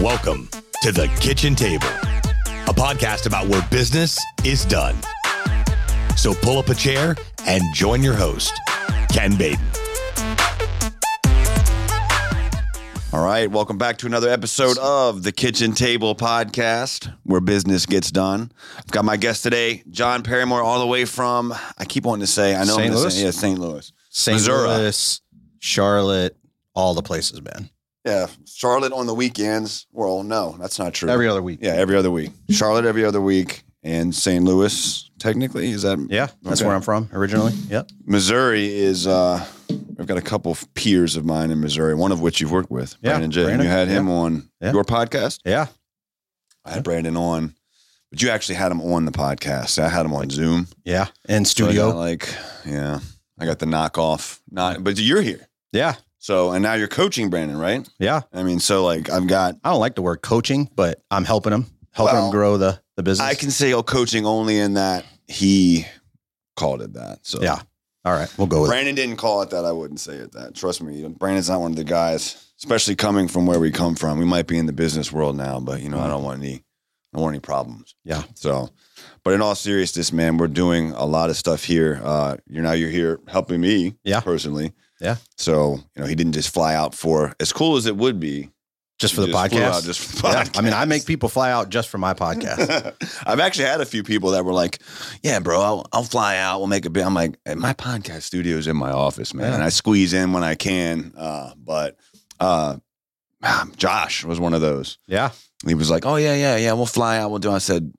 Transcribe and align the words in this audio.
Welcome 0.00 0.48
to 0.82 0.92
the 0.92 1.08
kitchen 1.20 1.54
table, 1.56 1.88
a 2.68 2.72
podcast 2.74 3.26
about 3.26 3.48
where 3.48 3.62
business 3.70 4.16
is 4.44 4.64
done. 4.64 4.94
So 6.16 6.34
pull 6.34 6.58
up 6.58 6.68
a 6.68 6.74
chair 6.74 7.16
and 7.46 7.62
join 7.74 8.02
your 8.02 8.14
host, 8.14 8.52
Ken 9.12 9.36
Baden. 9.36 9.58
All 13.12 13.24
right, 13.24 13.50
welcome 13.50 13.76
back 13.78 13.98
to 13.98 14.06
another 14.06 14.28
episode 14.28 14.78
of 14.78 15.22
the 15.24 15.32
Kitchen 15.32 15.72
Table 15.72 16.14
Podcast, 16.14 17.12
where 17.24 17.40
business 17.40 17.84
gets 17.86 18.10
done. 18.12 18.52
I've 18.76 18.86
got 18.92 19.04
my 19.04 19.16
guest 19.16 19.42
today, 19.42 19.82
Jon 19.90 20.22
Paramore, 20.22 20.62
all 20.62 20.78
the 20.78 20.86
way 20.86 21.06
from 21.06 21.52
I 21.76 21.84
keep 21.84 22.04
wanting 22.04 22.20
to 22.20 22.26
say 22.30 22.54
I 22.54 22.60
know 22.60 22.74
St. 22.76 22.80
I'm 22.80 22.86
gonna 22.88 23.00
Louis? 23.00 23.14
say- 23.16 23.24
yeah, 23.24 23.30
St. 23.32 23.58
Louis, 23.58 23.92
St. 24.10 24.34
Missouri. 24.36 24.68
Louis, 24.68 25.20
Charlotte, 25.58 26.36
all 26.74 26.94
the 26.94 27.02
places, 27.02 27.42
man. 27.42 27.70
Yeah, 28.08 28.26
Charlotte 28.46 28.92
on 28.92 29.06
the 29.06 29.14
weekends. 29.14 29.86
Well, 29.92 30.22
no, 30.22 30.56
that's 30.60 30.78
not 30.78 30.94
true. 30.94 31.08
Every 31.10 31.28
other 31.28 31.42
week. 31.42 31.58
yeah, 31.62 31.74
every 31.74 31.96
other 31.96 32.10
week. 32.10 32.30
Charlotte 32.50 32.84
every 32.84 33.04
other 33.04 33.20
week, 33.20 33.64
and 33.82 34.14
St. 34.14 34.44
Louis 34.44 35.10
technically 35.18 35.70
is 35.70 35.82
that 35.82 35.98
Yeah, 36.10 36.28
that's 36.42 36.60
Okay. 36.60 36.66
where 36.66 36.76
I'm 36.76 36.82
from 36.82 37.08
originally. 37.12 37.52
Yep. 37.68 37.90
Missouri 38.06 38.66
is. 38.74 39.06
uh 39.06 39.44
I've 40.00 40.06
got 40.06 40.16
a 40.16 40.22
couple 40.22 40.52
of 40.52 40.72
peers 40.74 41.16
of 41.16 41.24
mine 41.24 41.50
in 41.50 41.60
Missouri, 41.60 41.94
one 41.94 42.12
of 42.12 42.20
which 42.20 42.40
you've 42.40 42.52
worked 42.52 42.70
with, 42.70 42.94
Yeah, 43.02 43.10
Brandon 43.10 43.30
J. 43.32 43.44
Brandon, 43.44 43.66
you 43.66 43.72
had 43.72 43.88
him 43.88 44.06
yeah. 44.06 44.12
on 44.14 44.48
Yeah. 44.60 44.72
your 44.72 44.84
podcast. 44.84 45.40
Yeah. 45.44 45.66
I 46.64 46.70
had 46.72 46.84
Brandon 46.84 47.16
on, 47.16 47.54
but 48.10 48.22
you 48.22 48.30
actually 48.30 48.54
had 48.54 48.70
him 48.70 48.80
on 48.80 49.04
the 49.06 49.10
podcast. 49.12 49.78
I 49.82 49.88
had 49.88 50.06
him 50.06 50.14
on 50.14 50.30
Zoom. 50.30 50.68
Yeah. 50.84 51.06
And 51.28 51.46
So 51.46 51.50
studio. 51.66 51.90
like, 51.96 52.32
yeah, 52.64 53.00
I 53.40 53.44
got 53.44 53.58
the 53.58 53.66
knockoff. 53.66 54.38
Not, 54.50 54.84
but 54.84 54.98
you're 54.98 55.22
here. 55.22 55.48
yeah. 55.72 55.96
So, 56.28 56.50
and 56.50 56.62
now 56.62 56.74
you're 56.74 56.88
coaching 56.88 57.30
Brandon, 57.30 57.56
right? 57.56 57.88
Yeah. 57.98 58.20
I 58.34 58.42
mean, 58.42 58.60
so 58.60 58.84
like, 58.84 59.08
I've 59.08 59.26
got. 59.26 59.54
I 59.64 59.70
don't 59.70 59.80
like 59.80 59.94
the 59.94 60.02
word 60.02 60.20
coaching, 60.20 60.68
but 60.76 61.02
I'm 61.10 61.24
helping 61.24 61.54
him, 61.54 61.64
helping 61.90 62.16
Well, 62.16 62.26
him 62.26 62.30
grow 62.30 62.58
the, 62.58 62.78
the 62.96 63.02
business. 63.02 63.26
I 63.26 63.32
can 63.34 63.50
say 63.50 63.72
oh, 63.72 63.82
coaching 63.82 64.26
only 64.26 64.58
in 64.58 64.74
that 64.74 65.06
he 65.26 65.86
called 66.54 66.82
it 66.82 66.92
that. 66.92 67.20
So 67.22 67.40
Yeah. 67.40 67.62
All 68.04 68.12
right. 68.12 68.28
We'll 68.36 68.46
go 68.46 68.60
with 68.60 68.68
it. 68.68 68.72
Brandon 68.72 68.94
didn't 68.94 69.16
call 69.16 69.40
it 69.40 69.48
that. 69.48 69.64
I 69.64 69.72
wouldn't 69.72 70.00
say 70.00 70.16
it 70.16 70.32
that. 70.32 70.54
Trust 70.54 70.82
me, 70.82 71.02
Brandon's 71.08 71.48
not 71.48 71.62
one 71.62 71.70
of 71.70 71.78
the 71.78 71.84
guys, 71.84 72.52
especially 72.58 72.94
coming 72.94 73.26
from 73.26 73.46
where 73.46 73.58
we 73.58 73.70
come 73.70 73.94
from. 73.94 74.18
We 74.18 74.26
might 74.26 74.46
be 74.46 74.58
in 74.58 74.66
the 74.66 74.74
business 74.74 75.10
world 75.10 75.34
now, 75.34 75.60
but 75.60 75.80
you 75.80 75.88
know, 75.88 75.98
I 75.98 76.08
don't 76.08 76.24
want 76.24 76.42
any, 76.42 76.56
I 76.56 76.60
don't 77.14 77.22
want 77.22 77.36
any 77.36 77.40
problems. 77.40 77.94
Yeah. 78.04 78.24
So, 78.34 78.68
but 79.24 79.32
in 79.32 79.40
all 79.40 79.54
seriousness, 79.54 80.12
man, 80.12 80.36
we're 80.36 80.48
doing 80.48 80.90
a 80.90 81.06
lot 81.06 81.30
of 81.30 81.38
stuff 81.38 81.64
here. 81.64 82.02
Uh, 82.04 82.36
you're 82.46 82.62
now 82.62 82.72
you're 82.72 82.90
here 82.90 83.18
helping 83.28 83.62
me, 83.62 83.94
Yeah. 84.04 84.20
personally. 84.20 84.74
Yeah. 85.00 85.16
So 85.36 85.80
you 85.94 86.02
know, 86.02 86.06
he 86.06 86.14
didn't 86.14 86.32
just 86.32 86.52
fly 86.52 86.74
out 86.74 86.94
for 86.94 87.34
as 87.40 87.52
cool 87.52 87.76
as 87.76 87.86
it 87.86 87.96
would 87.96 88.18
be 88.18 88.50
Just 88.98 89.14
for 89.14 89.20
the 89.20 89.28
just 89.28 89.52
podcast. 89.52 89.62
out 89.62 89.82
Just 89.84 90.00
for 90.00 90.22
the 90.22 90.28
yeah. 90.28 90.44
I 90.56 90.60
mean, 90.60 90.72
I 90.72 90.84
make 90.86 91.06
people 91.06 91.28
fly 91.28 91.50
out 91.52 91.68
just 91.70 91.88
for 91.88 91.98
my 91.98 92.14
podcast. 92.24 92.94
I've 93.26 93.38
actually 93.40 93.66
had 93.66 93.80
a 93.80 93.86
few 93.86 94.02
people 94.02 94.30
that 94.32 94.44
were 94.44 94.52
like, 94.52 94.80
"Yeah, 95.22 95.38
bro, 95.38 95.60
I'll, 95.60 95.86
I'll 95.92 96.02
fly 96.02 96.36
out. 96.38 96.58
We'll 96.58 96.66
make 96.66 96.84
a 96.84 96.90
bit." 96.90 97.06
I'm 97.06 97.14
like, 97.14 97.38
hey, 97.44 97.54
"My 97.54 97.74
podcast 97.74 98.22
studio 98.22 98.56
is 98.56 98.66
in 98.66 98.76
my 98.76 98.90
office, 98.90 99.32
man. 99.34 99.48
Yeah. 99.48 99.54
And 99.54 99.62
I 99.62 99.68
squeeze 99.68 100.12
in 100.14 100.32
when 100.32 100.42
I 100.42 100.54
can." 100.56 101.12
Uh, 101.16 101.52
but 101.56 101.96
uh, 102.40 102.76
Josh 103.76 104.24
was 104.24 104.40
one 104.40 104.54
of 104.54 104.60
those. 104.60 104.98
yeah. 105.06 105.30
He 105.66 105.74
was 105.74 105.90
like, 105.90 106.06
"Oh 106.06 106.16
yeah, 106.16 106.34
yeah, 106.36 106.56
yeah. 106.56 106.72
We'll 106.72 106.86
fly 106.86 107.18
out. 107.18 107.30
We'll 107.30 107.40
do." 107.40 107.50
I 107.52 107.58
said, 107.58 107.92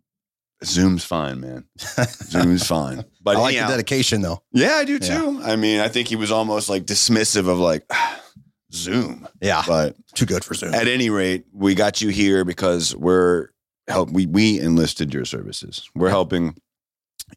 "Zoom's 0.64 1.04
fine, 1.04 1.40
man. 1.40 1.66
Zoom's 2.24 2.66
fine." 2.68 3.04
But 3.22 3.38
I 3.38 3.40
like 3.40 3.56
the 3.56 3.62
dedication 3.68 4.22
though. 4.22 4.42
yeah, 4.52 4.76
I 4.76 4.86
do 4.86 4.94
Yeah. 5.02 5.18
too. 5.20 5.42
I 5.44 5.56
mean, 5.56 5.80
I 5.80 5.88
think 5.88 6.08
he 6.08 6.16
was 6.16 6.32
almost 6.32 6.70
like 6.70 6.86
dismissive 6.86 7.48
of 7.48 7.58
like 7.60 7.90
Zoom, 8.74 9.28
Yeah. 9.42 9.64
but 9.68 9.96
Too 10.16 10.26
good 10.26 10.44
for 10.44 10.54
Zoom. 10.54 10.74
at 10.74 10.88
any 10.88 11.10
rate, 11.10 11.46
we 11.54 11.76
got 11.76 12.02
you 12.02 12.10
here 12.10 12.44
because 12.46 12.96
we're 12.96 13.50
help. 13.88 14.12
We 14.12 14.26
we 14.26 14.60
enlisted 14.60 15.14
your 15.14 15.26
services. 15.26 15.90
We're 15.96 16.10
helping. 16.10 16.56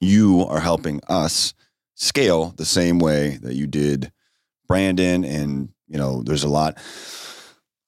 You 0.00 0.46
are 0.48 0.60
helping 0.60 1.00
us 1.08 1.54
scale 1.94 2.54
the 2.56 2.64
same 2.64 2.98
way 2.98 3.38
that 3.42 3.54
you 3.54 3.66
did, 3.66 4.10
Brandon. 4.68 5.24
And 5.24 5.68
you 5.88 5.98
know, 5.98 6.22
there's 6.22 6.44
a 6.44 6.48
lot. 6.48 6.78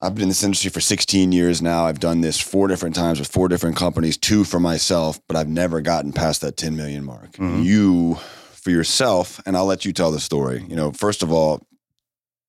I've 0.05 0.15
been 0.15 0.25
in 0.25 0.29
this 0.29 0.43
industry 0.43 0.71
for 0.71 0.81
16 0.81 1.33
years 1.33 1.63
now. 1.63 1.87
I've 1.87 1.99
done 2.01 2.21
this 2.21 2.39
four 2.39 2.69
different 2.69 2.95
times 2.95 3.19
with 3.19 3.29
four 3.29 3.49
different 3.49 3.77
companies, 3.77 4.19
two 4.19 4.45
for 4.45 4.61
myself, 4.61 5.19
but 5.29 5.37
I've 5.37 5.49
never 5.49 5.81
gotten 5.81 6.13
past 6.13 6.43
that 6.43 6.57
10 6.59 6.77
million 6.77 7.05
mark. 7.05 7.33
Mhm. 7.33 7.65
You, 7.65 8.19
for 8.53 8.71
yourself, 8.71 9.41
and 9.47 9.57
I'll 9.57 9.67
let 9.67 9.85
you 9.85 9.93
tell 9.93 10.11
the 10.11 10.21
story. 10.21 10.65
You 10.69 10.77
know, 10.77 10.93
first 10.93 11.23
of 11.23 11.33
all, 11.33 11.67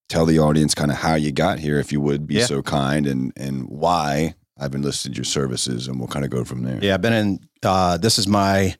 tell 0.09 0.25
the 0.25 0.39
audience 0.39 0.75
kind 0.75 0.91
of 0.91 0.97
how 0.97 1.15
you 1.15 1.31
got 1.31 1.59
here, 1.59 1.79
if 1.79 1.91
you 1.91 1.99
would 2.01 2.27
be 2.27 2.35
Yeah. 2.35 2.45
so 2.45 2.61
kind, 2.61 3.07
and 3.07 3.31
and 3.38 3.67
why 3.67 4.35
I've 4.57 4.75
enlisted 4.75 5.17
your 5.17 5.25
services, 5.25 5.88
and 5.88 5.97
we'll 5.99 6.07
kind 6.07 6.23
of 6.25 6.31
go 6.31 6.44
from 6.45 6.63
there. 6.63 6.79
Yeah, 6.81 6.94
I've 6.95 7.01
been 7.01 7.13
in. 7.13 7.39
Uh, 7.63 7.97
this 7.97 8.17
is 8.19 8.27
my. 8.27 8.75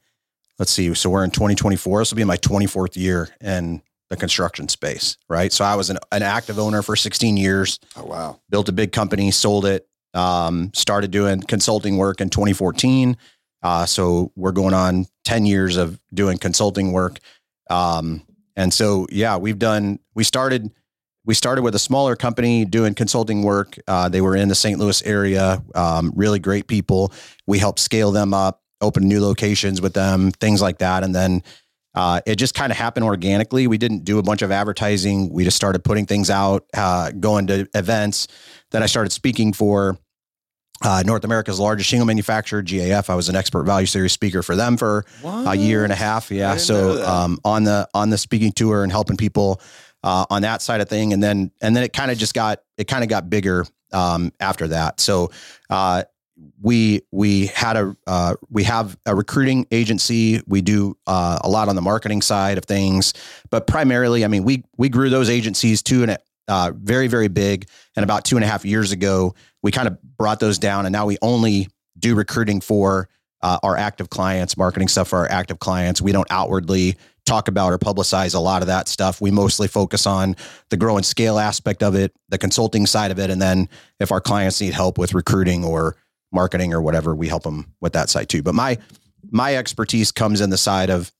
Let's 0.60 0.72
see. 0.72 0.94
So 0.94 1.10
we're 1.10 1.26
in 1.26 1.32
2024. 1.32 2.00
This 2.02 2.12
will 2.12 2.16
be 2.18 2.24
my 2.24 2.38
24th 2.38 2.96
year 2.96 3.30
in 3.42 3.82
the 4.16 4.20
construction 4.20 4.70
space, 4.70 5.18
right? 5.30 5.52
So 5.52 5.66
I 5.66 5.76
was 5.76 5.90
an, 5.90 5.98
an 6.12 6.24
active 6.24 6.58
owner 6.58 6.82
for 6.82 6.96
16 6.96 7.38
years. 7.38 7.80
Oh 7.96 8.06
wow. 8.06 8.40
Built 8.50 8.70
a 8.70 8.72
big 8.72 8.92
company, 8.92 9.32
sold 9.32 9.66
it. 9.66 9.88
Um, 10.14 10.72
started 10.74 11.12
doing 11.12 11.42
consulting 11.42 11.98
work 11.98 12.22
in 12.22 12.30
2014. 12.30 13.18
Uh, 13.62 13.86
so 13.86 14.32
we're 14.36 14.54
going 14.54 14.74
on 14.74 15.08
10 15.26 15.46
years 15.46 15.76
of 15.76 16.00
doing 16.14 16.38
consulting 16.38 16.94
work. 16.94 17.20
Um, 17.70 18.26
and 18.56 18.74
so 18.74 19.08
yeah, 19.12 19.38
we've 19.38 19.60
done. 19.60 20.00
We 20.14 20.24
started. 20.24 20.72
We 21.28 21.34
started 21.34 21.64
with 21.64 21.74
a 21.74 21.80
smaller 21.80 22.16
company 22.16 22.66
doing 22.66 22.94
consulting 22.94 23.42
work. 23.42 23.80
Uh, 23.88 24.10
they 24.10 24.22
were 24.22 24.36
in 24.36 24.48
the 24.48 24.54
St. 24.54 24.80
Louis 24.80 25.02
area. 25.04 25.64
Um, 25.74 26.14
really 26.16 26.38
great 26.38 26.68
people. 26.68 27.12
We 27.48 27.58
helped 27.58 27.80
scale 27.80 28.12
them 28.12 28.32
up, 28.32 28.62
open 28.80 29.08
new 29.08 29.20
locations 29.20 29.82
with 29.82 29.96
them, 29.96 30.30
things 30.32 30.62
like 30.62 30.78
that. 30.78 31.04
And 31.04 31.16
then 31.16 31.42
uh, 31.96 32.22
it 32.26 32.36
just 32.36 32.54
kind 32.54 32.72
of 32.72 32.78
happened 32.78 33.06
organically. 33.06 33.68
We 33.68 33.78
didn't 33.78 34.04
do 34.04 34.20
a 34.20 34.24
bunch 34.24 34.42
of 34.42 34.52
advertising. 34.52 35.32
We 35.32 35.46
just 35.46 35.56
started 35.56 35.84
putting 35.84 36.06
things 36.06 36.30
out, 36.30 36.66
uh, 36.76 37.12
going 37.12 37.48
to 37.48 37.68
events. 37.74 38.28
Then 38.72 38.84
I 38.84 38.86
started 38.86 39.12
speaking 39.12 39.54
for 39.54 39.98
uh, 40.84 41.04
North 41.06 41.24
America's 41.24 41.60
largest 41.60 41.90
shingle 41.90 42.06
manufacturer, 42.06 42.62
GAF. 42.62 43.10
I 43.10 43.16
was 43.16 43.30
an 43.30 43.36
expert 43.36 43.64
value 43.64 43.88
series 43.88 44.12
speaker 44.12 44.44
for 44.44 44.58
them 44.58 44.76
for 44.76 45.06
a 45.24 45.56
year 45.56 45.86
and 45.86 45.94
a 45.94 45.96
half. 45.96 46.32
Yeah. 46.32 46.58
So 46.58 47.04
um, 47.06 47.40
on 47.46 47.64
the 47.64 47.88
on 47.94 48.10
the 48.10 48.18
speaking 48.18 48.52
tour 48.52 48.84
and 48.84 48.92
helping 48.92 49.16
people 49.16 49.62
uh, 50.04 50.26
on 50.30 50.42
that 50.42 50.62
side 50.62 50.82
of 50.82 50.90
thing, 50.90 51.14
and 51.14 51.24
then 51.24 51.52
and 51.62 51.76
then 51.76 51.84
it 51.84 51.94
kind 51.94 52.12
of 52.12 52.18
just 52.18 52.34
got 52.34 52.60
it 52.78 52.90
kind 52.90 53.04
of 53.04 53.10
got 53.10 53.30
bigger 53.30 53.66
um, 53.94 54.34
after 54.42 54.68
that. 54.68 55.00
So 55.00 55.32
uh, 55.70 56.04
we 56.62 57.02
we 57.12 57.48
had 57.48 57.78
a 57.78 57.96
uh, 58.08 58.36
we 58.50 58.64
have 58.64 58.98
a 59.06 59.16
recruiting 59.16 59.68
agency. 59.72 60.42
We 60.48 60.62
do 60.62 60.98
uh, 61.08 61.40
a 61.42 61.50
lot 61.50 61.70
on 61.70 61.76
the 61.76 61.82
marketing 61.82 62.22
side 62.22 62.58
of 62.58 62.66
things, 62.66 63.14
but 63.50 63.68
primarily, 63.68 64.26
I 64.26 64.28
mean, 64.28 64.44
we 64.44 64.64
we 64.78 64.90
grew 64.90 65.10
those 65.10 65.30
agencies 65.30 65.82
to 65.84 66.04
an 66.04 66.18
uh, 66.48 66.72
very 66.76 67.08
very 67.08 67.28
big. 67.28 67.68
And 67.96 68.04
about 68.04 68.26
two 68.26 68.36
and 68.36 68.44
a 68.44 68.48
half 68.48 68.66
years 68.66 68.92
ago, 68.92 69.36
we 69.64 69.72
kind 69.72 69.88
of 69.88 70.02
brought 70.18 70.40
those 70.40 70.60
down, 70.60 70.86
and 70.86 70.94
now 70.94 71.06
we 71.06 71.18
only 71.22 71.68
do 71.98 72.16
recruiting 72.16 72.60
for 72.62 73.10
uh, 73.42 73.60
our 73.64 73.78
active 73.78 74.10
clients, 74.10 74.58
marketing 74.58 74.88
stuff 74.88 75.10
for 75.10 75.20
our 75.20 75.32
active 75.32 75.60
clients. 75.60 76.02
We 76.02 76.12
don't 76.12 76.28
outwardly 76.30 76.98
talk 77.26 77.48
about 77.48 77.74
or 77.74 77.80
publicize 77.80 78.36
a 78.36 78.40
lot 78.40 78.62
of 78.62 78.68
that 78.68 78.88
stuff. 78.88 79.20
We 79.20 79.32
mostly 79.32 79.68
focus 79.68 80.06
on 80.06 80.36
the 80.70 80.78
grow 80.78 80.96
and 80.96 81.06
scale 81.06 81.40
aspect 81.40 81.82
of 81.82 81.96
it, 81.96 82.14
the 82.30 82.38
consulting 82.38 82.86
side 82.86 83.12
of 83.12 83.20
it, 83.20 83.30
and 83.30 83.42
then 83.42 83.70
if 84.00 84.12
our 84.12 84.22
clients 84.22 84.62
need 84.62 84.74
help 84.74 84.98
with 84.98 85.14
recruiting 85.14 85.64
or 85.64 85.96
marketing 86.36 86.74
or 86.74 86.82
whatever, 86.82 87.16
we 87.16 87.28
help 87.28 87.44
them 87.44 87.74
with 87.82 87.94
that 87.94 88.10
side 88.10 88.30
too. 88.30 88.44
But 88.44 88.54
my 88.54 88.78
my 89.32 89.56
expertise 89.56 90.12
comes 90.12 90.42
in 90.42 90.52
the 90.52 90.58
side 90.58 90.92
of 90.92 91.12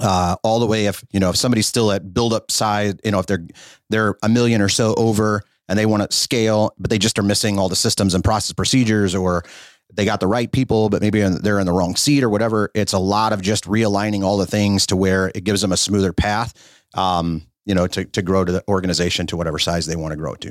uh, 0.00 0.36
all 0.42 0.60
the 0.60 0.66
way 0.66 0.86
if 0.86 1.04
you 1.12 1.20
know 1.20 1.30
if 1.30 1.36
somebody's 1.36 1.66
still 1.66 1.92
at 1.92 2.14
build 2.14 2.32
up 2.32 2.50
side, 2.50 3.00
you 3.04 3.10
know 3.10 3.18
if 3.18 3.26
they're 3.26 3.46
they're 3.90 4.16
a 4.22 4.28
million 4.28 4.62
or 4.62 4.68
so 4.68 4.94
over 4.94 5.42
and 5.68 5.78
they 5.78 5.86
want 5.86 6.08
to 6.08 6.16
scale, 6.16 6.72
but 6.78 6.88
they 6.88 6.98
just 6.98 7.18
are 7.18 7.22
missing 7.22 7.58
all 7.58 7.68
the 7.68 7.76
systems 7.76 8.14
and 8.14 8.24
process 8.24 8.52
procedures 8.52 9.14
or 9.14 9.44
they 9.92 10.04
got 10.04 10.20
the 10.20 10.26
right 10.26 10.50
people, 10.50 10.88
but 10.88 11.00
maybe 11.00 11.20
they're 11.20 11.58
in 11.58 11.66
the 11.66 11.72
wrong 11.72 11.96
seat 11.96 12.22
or 12.22 12.30
whatever. 12.30 12.70
It's 12.74 12.92
a 12.92 12.98
lot 12.98 13.32
of 13.32 13.40
just 13.40 13.64
realigning 13.64 14.22
all 14.22 14.36
the 14.36 14.46
things 14.46 14.86
to 14.86 14.96
where 14.96 15.30
it 15.34 15.44
gives 15.44 15.62
them 15.62 15.72
a 15.72 15.76
smoother 15.76 16.12
path, 16.12 16.54
um, 16.94 17.46
you 17.64 17.74
know, 17.74 17.86
to, 17.86 18.04
to 18.04 18.22
grow 18.22 18.44
to 18.44 18.52
the 18.52 18.64
organization 18.68 19.26
to 19.28 19.36
whatever 19.36 19.58
size 19.58 19.86
they 19.86 19.96
want 19.96 20.12
to 20.12 20.16
grow 20.16 20.34
to. 20.36 20.48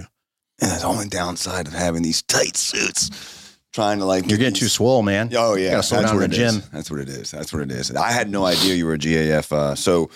And 0.60 0.72
that's 0.72 0.82
the 0.82 0.88
only 0.88 1.08
downside 1.08 1.68
of 1.68 1.74
having 1.74 2.02
these 2.02 2.24
tight 2.24 2.58
suits, 2.58 3.47
trying 3.78 4.00
to 4.00 4.06
like 4.06 4.28
You're 4.28 4.40
getting 4.40 4.56
too 4.56 4.68
swole, 4.68 5.04
man. 5.04 5.30
Oh 5.38 5.54
yeah, 5.54 5.70
gotta 5.72 5.84
slow 5.84 6.02
down 6.02 6.16
what 6.16 6.20
the 6.32 6.36
it 6.36 6.42
is. 6.42 6.54
gym. 6.56 6.64
That's 6.74 6.90
what 6.90 7.00
it 7.00 7.10
is. 7.10 7.30
That's 7.30 7.54
what 7.54 7.62
it 7.62 7.72
is. 7.72 7.96
I 7.96 8.12
had 8.12 8.28
no 8.32 8.44
idea 8.44 8.74
you 8.74 8.88
were 8.88 8.96
a 8.96 8.98
GAF. 8.98 9.52
Uh, 9.52 9.76
so, 9.76 10.10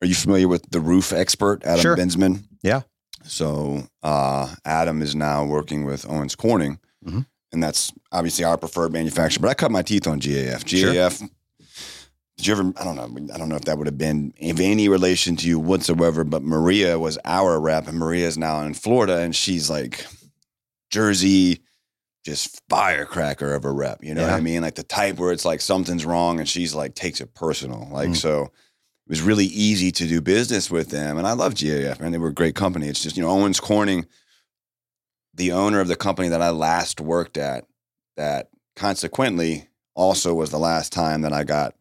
are 0.00 0.06
you 0.06 0.14
familiar 0.14 0.48
with 0.48 0.64
the 0.70 0.80
roof 0.80 1.12
expert 1.12 1.62
Adam 1.64 1.80
Sure. 1.82 1.94
Bensman? 1.96 2.44
Yeah. 2.62 2.80
So, 3.24 3.86
uh, 4.02 4.54
Adam 4.64 5.02
is 5.02 5.14
now 5.14 5.44
working 5.44 5.84
with 5.84 6.08
Owens 6.08 6.34
Corning, 6.34 6.78
Mhm. 7.06 7.26
and 7.52 7.62
that's 7.62 7.92
obviously 8.12 8.44
our 8.46 8.56
preferred 8.56 8.92
manufacturer. 8.94 9.42
But 9.42 9.50
I 9.50 9.54
cut 9.54 9.70
my 9.70 9.82
teeth 9.82 10.06
on 10.06 10.18
GAF. 10.18 10.66
Sure. 10.66 10.90
GAF. 10.94 11.22
Did 12.38 12.46
you 12.46 12.52
ever? 12.54 12.72
I 12.78 12.84
don't 12.84 12.96
know. 12.96 13.34
I 13.34 13.36
don't 13.36 13.50
know 13.50 13.56
if 13.56 13.66
that 13.66 13.76
would 13.76 13.86
have 13.86 13.98
been 13.98 14.32
of 14.40 14.58
any 14.58 14.88
relation 14.88 15.36
to 15.36 15.46
you 15.46 15.60
whatsoever. 15.60 16.24
But 16.24 16.42
Maria 16.42 16.98
was 16.98 17.18
our 17.26 17.60
rep, 17.60 17.86
and 17.88 17.98
Maria 17.98 18.26
is 18.26 18.38
now 18.38 18.62
in 18.62 18.72
Florida, 18.72 19.18
and 19.18 19.36
she's 19.36 19.68
like 19.68 20.06
Jersey, 20.90 21.60
just 22.24 22.60
firecracker 22.68 23.54
of 23.54 23.64
a 23.64 23.70
rep. 23.70 24.02
You 24.04 24.14
know 24.14 24.22
what 24.22 24.30
I 24.30 24.40
mean? 24.40 24.62
Like 24.62 24.76
the 24.76 24.82
type 24.84 25.18
where 25.18 25.32
it's 25.32 25.44
like 25.44 25.60
something's 25.60 26.04
wrong 26.06 26.38
and 26.38 26.48
she's 26.48 26.74
like 26.74 26.94
takes 26.94 27.20
it 27.20 27.34
personal. 27.34 27.88
Like 27.90 28.10
Mm. 28.10 28.16
so 28.16 28.42
it 28.44 28.50
was 29.08 29.20
really 29.22 29.46
easy 29.46 29.90
to 29.92 30.06
do 30.06 30.20
business 30.20 30.70
with 30.70 30.90
them. 30.90 31.18
And 31.18 31.26
I 31.26 31.32
love 31.32 31.54
GAF, 31.54 31.98
man. 32.00 32.12
They 32.12 32.18
were 32.18 32.28
a 32.28 32.32
great 32.34 32.54
company. 32.54 32.86
It's 32.88 33.02
just, 33.02 33.16
you 33.16 33.22
know, 33.22 33.30
Owens 33.30 33.58
Corning, 33.58 34.06
the 35.34 35.52
owner 35.52 35.80
of 35.80 35.88
the 35.88 35.96
company 35.96 36.28
that 36.28 36.40
I 36.42 36.50
last 36.50 37.00
worked 37.00 37.36
at, 37.36 37.64
that 38.16 38.48
consequently 38.76 39.68
also 39.94 40.34
was 40.34 40.50
the 40.50 40.58
last 40.58 40.92
time 40.92 41.22
that 41.22 41.32
I 41.32 41.42
got, 41.44 41.74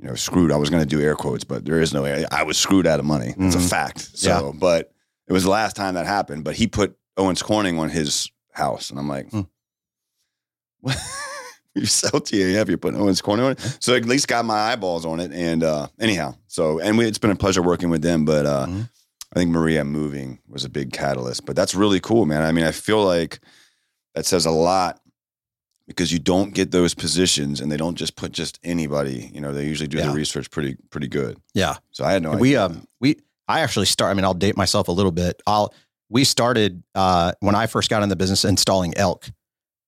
you 0.00 0.08
know, 0.08 0.14
screwed. 0.16 0.50
I 0.50 0.56
was 0.56 0.70
going 0.70 0.82
to 0.82 0.88
do 0.88 1.00
air 1.00 1.14
quotes, 1.14 1.44
but 1.44 1.64
there 1.64 1.80
is 1.80 1.94
no 1.94 2.04
air. 2.04 2.26
I 2.32 2.42
was 2.42 2.58
screwed 2.58 2.86
out 2.86 2.98
of 2.98 3.06
money. 3.06 3.34
It's 3.38 3.54
a 3.54 3.58
Mhm. 3.58 3.68
fact. 3.70 4.10
So, 4.18 4.52
but 4.58 4.92
it 5.28 5.32
was 5.32 5.44
the 5.44 5.50
last 5.50 5.76
time 5.76 5.94
that 5.94 6.06
happened. 6.06 6.42
But 6.44 6.56
he 6.56 6.66
put 6.66 6.96
Owens 7.16 7.42
Corning 7.42 7.78
on 7.78 7.90
his 7.90 8.28
house. 8.52 8.90
And 8.90 8.98
I'm 8.98 9.08
like, 9.08 9.30
Hmm. 9.30 9.42
you 11.74 11.86
sell 11.86 12.20
GAF, 12.20 12.68
you're 12.68 12.78
putting 12.78 13.00
Owens 13.00 13.20
Corning 13.20 13.44
on 13.46 13.52
it. 13.52 13.76
So 13.80 13.94
at 13.94 14.04
least 14.04 14.28
got 14.28 14.44
my 14.44 14.54
eyeballs 14.72 15.04
on 15.04 15.20
it. 15.20 15.32
And 15.32 15.62
uh, 15.64 15.88
anyhow, 15.98 16.36
so, 16.46 16.78
and 16.78 16.96
we, 16.98 17.06
it's 17.06 17.18
been 17.18 17.30
a 17.30 17.36
pleasure 17.36 17.62
working 17.62 17.90
with 17.90 18.02
them. 18.02 18.24
But 18.24 18.46
uh, 18.46 18.66
Mhm. 18.66 18.88
I 19.34 19.38
think 19.40 19.50
Maria 19.50 19.84
moving 19.84 20.38
was 20.48 20.64
a 20.64 20.68
big 20.68 20.92
catalyst. 20.92 21.44
But 21.44 21.56
that's 21.56 21.74
really 21.74 21.98
cool, 21.98 22.24
man. 22.26 22.42
I 22.42 22.52
mean, 22.52 22.64
I 22.64 22.70
feel 22.70 23.04
like 23.04 23.40
that 24.14 24.26
says 24.26 24.46
a 24.46 24.50
lot 24.52 25.00
because 25.88 26.12
you 26.12 26.20
don't 26.20 26.54
get 26.54 26.70
those 26.70 26.94
positions 26.94 27.60
and 27.60 27.70
they 27.70 27.76
don't 27.76 27.96
just 27.96 28.14
put 28.16 28.30
just 28.30 28.60
anybody, 28.62 29.30
you 29.34 29.40
know, 29.40 29.52
they 29.52 29.66
usually 29.66 29.88
do 29.88 29.98
Yeah. 29.98 30.06
the 30.06 30.12
research 30.12 30.50
pretty, 30.52 30.76
pretty 30.90 31.08
good. 31.08 31.36
Yeah. 31.52 31.74
So 31.90 32.04
I 32.04 32.12
had 32.12 32.22
no 32.22 32.30
idea. 32.30 32.40
we 32.40 32.56
um 32.56 32.86
we 33.00 33.16
I 33.48 33.60
actually 33.60 33.86
start. 33.86 34.10
I 34.12 34.14
mean, 34.14 34.24
I'll 34.24 34.32
date 34.34 34.56
myself 34.56 34.86
a 34.88 34.92
little 34.92 35.12
bit. 35.12 35.42
I'll 35.48 35.74
we 36.08 36.22
started 36.24 36.82
uh 36.94 37.32
when 37.40 37.54
I 37.56 37.66
first 37.66 37.90
got 37.90 38.02
in 38.04 38.08
the 38.08 38.16
business 38.16 38.44
installing 38.44 38.96
elk. 38.96 39.28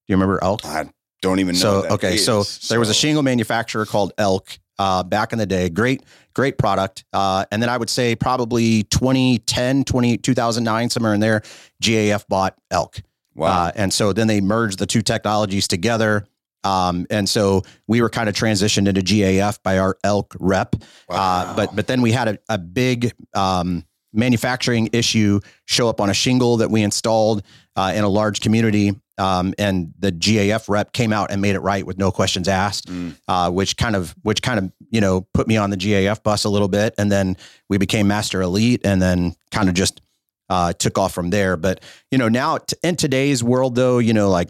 Do 0.07 0.13
you 0.13 0.17
remember 0.17 0.43
elk? 0.43 0.65
I 0.65 0.89
don't 1.23 1.41
even 1.41 1.55
know. 1.55 1.83
So 1.83 1.87
okay, 1.95 2.17
so 2.17 2.41
is. 2.41 2.69
there 2.69 2.79
was 2.79 2.91
a 2.91 2.95
shingle 2.95 3.23
manufacturer 3.23 3.87
called 3.87 4.13
Elk 4.19 4.59
uh, 4.79 5.03
back 5.03 5.33
in 5.33 5.39
the 5.39 5.47
day. 5.47 5.69
Great, 5.69 6.05
great 6.35 6.59
product. 6.59 7.05
Uh, 7.13 7.45
and 7.51 7.63
then 7.63 7.69
I 7.69 7.77
would 7.77 7.91
say 7.91 8.15
probably 8.15 8.85
2010, 8.85 9.85
20, 9.85 10.19
2009, 10.19 10.91
somewhere 10.91 11.15
in 11.15 11.21
there, 11.21 11.43
GAF 11.83 12.27
bought 12.29 12.57
Elk. 12.71 13.01
Wow. 13.35 13.67
Uh, 13.67 13.73
and 13.75 13.93
so 13.93 14.13
then 14.13 14.27
they 14.29 14.41
merged 14.41 14.79
the 14.79 14.87
two 14.87 15.03
technologies 15.03 15.69
together. 15.69 16.27
Um, 16.65 17.07
and 17.11 17.29
so 17.29 17.63
we 17.87 18.03
were 18.03 18.09
kind 18.09 18.29
of 18.29 18.35
transitioned 18.35 18.89
into 18.89 19.01
GAF 19.01 19.63
by 19.63 19.79
our 19.79 19.99
Elk 20.05 20.35
rep. 20.41 20.77
Uh, 21.09 21.55
but 21.55 21.77
but 21.77 21.87
then 21.87 22.03
we 22.03 22.13
had 22.13 22.29
a, 22.29 22.39
a 22.49 22.59
big 22.59 23.13
um, 23.35 23.85
manufacturing 24.13 24.89
issue 24.93 25.41
show 25.67 25.89
up 25.89 26.01
on 26.01 26.11
a 26.11 26.15
shingle 26.15 26.57
that 26.57 26.71
we 26.71 26.83
installed 26.83 27.43
uh, 27.77 27.93
in 27.95 28.05
a 28.05 28.09
large 28.09 28.41
community, 28.41 28.93
um, 29.19 29.55
and 29.59 29.93
the 29.99 30.11
GAF 30.13 30.69
rep 30.69 30.93
came 30.93 31.13
out 31.13 31.31
and 31.31 31.41
made 31.41 31.55
it 31.55 31.61
right 31.61 31.87
with 31.87 31.99
no 31.99 32.11
questions 32.11 32.49
asked, 32.49 32.89
Mm. 32.89 33.17
uh, 33.29 33.51
which 33.51 33.77
kind 33.77 33.95
of 33.97 34.15
which 34.23 34.43
kind 34.43 34.59
of 34.59 34.73
you 34.91 35.01
know 35.01 35.27
put 35.35 35.47
me 35.47 35.57
on 35.57 35.71
the 35.71 35.77
GAF 35.77 36.23
bus 36.23 36.45
a 36.45 36.49
little 36.49 36.69
bit, 36.69 36.95
and 36.99 37.11
then 37.13 37.37
we 37.69 37.79
became 37.79 38.07
Master 38.09 38.41
Elite, 38.43 38.81
and 38.85 39.01
then 39.01 39.35
kind 39.51 39.69
of 39.69 39.75
just 39.75 40.01
uh, 40.49 40.73
took 40.73 40.97
off 40.99 41.13
from 41.13 41.31
there. 41.31 41.57
But 41.57 41.81
you 42.11 42.19
know 42.19 42.29
now 42.29 42.59
t- 42.59 42.77
in 42.83 42.97
today's 42.97 43.43
world, 43.45 43.75
though, 43.75 43.99
you 43.99 44.13
know 44.15 44.31
like. 44.31 44.49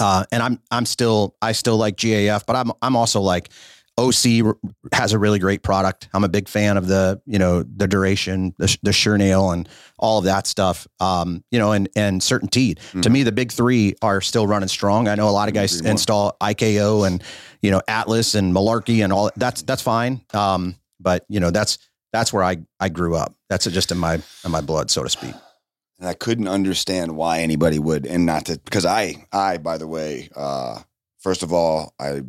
Uh, 0.00 0.24
and 0.32 0.42
I'm 0.42 0.58
I'm 0.70 0.86
still 0.86 1.36
I 1.42 1.52
still 1.52 1.76
like 1.76 1.96
GAF, 1.98 2.46
but 2.46 2.56
I'm 2.56 2.72
I'm 2.80 2.96
also 2.96 3.20
like 3.20 3.50
OC 3.98 4.56
has 4.92 5.12
a 5.12 5.18
really 5.18 5.38
great 5.38 5.62
product. 5.62 6.08
I'm 6.14 6.24
a 6.24 6.28
big 6.28 6.48
fan 6.48 6.76
of 6.76 6.86
the, 6.86 7.20
you 7.26 7.38
know, 7.38 7.62
the 7.62 7.86
duration, 7.86 8.54
the, 8.58 8.76
the 8.82 8.90
SureNail 8.90 9.52
and 9.52 9.68
all 9.98 10.18
of 10.18 10.24
that 10.24 10.46
stuff. 10.46 10.86
Um, 10.98 11.44
you 11.50 11.58
know, 11.58 11.72
and, 11.72 11.88
and 11.94 12.20
CertainTeed 12.20 12.76
to 13.02 13.08
Mhm. 13.08 13.12
me, 13.12 13.22
the 13.22 13.32
big 13.32 13.52
three 13.52 13.94
are 14.00 14.20
still 14.20 14.46
running 14.46 14.68
strong. 14.68 15.08
I 15.08 15.14
know 15.14 15.28
a 15.28 15.30
lot 15.30 15.48
of 15.48 15.54
guys 15.54 15.80
install 15.80 16.36
IKO 16.40 17.06
and, 17.06 17.22
you 17.60 17.70
know, 17.70 17.82
Atlas 17.86 18.34
and 18.34 18.54
Malarkey 18.54 19.04
and 19.04 19.12
all 19.12 19.30
that's, 19.36 19.62
that's 19.62 19.82
fine. 19.82 20.22
Um, 20.32 20.76
but 20.98 21.24
you 21.28 21.40
know, 21.40 21.50
that's, 21.50 21.78
that's 22.12 22.32
where 22.32 22.42
I, 22.44 22.58
I 22.80 22.88
grew 22.88 23.14
up. 23.16 23.34
That's 23.50 23.66
just 23.66 23.92
in 23.92 23.98
my, 23.98 24.14
in 24.44 24.50
my 24.50 24.60
blood, 24.62 24.90
so 24.90 25.02
to 25.02 25.08
speak. 25.10 25.34
and 25.98 26.08
I 26.08 26.14
couldn't 26.14 26.48
understand 26.48 27.14
why 27.16 27.40
anybody 27.40 27.78
would, 27.78 28.06
and 28.06 28.24
not 28.26 28.46
to 28.46 28.58
because 28.58 28.84
I, 28.86 29.26
I 29.32 29.58
by 29.58 29.78
the 29.78 29.86
way, 29.86 30.28
uh, 30.34 30.80
first 31.20 31.42
of 31.42 31.52
all, 31.52 31.94
I 32.00 32.22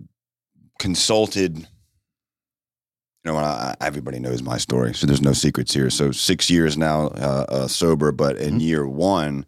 consulted. 0.79 1.57
You 1.57 3.31
know, 3.31 3.37
I, 3.37 3.75
everybody 3.79 4.19
knows 4.19 4.41
my 4.41 4.57
story, 4.57 4.93
so 4.93 5.07
there's 5.07 5.21
no 5.21 5.31
secrets 5.33 5.73
here. 5.73 5.89
So 5.89 6.11
six 6.11 6.49
years 6.49 6.77
now 6.77 7.07
uh, 7.07 7.45
uh, 7.49 7.67
sober, 7.67 8.11
but 8.11 8.35
in 8.37 8.55
Mhm. 8.57 8.61
year 8.61 8.87
one, 8.87 9.45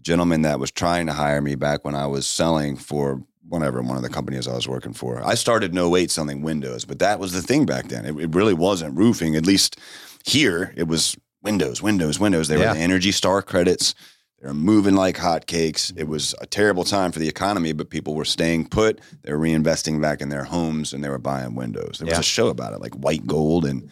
gentleman 0.00 0.42
that 0.42 0.58
was 0.58 0.70
trying 0.72 1.06
to 1.06 1.12
hire 1.12 1.40
me 1.40 1.54
back 1.54 1.84
when 1.84 1.94
I 1.94 2.06
was 2.06 2.26
selling 2.26 2.76
for 2.76 3.22
whatever 3.48 3.80
one 3.82 3.96
of 3.96 4.02
the 4.02 4.08
companies 4.08 4.46
I 4.48 4.54
was 4.54 4.66
working 4.68 4.92
for. 4.92 5.24
I 5.24 5.34
started 5.34 5.72
no 5.72 5.94
eight 5.96 6.10
selling 6.10 6.42
windows, 6.42 6.84
but 6.84 6.98
that 6.98 7.18
was 7.20 7.32
the 7.32 7.40
thing 7.42 7.64
back 7.66 7.88
then. 7.88 8.04
It, 8.04 8.16
it 8.18 8.34
really 8.34 8.52
wasn't 8.54 8.96
roofing. 8.96 9.36
At 9.36 9.46
least 9.46 9.78
here, 10.26 10.74
it 10.76 10.88
was 10.88 11.16
windows, 11.42 11.80
windows, 11.80 12.18
windows. 12.18 12.48
They 12.48 12.58
Yeah. 12.58 12.68
were 12.68 12.74
the 12.74 12.80
Energy 12.80 13.12
Star 13.12 13.42
credits. 13.42 13.94
They 14.40 14.46
were 14.46 14.54
moving 14.54 14.94
like 14.94 15.16
hotcakes. 15.16 15.90
It 15.90 15.96
mm-hmm. 15.96 16.10
was 16.10 16.34
a 16.40 16.46
terrible 16.46 16.84
time 16.84 17.10
for 17.10 17.18
the 17.18 17.28
economy, 17.28 17.72
but 17.72 17.90
people 17.90 18.14
were 18.14 18.24
staying 18.24 18.68
put. 18.68 19.00
They 19.22 19.32
were 19.32 19.38
reinvesting 19.38 20.00
back 20.00 20.20
in 20.20 20.28
their 20.28 20.44
homes 20.44 20.92
and 20.92 21.02
they 21.02 21.08
were 21.08 21.18
buying 21.18 21.54
windows. 21.54 21.98
There 21.98 22.06
was 22.06 22.14
Yeah. 22.14 22.20
a 22.20 22.24
show 22.24 22.48
about 22.48 22.72
it, 22.72 22.80
like 22.80 22.94
white 22.94 23.26
gold, 23.26 23.64
and 23.64 23.90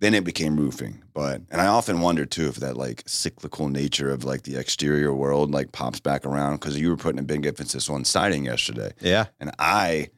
then 0.00 0.14
it 0.14 0.24
became 0.24 0.56
roofing. 0.56 1.02
But 1.14 1.42
and 1.50 1.60
I 1.60 1.66
often 1.66 2.00
wonder 2.00 2.26
too 2.26 2.48
if 2.48 2.56
that 2.56 2.76
like 2.76 3.02
cyclical 3.06 3.68
nature 3.68 4.10
of 4.10 4.24
like 4.24 4.42
the 4.42 4.56
exterior 4.56 5.14
world 5.14 5.52
like 5.52 5.72
pops 5.72 6.00
back 6.00 6.26
around 6.26 6.56
because 6.56 6.78
you 6.78 6.90
were 6.90 6.96
putting 6.96 7.18
a 7.18 7.24
big 7.24 7.46
emphasis 7.46 7.88
on 7.88 8.04
siding 8.04 8.44
yesterday. 8.44 8.92
Yeah. 9.00 9.26
And 9.40 9.52
I, 9.58 10.10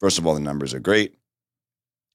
first 0.00 0.18
of 0.18 0.26
all, 0.26 0.34
the 0.34 0.40
numbers 0.40 0.74
are 0.74 0.80
great. 0.80 1.16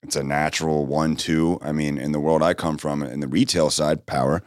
It's 0.04 0.16
a 0.16 0.24
natural 0.24 0.86
one, 0.86 1.16
two. 1.16 1.58
I 1.62 1.72
mean, 1.72 1.98
in 1.98 2.12
the 2.14 2.22
world 2.22 2.42
I 2.44 2.54
come 2.54 2.78
from, 2.78 3.04
in 3.04 3.20
the 3.20 3.28
retail 3.28 3.70
side, 3.70 4.06
power, 4.06 4.44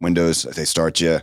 windows, 0.00 0.42
they 0.42 0.66
start 0.66 1.00
you 1.00 1.20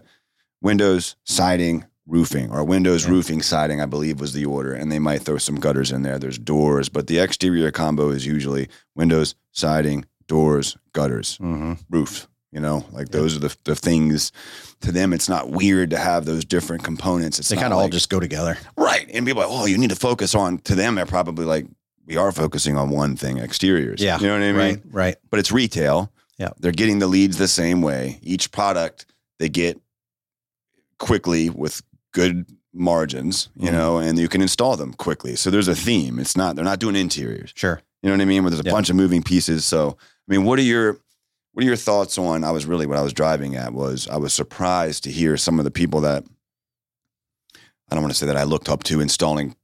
windows, 0.62 1.16
siding, 1.24 1.86
roofing, 2.08 2.52
or 2.52 2.64
windows, 2.64 3.06
Yeah. 3.06 3.12
roofing, 3.12 3.42
siding, 3.42 3.82
I 3.82 3.86
believe 3.86 4.20
was 4.20 4.34
the 4.34 4.46
order. 4.46 4.74
And 4.74 4.92
they 4.92 5.00
might 5.00 5.22
throw 5.22 5.38
some 5.38 5.56
gutters 5.60 5.92
in 5.92 6.02
there. 6.04 6.20
There's 6.20 6.38
doors, 6.38 6.90
but 6.90 7.08
the 7.08 7.20
exterior 7.20 7.72
combo 7.72 8.10
is 8.10 8.26
usually 8.26 8.70
windows, 8.96 9.36
siding, 9.52 10.06
doors, 10.28 10.78
gutters 10.94 11.38
Mm-hmm. 11.42 11.74
roof. 11.90 12.28
You 12.54 12.60
know, 12.60 12.84
like 12.92 13.10
those 13.10 13.34
are 13.38 13.40
the, 13.40 13.56
the 13.64 13.76
things 13.78 14.34
to 14.82 14.92
them. 14.92 15.14
It's 15.14 15.30
not 15.30 15.52
weird 15.52 15.92
to 15.92 15.98
have 15.98 16.26
those 16.26 16.44
different 16.44 16.84
components. 16.84 17.40
It's 17.40 17.48
They 17.48 17.56
kind 17.56 17.72
of 17.72 17.80
all 17.80 17.88
just 17.88 18.10
go 18.10 18.20
together. 18.20 18.58
Right. 18.76 19.10
And 19.14 19.26
people 19.26 19.42
are 19.42 19.48
like, 19.48 19.58
oh, 19.58 19.66
you 19.68 19.78
need 19.78 19.92
to 19.92 19.96
focus 19.96 20.36
on, 20.36 20.58
to 20.60 20.76
them, 20.76 20.96
they're 20.96 21.06
probably 21.06 21.46
like, 21.46 21.66
we 22.06 22.18
are 22.18 22.34
focusing 22.34 22.76
on 22.76 22.90
one 22.90 23.16
thing, 23.16 23.38
exteriors. 23.38 24.02
Yeah. 24.02 24.20
You 24.20 24.28
know 24.28 24.34
what 24.34 24.42
I 24.44 24.48
mean? 24.52 24.56
Right. 24.58 24.82
Right. 24.92 25.16
But 25.30 25.40
it's 25.40 25.54
retail. 25.54 26.12
Yeah. 26.38 26.50
They're 26.60 26.74
getting 26.74 27.00
the 27.00 27.08
leads 27.08 27.38
the 27.38 27.48
same 27.48 27.82
way. 27.82 28.20
Each 28.22 28.52
product 28.52 29.06
they 29.40 29.48
get 29.48 29.80
quickly 31.02 31.50
with 31.50 31.82
good 32.14 32.46
margins, 32.74 33.50
you 33.58 33.70
Mhm. 33.70 33.74
know, 33.74 33.98
and 33.98 34.18
you 34.18 34.30
can 34.30 34.42
install 34.42 34.78
them 34.78 34.94
quickly. 34.94 35.36
So 35.36 35.50
there's 35.50 35.68
a 35.68 35.76
theme. 35.76 36.20
It's 36.20 36.38
not, 36.38 36.56
they're 36.56 36.64
not 36.64 36.80
doing 36.80 36.96
interiors. 36.96 37.52
Sure. 37.56 37.82
You 38.02 38.10
know 38.10 38.16
what 38.16 38.22
I 38.22 38.26
mean? 38.26 38.44
Where 38.44 38.50
there's 38.52 38.62
a 38.62 38.66
Yeah. 38.66 38.72
bunch 38.72 38.90
of 38.90 38.96
moving 38.96 39.22
pieces. 39.24 39.66
So, 39.66 39.98
I 40.00 40.32
mean, 40.32 40.46
what 40.46 40.58
are 40.60 40.64
your 40.64 40.98
what 41.54 41.66
are 41.66 41.68
your 41.68 41.76
thoughts 41.76 42.18
on? 42.18 42.46
I 42.46 42.52
was 42.52 42.66
really 42.66 42.86
what 42.86 42.98
I 42.98 43.02
was 43.02 43.12
driving 43.12 43.58
at 43.58 43.74
was 43.74 44.08
I 44.08 44.16
was 44.16 44.34
surprised 44.34 45.04
to 45.04 45.12
hear 45.12 45.36
some 45.36 45.60
of 45.60 45.66
the 45.66 45.72
people 45.72 46.00
that 46.00 46.24
I 47.90 47.96
don't 47.96 48.04
want 48.04 48.14
to 48.14 48.18
say 48.18 48.26
that 48.28 48.38
I 48.38 48.44
looked 48.44 48.70
up 48.70 48.84
to 48.84 49.02
installing 49.02 49.56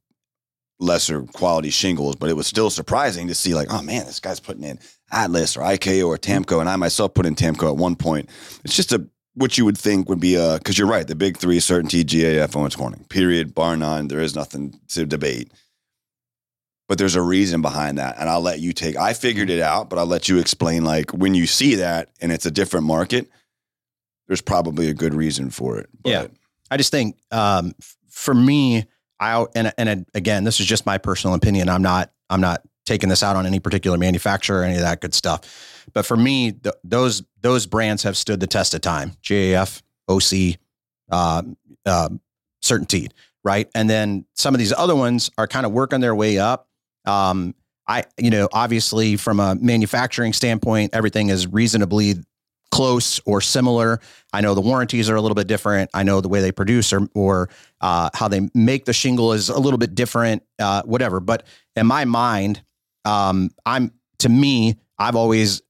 lesser 0.78 1.22
quality 1.22 1.70
shingles, 1.70 2.14
but 2.16 2.28
it 2.28 2.34
was 2.36 2.46
still 2.46 2.68
surprising 2.68 3.26
to 3.28 3.34
see 3.34 3.54
like, 3.54 3.72
oh 3.72 3.80
man, 3.80 4.04
this 4.04 4.20
guy's 4.20 4.38
putting 4.38 4.64
in 4.64 4.78
Atlas 5.10 5.56
or 5.56 5.60
IKO 5.62 6.06
or 6.08 6.18
TAMKO, 6.18 6.60
and 6.60 6.68
I 6.68 6.76
myself 6.76 7.14
put 7.14 7.24
in 7.24 7.34
TAMKO 7.34 7.68
at 7.68 7.76
one 7.78 7.96
point. 7.96 8.28
It's 8.64 8.76
just 8.76 8.92
a 8.92 9.08
what 9.38 9.56
you 9.56 9.64
would 9.64 9.78
think 9.78 10.08
would 10.08 10.20
be 10.20 10.34
a 10.34 10.58
because 10.58 10.78
you're 10.78 10.88
right, 10.88 11.06
the 11.06 11.14
big 11.14 11.38
three 11.38 11.58
CertainTeed, 11.58 12.04
GAF, 12.04 12.56
Owens 12.56 12.76
Corning, 12.76 13.04
period, 13.08 13.54
bar 13.54 13.76
none. 13.76 14.08
There 14.08 14.20
is 14.20 14.34
nothing 14.34 14.78
to 14.88 15.06
debate 15.06 15.52
but 16.88 16.96
there's 16.96 17.16
a 17.16 17.20
reason 17.22 17.60
behind 17.60 17.98
that 17.98 18.16
and 18.18 18.30
i'll 18.30 18.40
let 18.40 18.60
you 18.60 18.72
take 18.72 18.96
i 18.96 19.12
figured 19.12 19.50
it 19.50 19.60
out 19.60 19.90
but 19.90 19.98
i'll 19.98 20.06
let 20.06 20.26
you 20.26 20.38
explain 20.38 20.84
like 20.84 21.10
when 21.10 21.34
you 21.34 21.46
see 21.46 21.74
that 21.74 22.08
and 22.22 22.32
it's 22.32 22.46
a 22.46 22.50
different 22.50 22.86
market 22.86 23.28
there's 24.26 24.40
probably 24.40 24.88
a 24.88 24.94
good 24.94 25.12
reason 25.12 25.50
for 25.50 25.78
it 25.78 25.90
but 26.02 26.10
Yeah. 26.10 26.26
I 26.70 26.76
just 26.76 26.90
think 26.90 27.16
um, 27.30 27.74
for 28.10 28.34
me, 28.34 28.84
I 29.20 29.46
and 29.54 29.72
and 29.78 30.06
again, 30.14 30.44
this 30.44 30.60
is 30.60 30.66
just 30.66 30.86
my 30.86 30.98
personal 30.98 31.34
opinion. 31.34 31.68
I'm 31.68 31.82
not 31.82 32.12
I'm 32.30 32.40
not 32.40 32.62
taking 32.84 33.08
this 33.08 33.22
out 33.22 33.36
on 33.36 33.46
any 33.46 33.58
particular 33.58 33.96
manufacturer 33.98 34.60
or 34.60 34.64
any 34.64 34.74
of 34.74 34.82
that 34.82 35.00
good 35.00 35.14
stuff. 35.14 35.77
But 35.98 36.06
for 36.06 36.16
me, 36.16 36.52
th- 36.52 36.76
those 36.84 37.24
those 37.40 37.66
brands 37.66 38.04
have 38.04 38.16
stood 38.16 38.38
the 38.38 38.46
test 38.46 38.72
of 38.72 38.82
time. 38.82 39.16
GAF, 39.20 39.82
OC, 40.06 40.56
uh, 41.10 41.42
uh, 41.84 42.08
CertainTeed, 42.62 43.10
right? 43.42 43.68
And 43.74 43.90
then 43.90 44.24
some 44.34 44.54
of 44.54 44.60
these 44.60 44.72
other 44.72 44.94
ones 44.94 45.28
are 45.38 45.48
kind 45.48 45.66
of 45.66 45.72
working 45.72 45.98
their 45.98 46.14
way 46.14 46.38
up. 46.38 46.68
Um, 47.04 47.52
I, 47.88 48.04
you 48.16 48.30
know, 48.30 48.48
obviously 48.52 49.16
from 49.16 49.40
a 49.40 49.56
manufacturing 49.56 50.32
standpoint, 50.32 50.94
everything 50.94 51.30
is 51.30 51.48
reasonably 51.48 52.14
close 52.70 53.18
or 53.26 53.40
similar. 53.40 53.98
I 54.32 54.40
know 54.40 54.54
the 54.54 54.60
warranties 54.60 55.10
are 55.10 55.16
a 55.16 55.20
little 55.20 55.34
bit 55.34 55.48
different. 55.48 55.90
I 55.94 56.04
know 56.04 56.20
the 56.20 56.28
way 56.28 56.40
they 56.40 56.52
produce 56.52 56.92
or 56.92 57.08
or 57.12 57.50
uh, 57.80 58.10
how 58.14 58.28
they 58.28 58.48
make 58.54 58.84
the 58.84 58.92
shingle 58.92 59.32
is 59.32 59.48
a 59.48 59.58
little 59.58 59.78
bit 59.78 59.96
different. 59.96 60.44
Uh, 60.60 60.80
whatever, 60.84 61.18
but 61.18 61.44
in 61.74 61.88
my 61.88 62.04
mind, 62.04 62.62
um, 63.04 63.50
I'm 63.66 63.90
to 64.20 64.28
me, 64.28 64.76
I've 64.96 65.16
always 65.16 65.60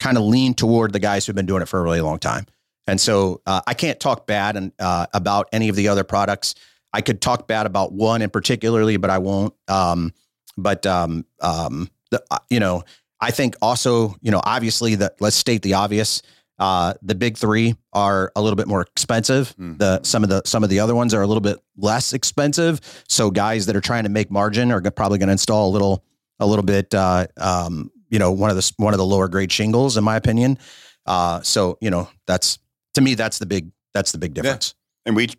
kind 0.00 0.16
of 0.16 0.24
lean 0.24 0.54
toward 0.54 0.92
the 0.92 0.98
guys 0.98 1.26
who've 1.26 1.36
been 1.36 1.46
doing 1.46 1.62
it 1.62 1.68
for 1.68 1.78
a 1.78 1.82
really 1.82 2.00
long 2.00 2.18
time. 2.18 2.46
And 2.86 3.00
so 3.00 3.40
uh, 3.46 3.60
I 3.66 3.74
can't 3.74 4.00
talk 4.00 4.26
bad 4.26 4.56
and, 4.56 4.72
uh, 4.80 5.06
about 5.14 5.48
any 5.52 5.68
of 5.68 5.76
the 5.76 5.88
other 5.88 6.02
products. 6.02 6.54
I 6.92 7.02
could 7.02 7.20
talk 7.20 7.46
bad 7.46 7.66
about 7.66 7.92
one 7.92 8.20
in 8.22 8.30
particularly, 8.30 8.96
but 8.96 9.10
I 9.10 9.18
won't. 9.18 9.54
Um, 9.68 10.12
but 10.56 10.84
um, 10.86 11.24
um, 11.40 11.88
the, 12.10 12.22
uh, 12.30 12.38
you 12.48 12.58
know, 12.58 12.82
I 13.20 13.30
think 13.30 13.54
also, 13.62 14.16
you 14.22 14.30
know, 14.30 14.40
obviously 14.42 14.96
that 14.96 15.20
let's 15.20 15.36
state 15.36 15.62
the 15.62 15.74
obvious. 15.74 16.22
Uh, 16.58 16.94
the 17.00 17.14
big 17.14 17.38
three 17.38 17.74
are 17.92 18.32
a 18.34 18.42
little 18.42 18.56
bit 18.56 18.66
more 18.66 18.82
expensive. 18.82 19.54
Mhm. 19.56 19.78
The 19.78 20.02
some 20.02 20.22
of 20.24 20.28
the 20.28 20.42
some 20.44 20.64
of 20.64 20.68
the 20.70 20.80
other 20.80 20.94
ones 20.94 21.14
are 21.14 21.22
a 21.22 21.26
little 21.26 21.40
bit 21.40 21.58
less 21.76 22.12
expensive. 22.12 22.80
So 23.08 23.30
guys 23.30 23.66
that 23.66 23.76
are 23.76 23.80
trying 23.80 24.04
to 24.04 24.10
make 24.10 24.30
margin 24.30 24.72
are 24.72 24.82
probably 24.90 25.18
going 25.18 25.28
to 25.28 25.32
install 25.32 25.68
a 25.68 25.72
little 25.72 26.04
a 26.38 26.46
little 26.46 26.64
bit, 26.64 26.92
uh, 26.94 27.26
um, 27.36 27.90
you 28.10 28.18
know, 28.18 28.30
one 28.32 28.50
of 28.50 28.56
the 28.56 28.72
one 28.76 28.92
of 28.94 28.98
the 28.98 29.06
lower 29.06 29.28
grade 29.28 29.50
shingles, 29.52 29.96
in 29.96 30.04
my 30.04 30.16
opinion. 30.16 30.58
Uh, 31.06 31.40
so 31.42 31.78
you 31.80 31.90
know, 31.90 32.08
that's 32.26 32.58
to 32.94 33.00
me 33.00 33.14
that's 33.14 33.38
the 33.38 33.46
big 33.46 33.70
that's 33.94 34.12
the 34.12 34.18
big 34.18 34.34
difference. 34.34 34.74
And 35.06 35.16
we 35.16 35.30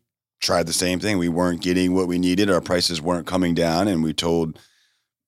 tried 0.41 0.65
the 0.65 0.73
same 0.73 0.99
thing. 0.99 1.17
We 1.19 1.29
weren't 1.29 1.61
getting 1.61 1.93
what 1.93 2.07
we 2.07 2.17
needed. 2.17 2.49
Our 2.49 2.61
prices 2.61 3.01
weren't 3.01 3.27
coming 3.27 3.53
down, 3.53 3.87
and 3.87 4.03
we 4.03 4.13
told 4.13 4.57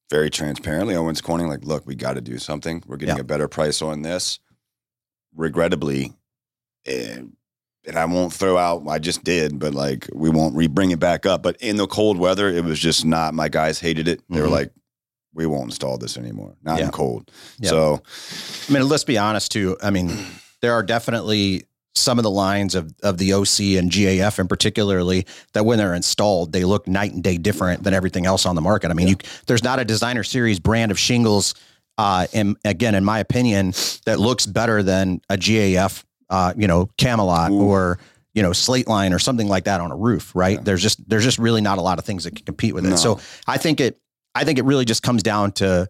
very 0.09 0.29
transparently 0.29 0.95
Owens 0.95 1.21
Corning, 1.21 1.47
like, 1.47 1.63
look, 1.63 1.85
we 1.85 1.95
got 1.95 2.13
to 2.13 2.21
do 2.21 2.37
something. 2.37 2.83
We're 2.87 2.97
getting 2.97 3.15
Yeah. 3.15 3.21
a 3.21 3.25
better 3.25 3.47
price 3.47 3.81
on 3.81 4.01
this. 4.01 4.39
Regrettably, 5.35 6.13
and, 6.85 7.33
and 7.87 7.97
I 7.97 8.05
won't 8.05 8.31
throw 8.31 8.55
out. 8.55 8.83
I 8.87 8.99
just 8.99 9.23
did, 9.23 9.57
but 9.57 9.73
like 9.73 10.07
we 10.13 10.29
won't 10.29 10.55
re 10.55 10.67
bring 10.67 10.91
it 10.91 10.99
back 10.99 11.25
up. 11.25 11.41
But 11.41 11.55
in 11.57 11.77
the 11.77 11.87
cold 11.87 12.17
weather, 12.19 12.49
it 12.49 12.63
was 12.63 12.77
just 12.79 13.03
not. 13.03 13.33
My 13.33 13.49
guys 13.49 13.79
hated 13.79 14.07
it. 14.07 14.21
They 14.29 14.41
were 14.41 14.47
Mhm. 14.47 14.51
like, 14.51 14.71
we 15.33 15.45
won't 15.45 15.65
install 15.65 15.97
this 15.97 16.17
anymore. 16.17 16.55
Not 16.63 16.79
in 16.79 16.91
cold. 16.91 17.31
Yeah. 17.59 17.69
So 17.69 18.01
I 18.69 18.73
mean, 18.73 18.87
let's 18.87 19.03
be 19.03 19.17
honest 19.17 19.51
too. 19.51 19.77
I 19.81 19.89
mean, 19.89 20.11
there 20.61 20.73
are 20.73 20.83
definitely 20.83 21.65
some 21.95 22.17
of 22.17 22.23
the 22.23 22.29
lines 22.31 22.75
of, 22.75 22.93
of 23.03 23.17
the 23.17 23.33
OC 23.33 23.77
and 23.77 23.91
GAF 23.91 24.39
in 24.39 24.47
particularly 24.47 25.25
that 25.53 25.65
when 25.65 25.77
they're 25.77 25.93
installed, 25.93 26.51
they 26.51 26.63
look 26.65 26.87
night 26.87 27.13
and 27.13 27.23
day 27.23 27.37
different 27.37 27.83
than 27.83 27.93
everything 27.93 28.25
else 28.25 28.45
on 28.45 28.55
the 28.55 28.61
market. 28.61 28.89
I 28.89 28.93
mean, 28.93 29.07
you, 29.09 29.15
there's 29.45 29.63
not 29.63 29.79
a 29.79 29.85
designer 29.85 30.23
series 30.23 30.59
brand 30.59 30.91
of 30.91 30.97
shingles. 30.97 31.53
Uh, 31.97 32.25
and 32.33 32.57
again, 32.65 32.95
in 32.95 33.05
my 33.05 33.19
opinion, 33.19 33.73
that 34.05 34.19
looks 34.19 34.45
better 34.47 34.81
than 34.81 35.21
a 35.29 35.37
GAF, 35.37 36.03
uh, 36.29 36.53
you 36.57 36.67
know, 36.67 36.89
Camelot 36.97 37.51
Ooh. 37.51 37.61
or, 37.61 37.99
you 38.33 38.41
know, 38.41 38.49
Slateline 38.49 39.13
or 39.13 39.19
something 39.19 39.47
like 39.47 39.65
that 39.65 39.79
on 39.79 39.91
a 39.91 39.95
roof, 39.95 40.35
right? 40.35 40.57
Yeah. 40.57 40.63
There's 40.63 40.81
just, 40.81 41.07
there's 41.07 41.23
just 41.23 41.37
really 41.37 41.61
not 41.61 41.77
a 41.77 41.81
lot 41.81 41.99
of 41.99 42.05
things 42.05 42.23
that 42.23 42.35
can 42.35 42.45
compete 42.45 42.73
with 42.73 42.85
it. 42.85 42.89
No. 42.89 42.95
So 42.95 43.19
I 43.45 43.57
think 43.57 43.79
it, 43.79 43.99
I 44.35 44.43
think 44.43 44.59
it 44.59 44.65
really 44.65 44.85
just 44.85 45.03
comes 45.03 45.23
down 45.23 45.51
to 45.53 45.89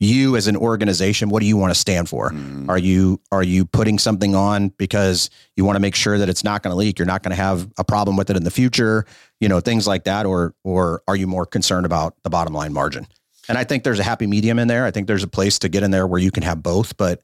you 0.00 0.36
as 0.36 0.48
an 0.48 0.56
organization. 0.56 1.28
What 1.28 1.40
do 1.40 1.46
you 1.46 1.56
want 1.56 1.72
to 1.72 1.78
stand 1.78 2.08
for? 2.08 2.30
mm, 2.30 2.68
Are 2.68 2.78
you 2.78 3.20
are 3.30 3.42
you 3.42 3.64
putting 3.64 3.98
something 3.98 4.34
on 4.34 4.68
because 4.70 5.30
you 5.56 5.64
want 5.64 5.76
to 5.76 5.80
make 5.80 5.94
sure 5.94 6.18
that 6.18 6.28
it's 6.28 6.42
not 6.44 6.62
going 6.62 6.72
to 6.72 6.76
leak? 6.76 6.98
You're 6.98 7.06
not 7.06 7.22
going 7.22 7.30
to 7.30 7.42
have 7.42 7.70
a 7.78 7.84
problem 7.84 8.16
with 8.16 8.28
it 8.30 8.36
in 8.36 8.42
the 8.44 8.50
future, 8.50 9.06
you 9.40 9.48
know, 9.48 9.60
things 9.60 9.86
like 9.86 10.04
that, 10.04 10.26
or 10.26 10.54
or 10.64 11.02
are 11.06 11.16
you 11.16 11.26
more 11.26 11.46
concerned 11.46 11.86
about 11.86 12.14
the 12.24 12.30
bottom 12.30 12.52
line 12.52 12.72
margin? 12.72 13.06
And 13.48 13.56
I 13.58 13.64
think 13.64 13.84
there's 13.84 13.98
a 14.00 14.04
happy 14.04 14.26
medium 14.26 14.58
in 14.58 14.68
there. 14.68 14.84
I 14.84 14.90
think 14.90 15.06
there's 15.06 15.24
a 15.24 15.28
place 15.28 15.58
to 15.60 15.68
get 15.68 15.82
in 15.82 15.90
there 15.90 16.06
where 16.06 16.20
you 16.20 16.30
can 16.30 16.42
have 16.42 16.62
both. 16.62 16.96
But 16.96 17.20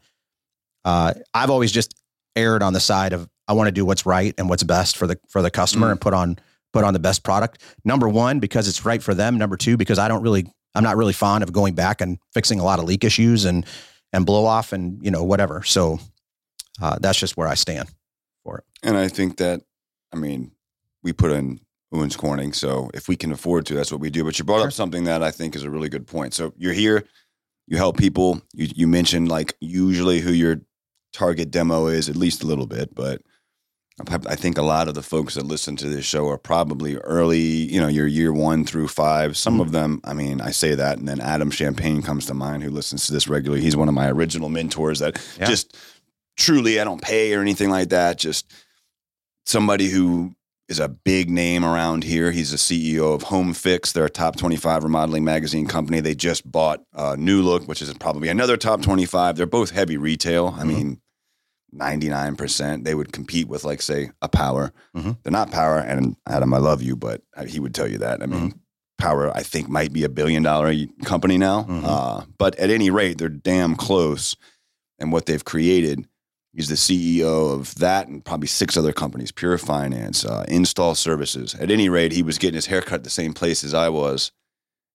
uh, 0.85 1.14
I've 1.35 1.50
always 1.50 1.73
just 1.73 1.95
erred 2.37 2.62
on 2.62 2.73
the 2.73 2.81
side 2.81 3.12
of 3.12 3.28
I 3.49 3.52
want 3.55 3.67
to 3.69 3.73
do 3.73 3.85
what's 3.85 4.05
right 4.07 4.35
and 4.38 4.49
what's 4.49 4.62
best 4.62 4.97
for 4.97 5.07
the 5.07 5.19
for 5.28 5.43
the 5.43 5.50
customer 5.50 5.88
Mm. 5.88 5.93
and 5.93 6.00
put 6.00 6.14
on 6.14 6.38
put 6.72 6.84
on 6.84 6.92
the 6.92 6.98
best 6.98 7.22
product. 7.25 7.62
Number 7.84 8.08
one, 8.08 8.40
because 8.40 8.68
it's 8.68 8.84
right 8.84 9.02
for 9.02 9.14
them. 9.14 9.38
Number 9.38 9.56
two, 9.56 9.76
because 9.76 9.98
I 9.98 10.08
don't 10.08 10.22
really 10.22 10.46
I'm 10.75 10.84
not 10.84 10.96
really 10.96 11.12
fond 11.12 11.42
of 11.42 11.52
going 11.52 11.75
back 11.75 12.00
and 12.00 12.18
fixing 12.32 12.60
a 12.60 12.64
lot 12.64 12.78
of 12.78 12.84
leak 12.84 13.04
issues 13.04 13.44
and 13.44 13.64
and 14.12 14.25
blow 14.26 14.44
off 14.44 14.72
and 14.72 15.02
you 15.04 15.10
know 15.10 15.25
whatever. 15.25 15.62
So 15.62 15.98
uh, 16.80 16.98
that's 17.00 17.18
just 17.18 17.37
where 17.37 17.48
I 17.48 17.54
stand. 17.54 17.88
For 18.44 18.58
it. 18.58 18.64
And 18.82 18.96
I 18.96 19.08
think 19.08 19.38
that, 19.38 19.62
I 20.12 20.16
mean, 20.16 20.52
we 21.02 21.12
put 21.12 21.32
in 21.32 21.60
Owens 21.92 22.16
Corning, 22.16 22.52
so 22.52 22.90
if 22.94 23.08
we 23.08 23.16
can 23.16 23.32
afford 23.32 23.66
to, 23.66 23.75
that's 23.75 23.90
what 23.90 24.00
we 24.00 24.10
do. 24.10 24.22
But 24.25 24.38
you 24.38 24.44
brought 24.44 24.58
Sure. 24.58 24.68
up 24.68 24.72
something 24.72 25.04
that 25.04 25.22
I 25.22 25.30
think 25.30 25.56
is 25.56 25.64
a 25.64 25.70
really 25.70 25.88
good 25.88 26.06
point. 26.06 26.34
So 26.34 26.52
you're 26.56 26.72
here, 26.72 27.04
you 27.66 27.76
help 27.76 27.96
people. 27.96 28.40
You 28.54 28.68
you 28.75 28.87
mentioned 28.87 29.28
like 29.28 29.54
usually 29.60 30.20
who 30.20 30.32
your 30.32 30.60
target 31.12 31.50
demo 31.50 31.87
is, 31.87 32.08
at 32.08 32.16
least 32.16 32.42
a 32.42 32.46
little 32.46 32.66
bit, 32.66 32.94
but 32.94 33.20
I 34.00 34.14
I 34.26 34.35
think 34.37 34.59
a 34.59 34.62
lot 34.62 34.88
of 34.88 34.95
the 34.95 35.02
folks 35.02 35.35
that 35.35 35.45
listen 35.47 35.76
to 35.76 35.88
this 35.88 36.05
show 36.05 36.28
are 36.28 36.38
probably 36.38 36.97
early, 36.99 37.40
you 37.40 37.81
know, 37.81 37.88
your 37.88 38.07
year 38.07 38.33
one 38.33 38.64
through 38.64 38.88
five. 38.88 39.37
Some 39.37 39.59
Mhm. 39.59 39.62
of 39.62 39.73
them, 39.73 40.00
I 40.05 40.14
mean, 40.14 40.40
I 40.40 40.50
say 40.50 40.75
that, 40.75 40.99
and 40.99 41.09
then 41.09 41.21
Adam 41.21 41.50
Champagne 41.50 42.02
comes 42.02 42.26
to 42.26 42.35
mind, 42.35 42.62
who 42.62 42.71
listens 42.71 43.07
to 43.07 43.12
this 43.12 43.28
regularly. 43.28 43.62
He's 43.62 43.76
one 43.76 43.88
of 43.88 43.95
my 43.95 44.09
original 44.11 44.49
mentors 44.49 44.99
that 45.00 45.19
Yeah. 45.38 45.47
just 45.47 45.76
truly, 46.37 46.81
I 46.81 46.85
don't 46.85 47.02
pay 47.02 47.35
or 47.35 47.40
anything 47.40 47.71
like 47.71 47.88
that. 47.88 48.19
Just 48.19 48.47
somebody 49.47 49.88
who 49.88 50.33
is 50.69 50.78
a 50.78 50.88
big 50.88 51.31
name 51.31 51.64
around 51.64 52.05
here. 52.05 52.31
He's 52.31 52.50
the 52.50 52.59
CEO 52.59 53.14
of 53.14 53.23
Home 53.25 53.55
Fix. 53.55 53.90
They're 53.93 54.05
a 54.05 54.11
top 54.11 54.37
25 54.37 54.85
remodeling 54.85 55.25
magazine 55.25 55.67
company. 55.67 56.00
They 56.00 56.14
just 56.14 56.50
bought 56.50 56.83
uh, 56.95 57.17
New 57.19 57.40
Look, 57.43 57.67
which 57.67 57.81
is 57.81 57.93
probably 57.95 58.28
another 58.28 58.57
top 58.59 58.83
25. 58.83 59.37
They're 59.37 59.47
both 59.47 59.71
heavy 59.71 59.97
retail. 59.97 60.55
I 60.59 60.62
Mhm. 60.64 60.67
mean, 60.67 61.00
99%. 61.75 62.84
They 62.84 62.94
would 62.94 63.12
compete 63.12 63.48
with, 63.48 63.64
like, 63.64 63.82
say, 63.82 64.10
a 64.22 64.28
Power. 64.28 64.72
Mhm. 64.96 65.18
They're 65.22 65.30
not 65.32 65.50
Power. 65.50 65.78
And 65.78 66.16
Adam, 66.26 66.52
I 66.54 66.58
love 66.58 66.82
you, 66.82 66.96
but 66.96 67.22
he 67.46 67.60
would 67.60 67.75
tell 67.75 67.88
you 67.88 67.98
that. 67.98 68.22
I 68.22 68.26
mean, 68.26 68.58
Power, 68.98 69.30
I 69.37 69.42
think, 69.42 69.68
might 69.68 69.92
be 69.92 70.04
a 70.04 70.08
billion 70.08 70.42
dollar 70.42 70.75
company 71.04 71.38
now. 71.38 71.64
Mhm. 71.64 71.82
Uh, 71.84 72.25
but 72.38 72.56
at 72.56 72.70
any 72.70 72.90
rate, 72.90 73.18
they're 73.18 73.28
damn 73.28 73.76
close. 73.76 74.34
And 74.98 75.12
what 75.12 75.26
they've 75.26 75.44
created 75.44 76.06
He's 76.54 76.68
the 76.70 76.76
CEO 76.76 77.52
of 77.52 77.75
that 77.76 78.08
and 78.08 78.25
probably 78.25 78.48
six 78.48 78.76
other 78.76 78.92
companies, 78.92 79.30
Pure 79.30 79.58
Finance, 79.58 80.25
uh, 80.25 80.44
Install 80.48 80.96
Services. 80.96 81.54
At 81.54 81.70
any 81.70 81.88
rate, 81.88 82.10
he 82.10 82.22
was 82.22 82.38
getting 82.38 82.54
his 82.56 82.66
haircut 82.66 83.04
the 83.04 83.10
same 83.10 83.32
place 83.32 83.62
as 83.62 83.75
I 83.75 83.90
was, 83.90 84.32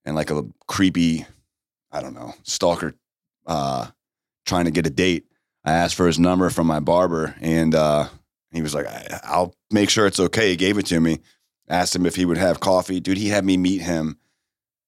and 0.03 0.13
like 0.13 0.30
a 0.32 0.44
creepy, 0.68 1.25
I 1.92 2.01
don't 2.01 2.15
know, 2.15 2.34
stalker 2.42 2.96
uh, 3.46 3.88
trying 4.46 4.65
to 4.65 4.72
get 4.72 4.88
a 4.88 4.89
date. 4.89 5.25
I 5.65 5.74
asked 5.74 5.96
for 5.96 6.08
his 6.08 6.20
number 6.20 6.50
from 6.50 6.67
my 6.67 6.79
barber, 6.79 7.36
and 7.41 7.74
uh, 7.74 8.10
he 8.51 8.62
was 8.62 8.75
like, 8.75 8.88
I, 8.88 9.20
"I'll 9.24 9.55
make 9.72 9.89
sure 9.89 10.05
it's 10.05 10.20
okay." 10.20 10.51
He 10.51 10.55
gave 10.55 10.77
it 10.77 10.86
to 10.88 11.00
me. 11.00 11.20
Asked 11.70 11.96
him 11.96 12.05
if 12.05 12.15
he 12.15 12.25
would 12.25 12.38
have 12.38 12.60
coffee. 12.60 13.00
Dude, 13.00 13.17
he 13.17 13.29
had 13.29 13.46
me 13.46 13.55
meet 13.55 13.82
him 13.82 14.17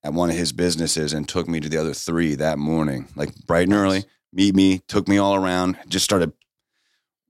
at 0.04 0.14
one 0.14 0.30
of 0.30 0.36
his 0.36 0.52
businesses 0.52 1.14
and 1.14 1.28
took 1.28 1.48
me 1.48 1.60
to 1.60 1.70
the 1.70 1.78
other 1.78 1.94
three 1.94 2.36
that 2.36 2.60
morning, 2.60 3.08
like 3.16 3.34
bright 3.48 3.68
and 3.68 3.74
early. 3.74 4.04
Meet 4.34 4.54
me, 4.54 4.80
took 4.88 5.08
me 5.08 5.18
all 5.18 5.36
around, 5.36 5.78
just 5.88 6.04
started 6.04 6.34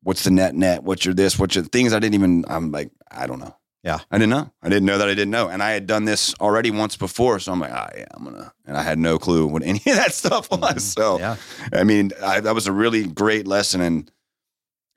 what's 0.06 0.24
the 0.24 0.32
net 0.32 0.56
net? 0.56 0.84
What's 0.84 1.04
your 1.04 1.14
this? 1.14 1.38
What's 1.38 1.56
your 1.56 1.66
things? 1.66 1.92
I 1.92 2.00
didn't 2.00 2.14
even, 2.14 2.46
I'm 2.48 2.72
like, 2.72 2.92
I 3.12 3.28
don't 3.28 3.40
know. 3.40 3.56
Yeah. 3.86 4.00
I 4.10 4.18
didn't 4.18 4.32
know. 4.32 4.52
I 4.64 4.70
didn't 4.70 4.86
know 4.88 4.98
that 4.98 5.08
I 5.08 5.14
didn't 5.14 5.30
know. 5.30 5.48
And 5.48 5.62
I 5.62 5.70
had 5.72 5.86
done 5.86 6.06
this 6.06 6.34
already 6.42 6.72
once 6.72 6.98
before. 6.98 7.40
So 7.40 7.52
I'm 7.54 7.60
like, 7.60 7.72
ah, 7.72 7.90
yeah, 7.96 8.06
I'm 8.16 8.24
going 8.24 8.36
to, 8.36 8.52
and 8.66 8.76
I 8.76 8.82
had 8.82 8.98
no 8.98 9.20
clue 9.20 9.46
what 9.46 9.62
any 9.64 9.78
of 9.78 9.84
that 9.96 10.12
stuff 10.22 10.50
was. 10.52 10.84
So, 10.84 11.20
Yeah. 11.20 11.36
I 11.72 11.84
mean, 11.84 12.12
I, 12.22 12.40
that 12.40 12.56
was 12.56 12.66
a 12.66 12.72
really 12.74 13.06
great 13.06 13.46
lesson. 13.48 13.82
And, 13.82 14.12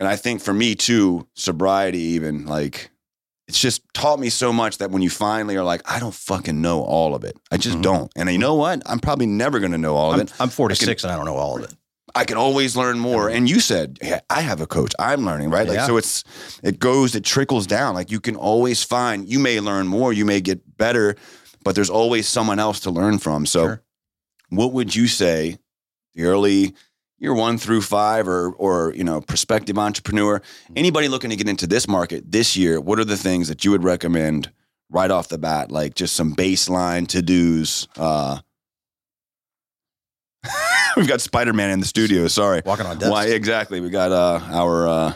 and 0.00 0.08
I 0.08 0.16
think 0.16 0.40
for 0.40 0.54
me 0.54 0.74
too, 0.74 1.28
sobriety, 1.34 1.98
even 2.00 2.46
like, 2.46 2.90
it's 3.46 3.60
just 3.60 3.82
taught 3.94 4.18
me 4.20 4.30
so 4.30 4.52
much 4.54 4.78
that 4.78 4.90
when 4.90 5.02
you 5.02 5.10
finally 5.10 5.56
are 5.56 5.64
like, 5.64 5.82
I 5.90 6.00
don't 6.00 6.14
fucking 6.14 6.60
know 6.60 6.82
all 6.82 7.14
of 7.14 7.24
it. 7.24 7.36
I 7.50 7.56
just 7.58 7.78
Mhm. 7.78 7.82
don't. 7.82 8.12
And 8.16 8.30
you 8.30 8.38
know 8.38 8.54
what? 8.54 8.82
I'm 8.86 9.00
probably 9.00 9.26
never 9.26 9.58
going 9.58 9.72
to 9.72 9.78
know 9.78 9.96
all 9.96 10.10
of 10.12 10.14
I'm, 10.14 10.20
it. 10.26 10.32
I'm 10.40 10.48
46 10.50 11.04
and 11.04 11.12
I 11.12 11.16
don't 11.16 11.24
know 11.26 11.36
all 11.36 11.56
of 11.58 11.64
it. 11.64 11.74
I 12.14 12.24
can 12.24 12.36
always 12.36 12.76
learn 12.76 12.98
more. 12.98 13.28
And 13.28 13.48
you 13.48 13.60
said, 13.60 13.98
yeah, 14.02 14.20
I 14.30 14.40
have 14.40 14.60
a 14.60 14.66
coach. 14.66 14.92
I'm 14.98 15.24
learning, 15.24 15.50
right? 15.50 15.66
Like, 15.66 15.76
Yeah. 15.76 15.86
so 15.86 15.96
it's, 15.96 16.24
it 16.62 16.78
goes, 16.78 17.14
it 17.14 17.24
trickles 17.24 17.66
down. 17.66 17.94
Like 17.94 18.10
you 18.10 18.20
can 18.20 18.36
always 18.36 18.82
find, 18.82 19.28
you 19.28 19.38
may 19.38 19.60
learn 19.60 19.86
more, 19.86 20.12
you 20.12 20.24
may 20.24 20.40
get 20.40 20.76
better, 20.76 21.16
but 21.64 21.74
there's 21.74 21.90
always 21.90 22.26
someone 22.28 22.58
else 22.58 22.80
to 22.80 22.90
learn 22.90 23.18
from. 23.18 23.46
So 23.46 23.64
Sure. 23.64 23.82
what 24.50 24.72
would 24.72 24.94
you 24.96 25.06
say 25.06 25.58
the 26.14 26.24
early 26.24 26.74
year 27.18 27.34
one 27.34 27.58
through 27.58 27.82
five 27.82 28.28
or, 28.28 28.52
or, 28.52 28.92
you 28.94 29.04
know, 29.04 29.20
prospective 29.20 29.76
entrepreneur, 29.78 30.40
anybody 30.76 31.08
looking 31.08 31.30
to 31.30 31.36
get 31.36 31.48
into 31.48 31.66
this 31.66 31.86
market 31.88 32.30
this 32.30 32.56
year, 32.56 32.80
what 32.80 32.98
are 32.98 33.04
the 33.04 33.16
things 33.16 33.48
that 33.48 33.64
you 33.64 33.70
would 33.72 33.82
recommend 33.84 34.50
right 34.90 35.10
off 35.10 35.28
the 35.28 35.38
bat? 35.38 35.70
Like 35.70 35.94
just 35.94 36.14
some 36.14 36.34
baseline 36.34 37.06
to-dos, 37.08 37.88
uh, 37.96 38.38
We've 40.96 41.08
got 41.08 41.20
Spider 41.20 41.52
Man 41.52 41.70
in 41.70 41.80
the 41.80 41.86
studio. 41.86 42.28
Sorry. 42.28 42.62
Walking 42.64 42.86
on 42.86 42.98
dust. 42.98 43.10
Why 43.10 43.26
exactly? 43.26 43.80
We 43.80 43.90
got 43.90 44.12
uh, 44.12 44.40
our 44.50 44.88
uh, 44.88 45.14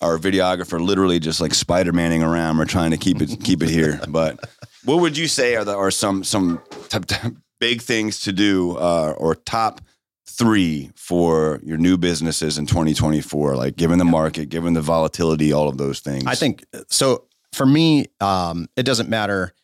our 0.00 0.18
videographer 0.18 0.80
literally 0.80 1.18
just 1.18 1.40
like 1.40 1.54
Spider 1.54 1.92
Manning 1.92 2.22
around. 2.22 2.58
We're 2.58 2.66
trying 2.66 2.90
to 2.90 2.96
keep 2.96 3.20
it 3.22 3.40
keep 3.42 3.62
it 3.62 3.70
here. 3.70 4.00
But 4.08 4.38
what 4.84 5.00
would 5.00 5.16
you 5.16 5.28
say 5.28 5.56
are 5.56 5.64
the 5.64 5.76
are 5.76 5.90
some 5.90 6.24
some 6.24 6.62
t- 6.88 6.98
t- 7.00 7.28
big 7.60 7.82
things 7.82 8.20
to 8.20 8.32
do 8.32 8.76
uh, 8.76 9.14
or 9.16 9.34
top 9.34 9.80
three 10.28 10.90
for 10.94 11.60
your 11.62 11.78
new 11.78 11.96
businesses 11.96 12.58
in 12.58 12.66
2024? 12.66 13.56
Like, 13.56 13.76
given 13.76 13.98
the 13.98 14.04
market, 14.04 14.48
given 14.48 14.74
the 14.74 14.82
volatility, 14.82 15.52
all 15.52 15.68
of 15.68 15.78
those 15.78 16.00
things. 16.00 16.24
I 16.26 16.34
think 16.34 16.64
so. 16.88 17.24
For 17.52 17.64
me, 17.64 18.06
um, 18.20 18.68
it 18.76 18.82
doesn't 18.82 19.08
matter 19.08 19.54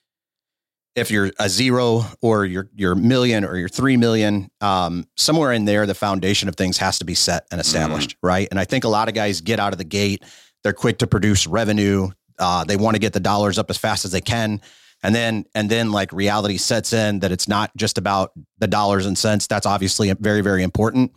if 0.95 1.11
you're 1.11 1.31
a 1.39 1.49
zero 1.49 2.05
or 2.21 2.45
you're 2.45 2.69
you're 2.75 2.93
a 2.93 2.97
million 2.97 3.45
or 3.45 3.57
you're 3.57 3.69
three 3.69 3.97
million. 3.97 4.51
Um, 4.61 5.07
somewhere 5.17 5.53
in 5.53 5.65
there, 5.65 5.87
the 5.87 5.95
foundation 5.95 6.49
of 6.49 6.57
things 6.57 6.79
has 6.79 6.99
to 6.99 7.05
be 7.05 7.15
set 7.15 7.47
and 7.51 7.61
established, 7.61 8.17
right? 8.23 8.49
And 8.51 8.61
I 8.61 8.65
think 8.65 8.85
a 8.85 8.89
lot 8.89 9.09
of 9.09 9.15
guys 9.15 9.41
get 9.41 9.59
out 9.59 9.73
of 9.73 9.79
the 9.79 9.85
gate. 9.85 10.23
They're 10.63 10.73
quick 10.73 10.99
to 10.99 11.07
produce 11.07 11.47
revenue. 11.47 12.11
Uh, 12.39 12.65
they 12.65 12.77
want 12.77 12.95
to 12.95 12.99
get 12.99 13.13
the 13.13 13.21
dollars 13.21 13.59
up 13.59 13.71
as 13.71 13.79
fast 13.79 14.05
as 14.05 14.13
they 14.13 14.21
can 14.21 14.61
and 15.03 15.15
then 15.15 15.45
and 15.55 15.69
then 15.71 15.91
like 15.93 16.13
reality 16.13 16.57
sets 16.57 16.93
in 16.93 17.21
that 17.21 17.33
it's 17.33 17.49
not 17.49 17.75
just 17.77 17.99
about 17.99 18.33
the 18.59 18.67
dollars 18.67 19.07
and 19.07 19.19
cents 19.19 19.47
that's 19.47 19.67
obviously 19.67 20.13
very 20.15 20.41
very 20.41 20.63
important 20.63 21.13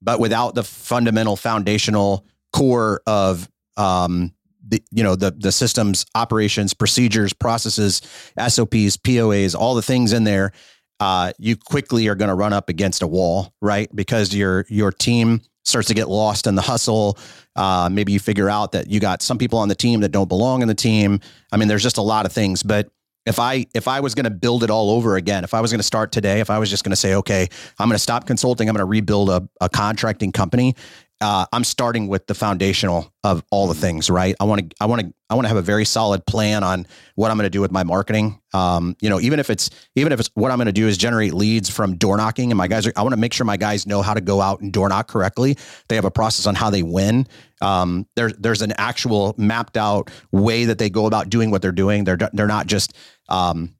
but 0.00 0.20
without 0.20 0.54
the 0.54 0.62
fundamental 0.62 1.36
foundational 1.36 2.24
core 2.52 3.02
of 3.06 3.48
um 3.76 4.32
the 4.68 4.82
you 4.90 5.02
know 5.02 5.16
the 5.16 5.30
the 5.30 5.52
systems 5.52 6.06
operations 6.14 6.74
procedures 6.74 7.32
processes 7.32 8.02
sops 8.48 8.96
poas 8.98 9.54
all 9.54 9.74
the 9.74 9.82
things 9.82 10.12
in 10.12 10.24
there 10.24 10.52
uh 11.00 11.32
you 11.38 11.56
quickly 11.56 12.08
are 12.08 12.14
going 12.14 12.28
to 12.28 12.34
run 12.34 12.52
up 12.52 12.68
against 12.68 13.02
a 13.02 13.06
wall 13.06 13.52
right 13.60 13.94
because 13.94 14.34
your 14.34 14.64
your 14.68 14.92
team 14.92 15.40
starts 15.68 15.88
to 15.88 15.94
get 15.94 16.08
lost 16.08 16.46
in 16.46 16.54
the 16.54 16.62
hustle. 16.62 17.18
Uh, 17.54 17.88
maybe 17.92 18.12
you 18.12 18.18
figure 18.18 18.48
out 18.48 18.72
that 18.72 18.88
you 18.88 19.00
got 19.00 19.22
some 19.22 19.38
people 19.38 19.58
on 19.58 19.68
the 19.68 19.74
team 19.74 20.00
that 20.00 20.10
don't 20.10 20.28
belong 20.28 20.62
in 20.62 20.68
the 20.68 20.74
team. 20.74 21.20
I 21.52 21.56
mean, 21.56 21.68
there's 21.68 21.82
just 21.82 21.98
a 21.98 22.02
lot 22.02 22.26
of 22.26 22.32
things, 22.32 22.62
but 22.62 22.88
if 23.26 23.38
I 23.38 23.66
if 23.74 23.86
I 23.86 24.00
was 24.00 24.14
going 24.14 24.24
to 24.24 24.30
build 24.30 24.64
it 24.64 24.70
all 24.70 24.90
over 24.90 25.16
again, 25.16 25.44
if 25.44 25.52
I 25.52 25.60
was 25.60 25.70
going 25.70 25.80
to 25.80 25.84
start 25.84 26.12
today, 26.12 26.40
if 26.40 26.48
I 26.48 26.58
was 26.58 26.70
just 26.70 26.82
going 26.82 26.92
to 26.92 26.96
say, 26.96 27.14
okay, 27.16 27.46
I'm 27.78 27.88
going 27.88 27.94
to 27.94 28.02
stop 28.02 28.26
consulting, 28.26 28.68
I'm 28.68 28.74
going 28.74 28.80
to 28.80 28.86
rebuild 28.86 29.28
a, 29.28 29.46
a 29.60 29.68
contracting 29.68 30.32
company, 30.32 30.74
uh, 31.20 31.46
I'm 31.52 31.64
starting 31.64 32.06
with 32.06 32.26
the 32.26 32.34
foundational 32.34 33.12
of 33.24 33.42
all 33.50 33.66
the 33.66 33.74
things, 33.74 34.08
right? 34.08 34.36
I 34.38 34.44
want 34.44 34.70
to, 34.70 34.76
I 34.80 34.86
want 34.86 35.02
to, 35.02 35.12
I 35.28 35.34
want 35.34 35.44
to 35.44 35.48
have 35.48 35.56
a 35.56 35.62
very 35.62 35.84
solid 35.84 36.24
plan 36.26 36.62
on 36.62 36.86
what 37.16 37.30
I'm 37.30 37.36
going 37.36 37.46
to 37.46 37.50
do 37.50 37.60
with 37.60 37.72
my 37.72 37.82
marketing. 37.82 38.40
Um, 38.54 38.96
you 39.00 39.10
know, 39.10 39.20
even 39.20 39.40
if 39.40 39.50
it's, 39.50 39.68
even 39.96 40.12
if 40.12 40.20
it's 40.20 40.30
what 40.34 40.50
I'm 40.50 40.58
going 40.58 40.66
to 40.66 40.72
do 40.72 40.86
is 40.86 40.96
generate 40.96 41.34
leads 41.34 41.68
from 41.68 41.96
door 41.96 42.16
knocking, 42.16 42.50
and 42.50 42.56
my 42.56 42.68
guys 42.68 42.86
are, 42.86 42.92
I 42.96 43.02
want 43.02 43.14
to 43.14 43.20
make 43.20 43.32
sure 43.32 43.44
my 43.44 43.56
guys 43.56 43.86
know 43.86 44.00
how 44.00 44.14
to 44.14 44.20
go 44.20 44.40
out 44.40 44.60
and 44.60 44.72
door 44.72 44.88
knock 44.88 45.08
correctly. 45.08 45.56
They 45.88 45.96
have 45.96 46.04
a 46.04 46.10
process 46.10 46.46
on 46.46 46.54
how 46.54 46.70
they 46.70 46.82
win. 46.82 47.26
Um, 47.60 48.06
there's, 48.14 48.34
there's 48.34 48.62
an 48.62 48.72
actual 48.78 49.34
mapped 49.36 49.76
out 49.76 50.10
way 50.30 50.66
that 50.66 50.78
they 50.78 50.88
go 50.88 51.06
about 51.06 51.28
doing 51.28 51.50
what 51.50 51.62
they're 51.62 51.72
doing. 51.72 52.04
They're, 52.04 52.18
they're 52.32 52.46
not 52.46 52.66
just, 52.66 52.94
um, 53.28 53.74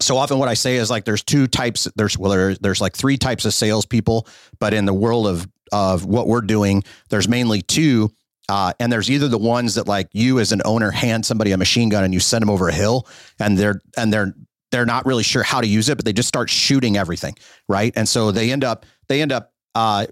so 0.00 0.16
often 0.16 0.38
what 0.38 0.48
I 0.48 0.54
say 0.54 0.76
is 0.76 0.90
like 0.90 1.04
there's 1.04 1.22
two 1.22 1.46
types 1.46 1.88
there's 1.96 2.16
well 2.16 2.30
there, 2.30 2.54
there's 2.54 2.80
like 2.80 2.94
three 2.94 3.16
types 3.16 3.44
of 3.44 3.54
salespeople, 3.54 4.26
but 4.58 4.74
in 4.74 4.84
the 4.84 4.94
world 4.94 5.26
of 5.26 5.48
of 5.72 6.04
what 6.04 6.26
we're 6.26 6.40
doing, 6.40 6.82
there's 7.10 7.28
mainly 7.28 7.62
two. 7.62 8.10
Uh, 8.48 8.72
and 8.80 8.92
there's 8.92 9.08
either 9.08 9.28
the 9.28 9.38
ones 9.38 9.76
that 9.76 9.86
like 9.86 10.08
you 10.12 10.40
as 10.40 10.50
an 10.50 10.60
owner 10.64 10.90
hand 10.90 11.24
somebody 11.24 11.52
a 11.52 11.56
machine 11.56 11.88
gun 11.88 12.02
and 12.02 12.12
you 12.12 12.18
send 12.18 12.42
them 12.42 12.50
over 12.50 12.68
a 12.68 12.72
hill 12.72 13.06
and 13.38 13.56
they're 13.56 13.80
and 13.96 14.12
they're 14.12 14.34
they're 14.72 14.86
not 14.86 15.06
really 15.06 15.22
sure 15.22 15.42
how 15.42 15.60
to 15.60 15.66
use 15.66 15.88
it, 15.88 15.96
but 15.96 16.04
they 16.04 16.12
just 16.12 16.28
start 16.28 16.50
shooting 16.50 16.96
everything, 16.96 17.36
right? 17.68 17.92
And 17.96 18.08
so 18.08 18.32
they 18.32 18.50
end 18.50 18.64
up 18.64 18.86
they 19.08 19.22
end 19.22 19.32
up 19.32 19.52
uh, 19.74 20.06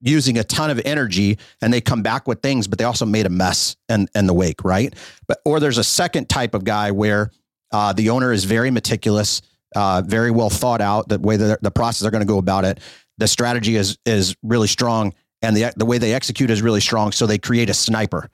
using 0.00 0.38
a 0.38 0.44
ton 0.44 0.70
of 0.70 0.80
energy 0.84 1.38
and 1.60 1.72
they 1.72 1.80
come 1.80 2.02
back 2.02 2.26
with 2.26 2.42
things, 2.42 2.66
but 2.66 2.78
they 2.78 2.84
also 2.84 3.06
made 3.06 3.26
a 3.26 3.30
mess 3.30 3.76
in, 3.88 4.08
in 4.14 4.26
the 4.26 4.34
wake, 4.34 4.64
right? 4.64 4.94
But 5.26 5.40
or 5.44 5.60
there's 5.60 5.78
a 5.78 5.84
second 5.84 6.28
type 6.28 6.54
of 6.54 6.64
guy 6.64 6.90
where 6.90 7.30
uh, 7.72 7.92
the 7.92 8.10
owner 8.10 8.32
is 8.32 8.44
very 8.44 8.70
meticulous, 8.70 9.42
uh, 9.76 10.02
very 10.04 10.30
well 10.30 10.50
thought 10.50 10.80
out. 10.80 11.08
The 11.08 11.18
way 11.18 11.36
that 11.36 11.62
the 11.62 11.70
process 11.70 12.00
they're 12.00 12.10
going 12.10 12.22
to 12.22 12.26
go 12.26 12.38
about 12.38 12.64
it, 12.64 12.80
the 13.18 13.28
strategy 13.28 13.76
is 13.76 13.98
is 14.04 14.36
really 14.42 14.68
strong, 14.68 15.14
and 15.42 15.56
the 15.56 15.72
the 15.76 15.86
way 15.86 15.98
they 15.98 16.14
execute 16.14 16.50
is 16.50 16.62
really 16.62 16.80
strong. 16.80 17.12
So 17.12 17.26
they 17.26 17.38
create 17.38 17.70
a 17.70 17.74
sniper, 17.74 18.30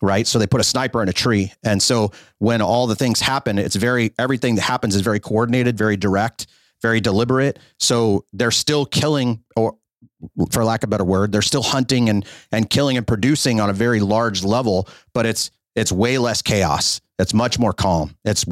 right? 0.00 0.26
So 0.26 0.38
they 0.38 0.46
put 0.46 0.60
a 0.60 0.64
sniper 0.64 1.02
in 1.02 1.08
a 1.08 1.12
tree, 1.12 1.52
and 1.62 1.82
so 1.82 2.12
when 2.38 2.62
all 2.62 2.86
the 2.86 2.96
things 2.96 3.20
happen, 3.20 3.58
it's 3.58 3.76
very 3.76 4.12
everything 4.18 4.54
that 4.56 4.62
happens 4.62 4.94
is 4.94 5.02
very 5.02 5.20
coordinated, 5.20 5.76
very 5.76 5.96
direct, 5.96 6.46
very 6.80 7.00
deliberate. 7.00 7.58
So 7.78 8.24
they're 8.32 8.50
still 8.50 8.86
killing, 8.86 9.44
or 9.56 9.76
for 10.50 10.64
lack 10.64 10.82
of 10.82 10.88
a 10.88 10.90
better 10.90 11.04
word, 11.04 11.32
they're 11.32 11.42
still 11.42 11.62
hunting 11.62 12.08
and 12.08 12.24
and 12.50 12.70
killing 12.70 12.96
and 12.96 13.06
producing 13.06 13.60
on 13.60 13.70
a 13.70 13.74
very 13.74 14.00
large 14.00 14.42
level, 14.42 14.88
but 15.12 15.26
it's 15.26 15.50
it's 15.78 15.92
way 15.92 16.18
less 16.18 16.42
chaos 16.42 17.00
it's 17.18 17.34
much 17.34 17.58
more 17.58 17.72
calm. 17.72 18.16
It's 18.24 18.44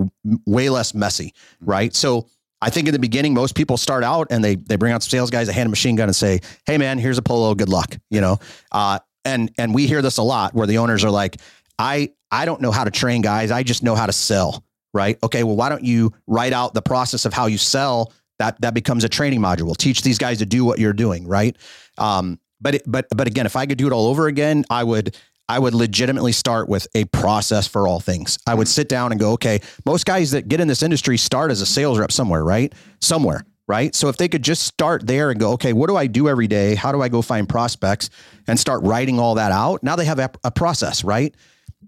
way 0.44 0.68
less 0.70 0.94
messy, 0.94 1.28
mm-hmm. 1.28 1.70
right? 1.70 1.94
So 1.94 2.28
I 2.60 2.70
think 2.70 2.88
in 2.88 2.92
the 2.92 2.98
beginning, 2.98 3.34
most 3.34 3.54
people 3.54 3.76
start 3.76 4.02
out 4.02 4.28
and 4.30 4.42
they 4.42 4.56
they 4.56 4.76
bring 4.76 4.92
out 4.92 5.02
some 5.02 5.10
sales 5.10 5.30
guys, 5.30 5.46
they 5.46 5.52
hand 5.52 5.66
a 5.66 5.70
machine 5.70 5.96
gun 5.96 6.08
and 6.08 6.16
say, 6.16 6.40
"Hey, 6.66 6.78
man, 6.78 6.98
here's 6.98 7.18
a 7.18 7.22
polo. 7.22 7.54
Good 7.54 7.68
luck." 7.68 7.96
You 8.10 8.20
know, 8.20 8.38
uh, 8.72 8.98
and 9.24 9.52
and 9.58 9.74
we 9.74 9.86
hear 9.86 10.02
this 10.02 10.18
a 10.18 10.22
lot 10.22 10.54
where 10.54 10.66
the 10.66 10.78
owners 10.78 11.04
are 11.04 11.10
like, 11.10 11.36
"I 11.78 12.10
I 12.30 12.44
don't 12.44 12.60
know 12.60 12.72
how 12.72 12.84
to 12.84 12.90
train 12.90 13.22
guys. 13.22 13.50
I 13.50 13.62
just 13.62 13.82
know 13.82 13.94
how 13.94 14.06
to 14.06 14.12
sell." 14.12 14.64
Right? 14.94 15.18
Okay. 15.22 15.44
Well, 15.44 15.56
why 15.56 15.68
don't 15.68 15.84
you 15.84 16.12
write 16.26 16.54
out 16.54 16.72
the 16.72 16.82
process 16.82 17.26
of 17.26 17.34
how 17.34 17.46
you 17.46 17.58
sell? 17.58 18.12
That 18.38 18.60
that 18.62 18.74
becomes 18.74 19.04
a 19.04 19.08
training 19.08 19.40
module. 19.40 19.76
Teach 19.76 20.02
these 20.02 20.18
guys 20.18 20.38
to 20.38 20.46
do 20.46 20.64
what 20.64 20.78
you're 20.78 20.94
doing. 20.94 21.28
Right? 21.28 21.56
Um, 21.98 22.40
but 22.60 22.76
it, 22.76 22.82
but 22.86 23.06
but 23.14 23.26
again, 23.26 23.44
if 23.46 23.54
I 23.54 23.66
could 23.66 23.78
do 23.78 23.86
it 23.86 23.92
all 23.92 24.06
over 24.06 24.26
again, 24.26 24.64
I 24.70 24.82
would 24.82 25.14
I 25.48 25.58
would 25.58 25.74
legitimately 25.74 26.32
start 26.32 26.68
with 26.68 26.88
a 26.94 27.04
process 27.06 27.66
for 27.66 27.86
all 27.86 28.00
things. 28.00 28.38
I 28.46 28.54
would 28.54 28.66
mm. 28.66 28.70
sit 28.70 28.88
down 28.88 29.12
and 29.12 29.20
go, 29.20 29.32
okay, 29.32 29.60
most 29.84 30.04
guys 30.06 30.32
that 30.32 30.48
get 30.48 30.60
in 30.60 30.68
this 30.68 30.82
industry 30.82 31.16
start 31.16 31.50
as 31.50 31.60
a 31.60 31.66
sales 31.66 31.98
rep 31.98 32.10
somewhere, 32.10 32.44
right? 32.44 32.72
Somewhere, 33.00 33.44
right? 33.68 33.94
So 33.94 34.08
if 34.08 34.16
they 34.16 34.28
could 34.28 34.42
just 34.42 34.62
start 34.62 35.06
there 35.06 35.30
and 35.30 35.38
go, 35.38 35.52
okay, 35.52 35.72
what 35.72 35.88
do 35.88 35.96
I 35.96 36.08
do 36.08 36.28
every 36.28 36.48
day? 36.48 36.74
How 36.74 36.90
do 36.90 37.00
I 37.00 37.08
go 37.08 37.22
find 37.22 37.48
prospects 37.48 38.10
and 38.48 38.58
start 38.58 38.82
writing 38.82 39.20
all 39.20 39.36
that 39.36 39.52
out? 39.52 39.82
Now 39.82 39.94
they 39.94 40.04
have 40.04 40.18
a, 40.18 40.30
a 40.42 40.50
process, 40.50 41.04
right? 41.04 41.34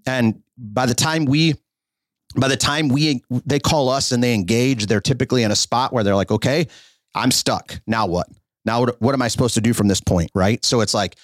And 0.07 0.42
by 0.57 0.87
the 0.87 0.94
time 0.94 1.25
we 1.25 1.55
by 2.37 2.49
the 2.49 2.57
time 2.57 2.88
we 2.88 3.23
they 3.31 3.59
call 3.59 3.88
us 3.88 4.12
and 4.12 4.23
they 4.23 4.35
engage, 4.35 4.87
they're 4.87 5.01
typically 5.01 5.42
in 5.42 5.51
a 5.51 5.57
spot 5.57 5.92
where 5.92 6.05
they're 6.05 6.14
like, 6.14 6.31
okay, 6.31 6.68
I'm 7.14 7.31
stuck. 7.31 7.81
Now 7.87 8.07
what? 8.07 8.29
Now 8.64 8.81
what, 8.81 9.01
what 9.01 9.14
am 9.14 9.23
I 9.23 9.29
supposed 9.29 9.55
to 9.55 9.61
do 9.61 9.73
from 9.73 9.88
this 9.88 10.01
point, 10.01 10.31
right? 10.35 10.62
So 10.64 10.81
it's 10.81 10.94
like 10.94 11.16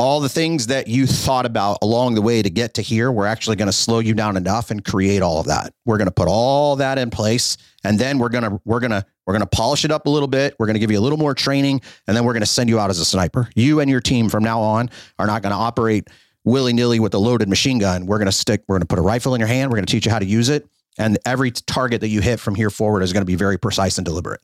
all 0.00 0.18
the 0.18 0.30
things 0.30 0.68
that 0.68 0.88
you 0.88 1.06
thought 1.06 1.44
about 1.44 1.76
along 1.82 2.14
the 2.14 2.22
way 2.22 2.40
to 2.40 2.48
get 2.48 2.72
to 2.72 2.80
here, 2.80 3.12
we're 3.12 3.26
actually 3.26 3.54
going 3.56 3.66
to 3.66 3.72
slow 3.72 3.98
you 3.98 4.14
down 4.14 4.34
enough 4.34 4.70
and 4.70 4.82
create 4.82 5.20
all 5.20 5.38
of 5.38 5.46
that. 5.46 5.74
We're 5.84 5.98
going 5.98 6.08
to 6.08 6.10
put 6.12 6.26
all 6.26 6.76
that 6.76 6.96
in 6.96 7.10
place 7.10 7.58
and 7.84 7.98
then 7.98 8.18
we're 8.18 8.30
going 8.30 8.44
to 8.44 8.58
we're 8.64 8.80
going 8.80 8.92
to 8.92 9.04
we're 9.26 9.34
going 9.34 9.42
to 9.42 9.46
polish 9.46 9.84
it 9.84 9.90
up 9.90 10.06
a 10.06 10.10
little 10.10 10.26
bit. 10.26 10.56
We're 10.58 10.64
going 10.64 10.74
to 10.74 10.80
give 10.80 10.90
you 10.90 10.98
a 10.98 11.02
little 11.02 11.18
more 11.18 11.34
training 11.34 11.82
and 12.06 12.16
then 12.16 12.24
we're 12.24 12.32
going 12.32 12.40
to 12.40 12.46
send 12.46 12.70
you 12.70 12.80
out 12.80 12.88
as 12.88 12.98
a 12.98 13.04
sniper. 13.04 13.50
You 13.54 13.80
and 13.80 13.90
your 13.90 14.00
team 14.00 14.30
from 14.30 14.42
now 14.42 14.62
on 14.62 14.88
are 15.18 15.26
not 15.26 15.42
going 15.42 15.52
to 15.52 15.58
operate 15.58 16.08
willy-nilly 16.44 16.98
with 16.98 17.12
a 17.12 17.18
loaded 17.18 17.50
machine 17.50 17.78
gun. 17.78 18.06
We're 18.06 18.16
going 18.16 18.24
to 18.24 18.32
stick 18.32 18.64
we're 18.68 18.76
going 18.76 18.86
to 18.86 18.86
put 18.86 18.98
a 18.98 19.02
rifle 19.02 19.34
in 19.34 19.38
your 19.38 19.48
hand, 19.48 19.70
we're 19.70 19.76
going 19.76 19.86
to 19.86 19.92
teach 19.92 20.06
you 20.06 20.12
how 20.12 20.18
to 20.18 20.24
use 20.24 20.48
it, 20.48 20.66
and 20.96 21.18
every 21.26 21.50
target 21.50 22.00
that 22.00 22.08
you 22.08 22.22
hit 22.22 22.40
from 22.40 22.54
here 22.54 22.70
forward 22.70 23.02
is 23.02 23.12
going 23.12 23.20
to 23.20 23.26
be 23.26 23.36
very 23.36 23.58
precise 23.58 23.98
and 23.98 24.06
deliberate. 24.06 24.40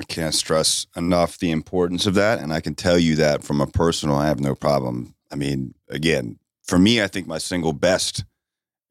I 0.00 0.04
can't 0.04 0.34
stress 0.34 0.86
enough 0.96 1.38
the 1.38 1.50
importance 1.50 2.06
of 2.06 2.14
that. 2.14 2.38
And 2.38 2.54
I 2.54 2.60
can 2.60 2.74
tell 2.74 2.98
you 2.98 3.16
that 3.16 3.44
from 3.44 3.60
a 3.60 3.66
personal, 3.66 4.16
I 4.16 4.28
have 4.28 4.40
no 4.40 4.54
problem. 4.54 5.14
I 5.30 5.36
mean, 5.36 5.74
again, 5.90 6.38
for 6.64 6.78
me, 6.78 7.02
I 7.02 7.06
think 7.06 7.26
my 7.26 7.36
single 7.36 7.74
best 7.74 8.24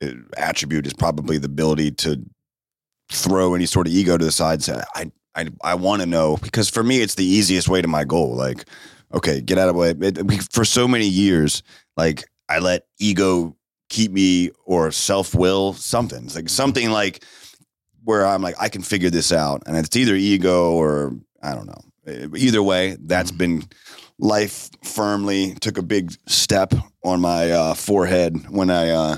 uh, 0.03 0.11
attribute 0.37 0.85
is 0.85 0.93
probably 0.93 1.39
the 1.39 1.47
ability 1.47 1.91
to 1.91 2.23
throw 3.11 3.55
any 3.55 3.65
sort 3.65 3.87
of 3.87 3.93
ego 3.93 4.19
to 4.19 4.23
the 4.23 4.31
side 4.31 4.53
and 4.53 4.63
say, 4.63 4.81
I, 4.93 5.11
I, 5.33 5.47
I 5.63 5.73
want 5.73 6.03
to 6.03 6.05
know 6.05 6.37
because 6.37 6.69
for 6.69 6.83
me, 6.83 7.01
it's 7.01 7.15
the 7.15 7.25
easiest 7.25 7.67
way 7.69 7.81
to 7.81 7.87
my 7.87 8.03
goal. 8.03 8.35
Like, 8.35 8.65
okay, 9.11 9.41
get 9.41 9.57
out 9.57 9.67
of 9.67 9.75
the 9.75 9.79
way. 9.79 9.95
It, 9.99 10.43
for 10.51 10.63
so 10.63 10.87
many 10.87 11.07
years, 11.07 11.63
like 11.97 12.25
I 12.49 12.59
let 12.59 12.85
ego 12.99 13.55
keep 13.89 14.11
me 14.11 14.51
or 14.65 14.91
self 14.91 15.33
will 15.33 15.73
something. 15.73 16.25
It's 16.25 16.35
like 16.35 16.49
something 16.49 16.91
like, 16.91 17.23
where 18.09 18.25
I'm 18.25 18.41
like, 18.41 18.55
I 18.59 18.69
can 18.69 18.81
figure 18.81 19.11
this 19.11 19.31
out. 19.31 19.61
And 19.67 19.77
it's 19.77 19.95
either 19.95 20.15
ego 20.15 20.71
or 20.71 21.13
I 21.43 21.53
don't 21.53 21.67
know. 21.67 22.31
Either 22.35 22.63
way, 22.63 22.97
that's 22.99 23.29
mm-hmm. 23.29 23.37
been 23.37 23.63
life 24.17 24.71
firmly 24.83 25.53
took 25.61 25.77
a 25.77 25.83
big 25.83 26.11
step 26.25 26.73
on 27.03 27.21
my 27.21 27.51
uh, 27.51 27.73
forehead 27.75 28.49
when 28.49 28.71
I 28.71 28.89
uh, 28.89 29.17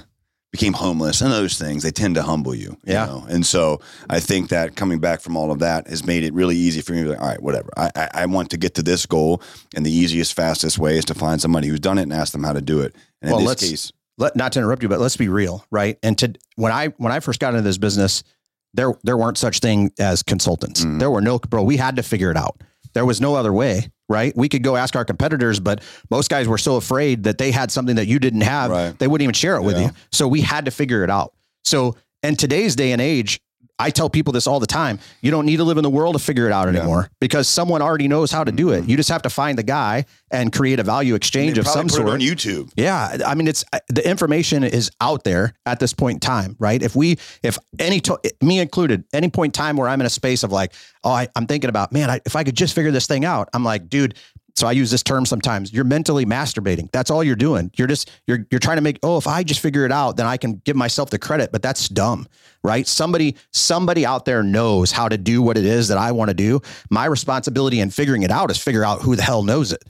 became 0.52 0.74
homeless 0.74 1.22
and 1.22 1.32
those 1.32 1.58
things. 1.58 1.84
They 1.84 1.92
tend 1.92 2.16
to 2.16 2.22
humble 2.22 2.54
you. 2.54 2.72
you 2.84 2.94
yeah. 2.94 3.06
Know? 3.06 3.26
And 3.30 3.46
so 3.46 3.80
I 4.10 4.20
think 4.20 4.50
that 4.50 4.76
coming 4.76 5.00
back 5.00 5.22
from 5.22 5.38
all 5.38 5.54
of 5.54 5.60
that 5.60 5.88
has 5.88 6.06
made 6.06 6.26
it 6.26 6.34
really 6.34 6.58
easy 6.58 6.82
for 6.82 6.92
me 6.92 7.00
to 7.00 7.04
be 7.06 7.10
like, 7.12 7.22
all 7.22 7.30
right, 7.30 7.42
whatever. 7.42 7.70
I, 7.78 7.92
I, 7.96 8.10
I 8.14 8.26
want 8.26 8.50
to 8.50 8.58
get 8.58 8.76
to 8.76 8.84
this 8.84 9.06
goal. 9.06 9.42
And 9.74 9.86
the 9.86 9.92
easiest, 9.92 10.34
fastest 10.34 10.78
way 10.78 10.98
is 10.98 11.06
to 11.06 11.14
find 11.14 11.40
somebody 11.40 11.70
who's 11.70 11.80
done 11.80 11.98
it 11.98 12.04
and 12.04 12.14
ask 12.14 12.34
them 12.34 12.44
how 12.44 12.52
to 12.52 12.62
do 12.62 12.82
it. 12.82 12.94
And 13.22 13.32
well, 13.32 13.40
in 13.40 13.46
this 13.46 13.70
case, 13.70 13.92
let, 14.18 14.36
not 14.36 14.52
to 14.52 14.60
interrupt 14.60 14.84
you, 14.84 14.90
but 14.90 15.00
let's 15.00 15.16
be 15.16 15.30
real, 15.30 15.66
right? 15.72 15.98
And 16.04 16.18
to 16.18 16.34
when 16.58 16.74
I 16.74 16.88
when 16.98 17.14
I 17.14 17.22
first 17.22 17.40
got 17.40 17.54
into 17.54 17.64
this 17.64 17.78
business, 17.78 18.26
there 18.74 18.94
there 19.04 19.18
weren't 19.18 19.38
such 19.38 19.60
thing 19.60 19.92
as 20.00 20.24
consultants. 20.24 20.84
Mm. 20.84 21.00
There 21.00 21.12
were 21.12 21.22
no 21.22 21.40
bro. 21.40 21.64
We 21.64 21.78
had 21.78 21.96
to 21.98 22.04
figure 22.04 22.32
it 22.32 22.38
out. 22.38 22.62
There 22.94 23.06
was 23.06 23.22
no 23.22 23.36
other 23.36 23.54
way, 23.54 23.90
right? 24.10 24.36
We 24.36 24.50
could 24.50 24.64
go 24.64 24.76
ask 24.76 24.96
our 24.96 25.06
competitors, 25.06 25.60
but 25.60 25.82
most 26.10 26.30
guys 26.30 26.48
were 26.48 26.58
so 26.58 26.76
afraid 26.76 27.24
that 27.24 27.38
they 27.38 27.52
had 27.52 27.72
something 27.72 27.96
that 27.96 28.08
you 28.08 28.20
didn't 28.20 28.42
have, 28.42 28.70
right. 28.70 29.00
they 29.00 29.08
wouldn't 29.08 29.24
even 29.24 29.34
share 29.34 29.56
it 29.56 29.62
with 29.62 29.80
you. 29.80 29.92
So 30.12 30.28
we 30.28 30.42
had 30.42 30.66
to 30.66 30.72
figure 30.72 31.04
it 31.04 31.10
out. 31.10 31.34
So 31.64 31.96
in 32.22 32.36
today's 32.36 32.76
day 32.76 32.92
and 32.92 33.02
age, 33.02 33.40
I 33.82 33.90
tell 33.90 34.10
people 34.10 34.32
this 34.32 34.46
all 34.46 34.60
the 34.60 34.68
time. 34.68 35.00
You 35.22 35.32
don't 35.32 35.46
need 35.46 35.58
to 35.58 35.64
live 35.64 35.78
in 35.78 35.84
the 35.84 35.90
world 35.90 36.14
to 36.14 36.20
figure 36.20 36.46
it 36.46 36.52
out 36.52 36.68
anymore 36.68 37.10
because 37.20 37.48
someone 37.48 37.82
already 37.82 38.08
knows 38.08 38.32
how 38.32 38.44
to 38.44 38.52
do 38.52 38.70
it. 38.70 38.88
You 38.88 38.96
just 38.96 39.10
have 39.10 39.24
to 39.24 39.30
find 39.30 39.58
the 39.58 39.64
guy 39.64 40.06
and 40.30 40.54
create 40.54 40.80
a 40.80 40.84
value 40.84 41.16
exchange 41.16 41.58
of 41.58 41.68
some 41.68 41.90
sort. 41.90 42.10
on 42.10 42.20
YouTube. 42.20 42.72
Yeah, 42.76 43.18
I 43.26 43.34
mean, 43.34 43.48
it's 43.48 43.66
uh, 43.74 43.80
the 43.90 44.08
information 44.08 44.64
is 44.64 44.92
out 45.02 45.24
there 45.24 45.56
at 45.66 45.80
this 45.80 45.94
point 45.94 46.18
in 46.18 46.20
time, 46.20 46.56
right? 46.60 46.82
If 46.82 46.96
we, 46.96 47.18
if 47.42 47.58
any, 47.80 48.00
to, 48.02 48.20
me 48.42 48.60
included, 48.60 49.04
any 49.14 49.30
point 49.30 49.58
in 49.58 49.64
time 49.64 49.78
where 49.78 49.90
I'm 49.90 50.00
in 50.00 50.06
a 50.06 50.12
space 50.12 50.44
of 50.44 50.52
like, 50.52 50.74
oh, 51.04 51.12
I, 51.12 51.28
I'm 51.36 51.48
thinking 51.48 51.70
about, 51.70 51.92
man, 51.92 52.10
I, 52.12 52.22
if 52.26 52.36
I 52.36 52.44
could 52.44 52.56
just 52.56 52.76
figure 52.76 52.92
this 52.92 53.08
thing 53.08 53.26
out, 53.26 53.50
I'm 53.54 53.64
like, 53.64 53.90
dude. 53.90 54.16
So 54.56 54.68
I 54.68 54.72
use 54.74 54.92
this 54.92 55.04
term 55.04 55.26
sometimes. 55.26 55.74
You're 55.74 55.86
mentally 55.86 56.26
masturbating. 56.26 56.92
That's 56.92 57.10
all 57.10 57.24
you're 57.24 57.36
doing. 57.36 57.72
You're 57.78 57.88
just 57.88 58.12
you're 58.28 58.46
you're 58.52 58.60
trying 58.60 58.78
to 58.78 58.82
make. 58.82 59.00
Oh, 59.04 59.18
if 59.18 59.28
I 59.28 59.44
just 59.44 59.60
figure 59.60 59.86
it 59.86 59.92
out, 59.92 60.18
then 60.18 60.26
I 60.26 60.38
can 60.38 60.62
give 60.66 60.76
myself 60.76 61.10
the 61.10 61.20
credit. 61.20 61.52
But 61.52 61.62
that's 61.62 61.90
dumb, 61.90 62.28
right? 62.64 62.88
Somebody 62.88 63.36
somebody 63.52 64.06
out 64.06 64.26
there 64.26 64.44
knows 64.44 64.92
how 64.92 65.10
to 65.10 65.18
do 65.18 65.42
what 65.42 65.58
it 65.58 65.66
is 65.66 65.88
that 65.88 65.98
I 65.98 66.12
want 66.12 66.30
to 66.30 66.36
do. 66.36 66.62
My 66.90 67.06
responsibility 67.06 67.80
in 67.80 67.90
figuring 67.90 68.24
it 68.24 68.32
out 68.32 68.52
is 68.52 68.58
figure 68.58 68.84
out 68.84 69.02
who 69.02 69.16
the 69.16 69.24
hell 69.24 69.44
knows 69.44 69.72
it 69.72 69.84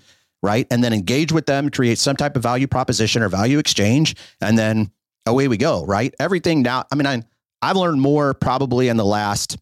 right? 0.43 0.65
And 0.71 0.83
then 0.83 0.93
engage 0.93 1.31
with 1.31 1.45
them, 1.45 1.69
create 1.69 1.99
some 1.99 2.15
type 2.15 2.35
of 2.35 2.43
value 2.43 2.67
proposition 2.67 3.21
or 3.21 3.29
value 3.29 3.59
exchange, 3.59 4.15
and 4.41 4.57
then 4.57 4.91
away 5.25 5.47
we 5.47 5.57
go, 5.57 5.85
right? 5.85 6.13
Everything 6.19 6.61
now, 6.61 6.85
I 6.91 6.95
mean, 6.95 7.05
I, 7.05 7.23
I've 7.61 7.77
learned 7.77 8.01
more 8.01 8.33
probably 8.33 8.87
in 8.87 8.97
the 8.97 9.05
last, 9.05 9.57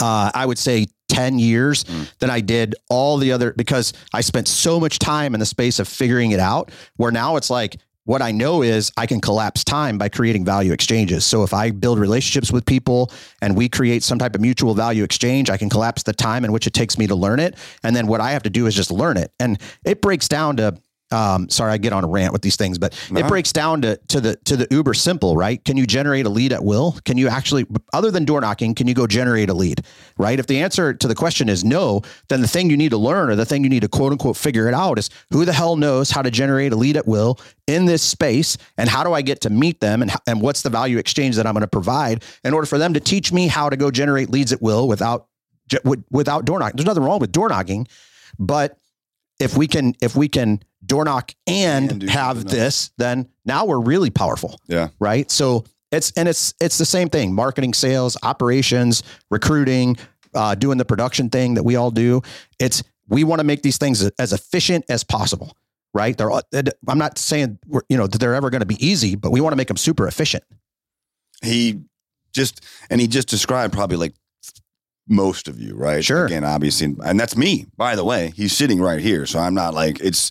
uh, 0.00 0.30
I 0.34 0.46
would 0.46 0.58
say, 0.58 0.86
10 1.08 1.38
years 1.38 1.84
Mm. 1.84 2.08
than 2.20 2.30
I 2.30 2.40
did 2.40 2.74
all 2.88 3.18
the 3.18 3.32
other 3.32 3.52
because 3.52 3.92
I 4.14 4.22
spent 4.22 4.48
so 4.48 4.80
much 4.80 4.98
time 4.98 5.34
in 5.34 5.40
the 5.40 5.46
space 5.46 5.78
of 5.78 5.86
figuring 5.86 6.30
it 6.30 6.40
out 6.40 6.70
where 6.96 7.12
now 7.12 7.36
it's 7.36 7.50
like 7.50 7.76
what 8.04 8.22
I 8.22 8.32
know 8.32 8.62
is 8.62 8.90
I 8.96 9.04
can 9.06 9.20
collapse 9.20 9.62
time 9.62 9.98
by 9.98 10.08
creating 10.08 10.44
value 10.46 10.72
exchanges. 10.72 11.26
So 11.26 11.42
if 11.44 11.52
I 11.52 11.70
build 11.70 11.98
relationships 11.98 12.50
with 12.50 12.64
people 12.64 13.12
and 13.42 13.54
we 13.54 13.68
create 13.68 14.02
some 14.02 14.18
type 14.18 14.34
of 14.34 14.40
mutual 14.40 14.74
value 14.74 15.04
exchange, 15.04 15.50
I 15.50 15.58
can 15.58 15.68
collapse 15.68 16.02
the 16.02 16.14
time 16.14 16.46
in 16.46 16.50
which 16.50 16.66
it 16.66 16.72
takes 16.72 16.96
me 16.96 17.06
to 17.08 17.14
learn 17.14 17.38
it. 17.38 17.56
And 17.84 17.94
then 17.94 18.06
what 18.06 18.22
I 18.22 18.30
have 18.32 18.42
to 18.44 18.50
do 18.50 18.66
is 18.66 18.74
just 18.74 18.90
learn 18.90 19.18
it. 19.18 19.32
And 19.38 19.60
it 19.84 20.00
breaks 20.00 20.28
down 20.28 20.56
to 20.56 20.78
um, 21.12 21.48
sorry, 21.50 21.72
I 21.72 21.78
get 21.78 21.92
on 21.92 22.02
a 22.04 22.08
rant 22.08 22.32
with 22.32 22.42
these 22.42 22.56
things, 22.56 22.78
but 22.78 22.94
No. 23.10 23.20
it 23.20 23.28
breaks 23.28 23.52
down 23.52 23.82
to 23.82 23.98
to 24.08 24.20
the 24.20 24.36
to 24.44 24.56
the 24.56 24.66
uber 24.70 24.94
simple, 24.94 25.36
right? 25.36 25.62
Can 25.64 25.76
you 25.76 25.86
generate 25.86 26.26
a 26.26 26.28
lead 26.28 26.52
at 26.52 26.64
will? 26.64 26.96
Can 27.04 27.18
you 27.18 27.28
actually, 27.28 27.66
other 27.92 28.10
than 28.10 28.24
door 28.24 28.40
knocking, 28.40 28.74
can 28.74 28.88
you 28.88 28.94
go 28.94 29.06
generate 29.06 29.50
a 29.50 29.54
lead, 29.54 29.82
right? 30.18 30.38
If 30.38 30.46
the 30.46 30.60
answer 30.60 30.94
to 30.94 31.06
the 31.08 31.14
question 31.14 31.48
is 31.48 31.64
no, 31.64 32.00
then 32.28 32.40
the 32.40 32.48
thing 32.48 32.70
you 32.70 32.76
need 32.76 32.90
to 32.90 32.96
learn 32.98 33.30
or 33.30 33.36
the 33.36 33.44
thing 33.44 33.62
you 33.62 33.70
need 33.70 33.82
to 33.82 33.88
quote 33.88 34.12
unquote 34.12 34.36
figure 34.36 34.68
it 34.68 34.74
out 34.74 34.98
is 34.98 35.10
who 35.30 35.44
the 35.44 35.52
hell 35.52 35.76
knows 35.76 36.10
how 36.10 36.22
to 36.22 36.30
generate 36.30 36.72
a 36.72 36.76
lead 36.76 36.96
at 36.96 37.06
will 37.06 37.38
in 37.66 37.84
this 37.84 38.02
space, 38.02 38.56
and 38.76 38.88
how 38.88 39.04
do 39.04 39.12
I 39.12 39.22
get 39.22 39.40
to 39.42 39.50
meet 39.50 39.80
them, 39.80 40.02
and 40.02 40.10
and 40.26 40.40
what's 40.40 40.62
the 40.62 40.70
value 40.70 40.98
exchange 40.98 41.36
that 41.36 41.46
I'm 41.46 41.54
going 41.54 41.60
to 41.62 41.68
provide 41.68 42.24
in 42.44 42.54
order 42.54 42.66
for 42.66 42.78
them 42.78 42.94
to 42.94 43.00
teach 43.00 43.32
me 43.32 43.46
how 43.48 43.68
to 43.70 43.76
go 43.76 43.90
generate 43.90 44.30
leads 44.30 44.52
at 44.52 44.60
will 44.62 44.88
without 44.88 45.28
without 46.10 46.44
door 46.44 46.58
knocking. 46.58 46.76
There's 46.76 46.86
nothing 46.86 47.02
wrong 47.04 47.20
with 47.20 47.32
door 47.32 47.48
knocking, 47.48 47.86
but 48.38 48.78
if 49.40 49.56
we 49.56 49.66
can 49.66 49.94
if 50.00 50.14
we 50.16 50.28
can 50.28 50.60
door 50.84 51.04
knock 51.04 51.32
And 51.46 51.90
and 51.92 52.10
have 52.10 52.44
this, 52.44 52.90
then 52.98 53.28
now 53.44 53.64
we're 53.64 53.80
really 53.80 54.10
powerful, 54.10 54.58
Yeah. 54.68 54.88
right? 54.98 55.30
So 55.30 55.64
it's 55.90 56.12
and 56.16 56.28
it's 56.28 56.54
it's 56.60 56.78
the 56.78 56.84
same 56.86 57.08
thing: 57.08 57.34
marketing, 57.34 57.74
sales, 57.74 58.16
operations, 58.22 59.02
recruiting, 59.30 59.96
uh, 60.34 60.54
doing 60.54 60.78
the 60.78 60.84
production 60.84 61.28
thing 61.30 61.54
that 61.54 61.62
we 61.64 61.76
all 61.76 61.90
do. 61.90 62.22
It's 62.58 62.82
we 63.08 63.24
want 63.24 63.40
to 63.40 63.44
make 63.44 63.62
these 63.62 63.76
things 63.78 64.02
as 64.18 64.32
efficient 64.32 64.84
as 64.88 65.04
possible, 65.04 65.54
right? 65.92 66.16
They're 66.16 66.30
all- 66.30 66.42
I'm 66.88 66.98
not 66.98 67.18
saying 67.18 67.58
we're, 67.66 67.82
you 67.90 67.96
know 67.98 68.06
that 68.06 68.18
they're 68.18 68.34
ever 68.34 68.48
going 68.48 68.60
to 68.60 68.66
be 68.66 68.84
easy, 68.84 69.16
but 69.16 69.32
we 69.32 69.40
want 69.40 69.52
to 69.52 69.56
make 69.56 69.68
them 69.68 69.76
super 69.76 70.06
efficient. 70.08 70.44
he 71.42 71.80
just 72.32 72.64
and 72.88 73.00
he 73.00 73.06
just 73.06 73.28
described 73.28 73.74
probably 73.74 73.98
like 73.98 74.14
most 75.08 75.48
of 75.48 75.60
you, 75.60 75.74
right? 75.74 76.02
Sure. 76.04 76.24
Again, 76.26 76.44
obviously, 76.44 76.94
and 77.04 77.18
that's 77.20 77.36
me. 77.36 77.66
By 77.76 77.96
the 77.96 78.04
way, 78.04 78.32
he's 78.34 78.56
sitting 78.56 78.80
right 78.80 79.00
here, 79.00 79.26
so 79.26 79.38
I'm 79.40 79.54
not 79.54 79.74
like 79.74 80.00
it's. 80.00 80.30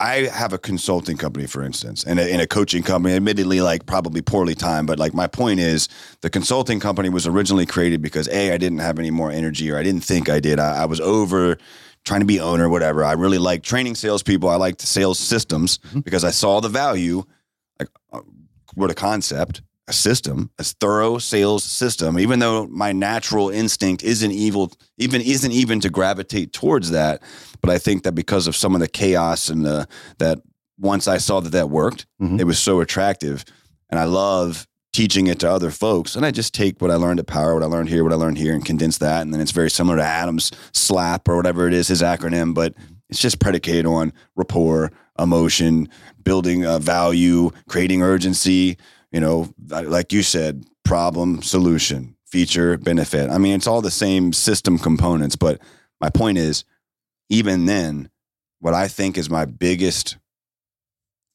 I 0.00 0.28
have 0.32 0.52
a 0.52 0.58
consulting 0.58 1.16
company, 1.16 1.46
for 1.46 1.62
instance, 1.62 2.04
and 2.04 2.20
a, 2.20 2.32
and 2.32 2.40
a 2.40 2.46
coaching 2.46 2.84
company. 2.84 3.16
Admittedly, 3.16 3.60
like 3.60 3.84
probably 3.86 4.22
poorly 4.22 4.54
timed, 4.54 4.86
but 4.86 4.98
like 4.98 5.12
my 5.12 5.26
point 5.26 5.58
is, 5.58 5.88
the 6.20 6.30
consulting 6.30 6.78
company 6.78 7.08
was 7.08 7.26
originally 7.26 7.66
created 7.66 8.00
because 8.00 8.28
a 8.28 8.52
I 8.52 8.58
didn't 8.58 8.78
have 8.78 8.98
any 9.00 9.10
more 9.10 9.32
energy, 9.32 9.70
or 9.70 9.76
I 9.76 9.82
didn't 9.82 10.04
think 10.04 10.28
I 10.28 10.38
did. 10.38 10.60
I, 10.60 10.82
I 10.82 10.84
was 10.84 11.00
over 11.00 11.58
trying 12.04 12.20
to 12.20 12.26
be 12.26 12.38
owner, 12.38 12.68
whatever. 12.68 13.04
I 13.04 13.12
really 13.12 13.38
like 13.38 13.64
training 13.64 13.96
salespeople. 13.96 14.48
I 14.48 14.54
liked 14.54 14.80
sales 14.80 15.18
systems 15.18 15.78
Mhm. 15.92 16.04
because 16.04 16.22
I 16.22 16.30
saw 16.30 16.60
the 16.60 16.68
value. 16.68 17.24
Like, 17.80 17.88
uh, 18.12 18.20
what 18.74 18.90
a 18.90 18.94
concept, 18.94 19.62
a 19.88 19.92
system, 19.92 20.50
a 20.58 20.64
thorough 20.64 21.18
sales 21.18 21.64
system. 21.64 22.18
Even 22.18 22.38
though 22.38 22.66
my 22.68 22.92
natural 22.92 23.48
instinct 23.48 24.02
isn't 24.04 24.30
evil, 24.32 24.70
even 24.98 25.20
isn't 25.20 25.50
even 25.52 25.80
to 25.80 25.88
gravitate 25.90 26.52
towards 26.52 26.90
that, 26.90 27.22
but 27.62 27.70
I 27.70 27.78
think 27.78 28.02
that 28.04 28.12
because 28.12 28.46
of 28.46 28.54
some 28.54 28.74
of 28.74 28.80
the 28.80 28.88
chaos 28.88 29.48
and 29.48 29.64
the 29.64 29.88
that 30.18 30.38
once 30.78 31.08
I 31.08 31.18
saw 31.18 31.40
that 31.40 31.50
that 31.52 31.70
worked, 31.70 32.06
Mhm. 32.22 32.38
it 32.38 32.44
was 32.44 32.58
so 32.58 32.80
attractive, 32.80 33.44
and 33.90 33.98
I 33.98 34.04
love 34.04 34.66
teaching 34.92 35.26
it 35.26 35.38
to 35.40 35.50
other 35.50 35.70
folks. 35.70 36.14
And 36.16 36.24
I 36.24 36.30
just 36.30 36.54
take 36.54 36.80
what 36.80 36.90
I 36.90 36.96
learned 36.96 37.20
at 37.20 37.26
Power, 37.26 37.54
what 37.54 37.62
I 37.62 37.66
learned 37.66 37.88
here, 37.88 38.04
what 38.04 38.12
I 38.12 38.16
learned 38.16 38.38
here, 38.38 38.52
and 38.54 38.64
condense 38.64 38.98
that. 38.98 39.22
And 39.22 39.32
then 39.32 39.40
it's 39.40 39.52
very 39.52 39.70
similar 39.70 39.96
to 39.96 40.04
Adam's 40.04 40.50
SLAP 40.72 41.28
or 41.28 41.36
whatever 41.36 41.66
it 41.66 41.74
is, 41.74 41.88
his 41.88 42.02
acronym, 42.02 42.52
but 42.54 42.74
it's 43.08 43.20
just 43.20 43.38
predicated 43.38 43.86
on 43.86 44.12
rapport, 44.36 44.90
emotion, 45.18 45.88
building 46.24 46.64
uh, 46.66 46.78
value, 46.78 47.50
creating 47.68 48.02
urgency. 48.02 48.76
You 49.12 49.20
know, 49.20 49.52
like 49.68 50.12
you 50.12 50.22
said, 50.22 50.64
problem, 50.84 51.42
solution, 51.42 52.16
feature, 52.26 52.76
benefit. 52.76 53.30
I 53.30 53.38
mean, 53.38 53.54
it's 53.54 53.66
all 53.66 53.80
the 53.80 53.90
same 53.90 54.32
system 54.32 54.78
components. 54.78 55.36
But 55.36 55.60
my 56.00 56.10
point 56.10 56.38
is, 56.38 56.64
even 57.30 57.66
then, 57.66 58.10
what 58.60 58.74
I 58.74 58.88
think 58.88 59.16
is 59.16 59.30
my 59.30 59.44
biggest 59.44 60.18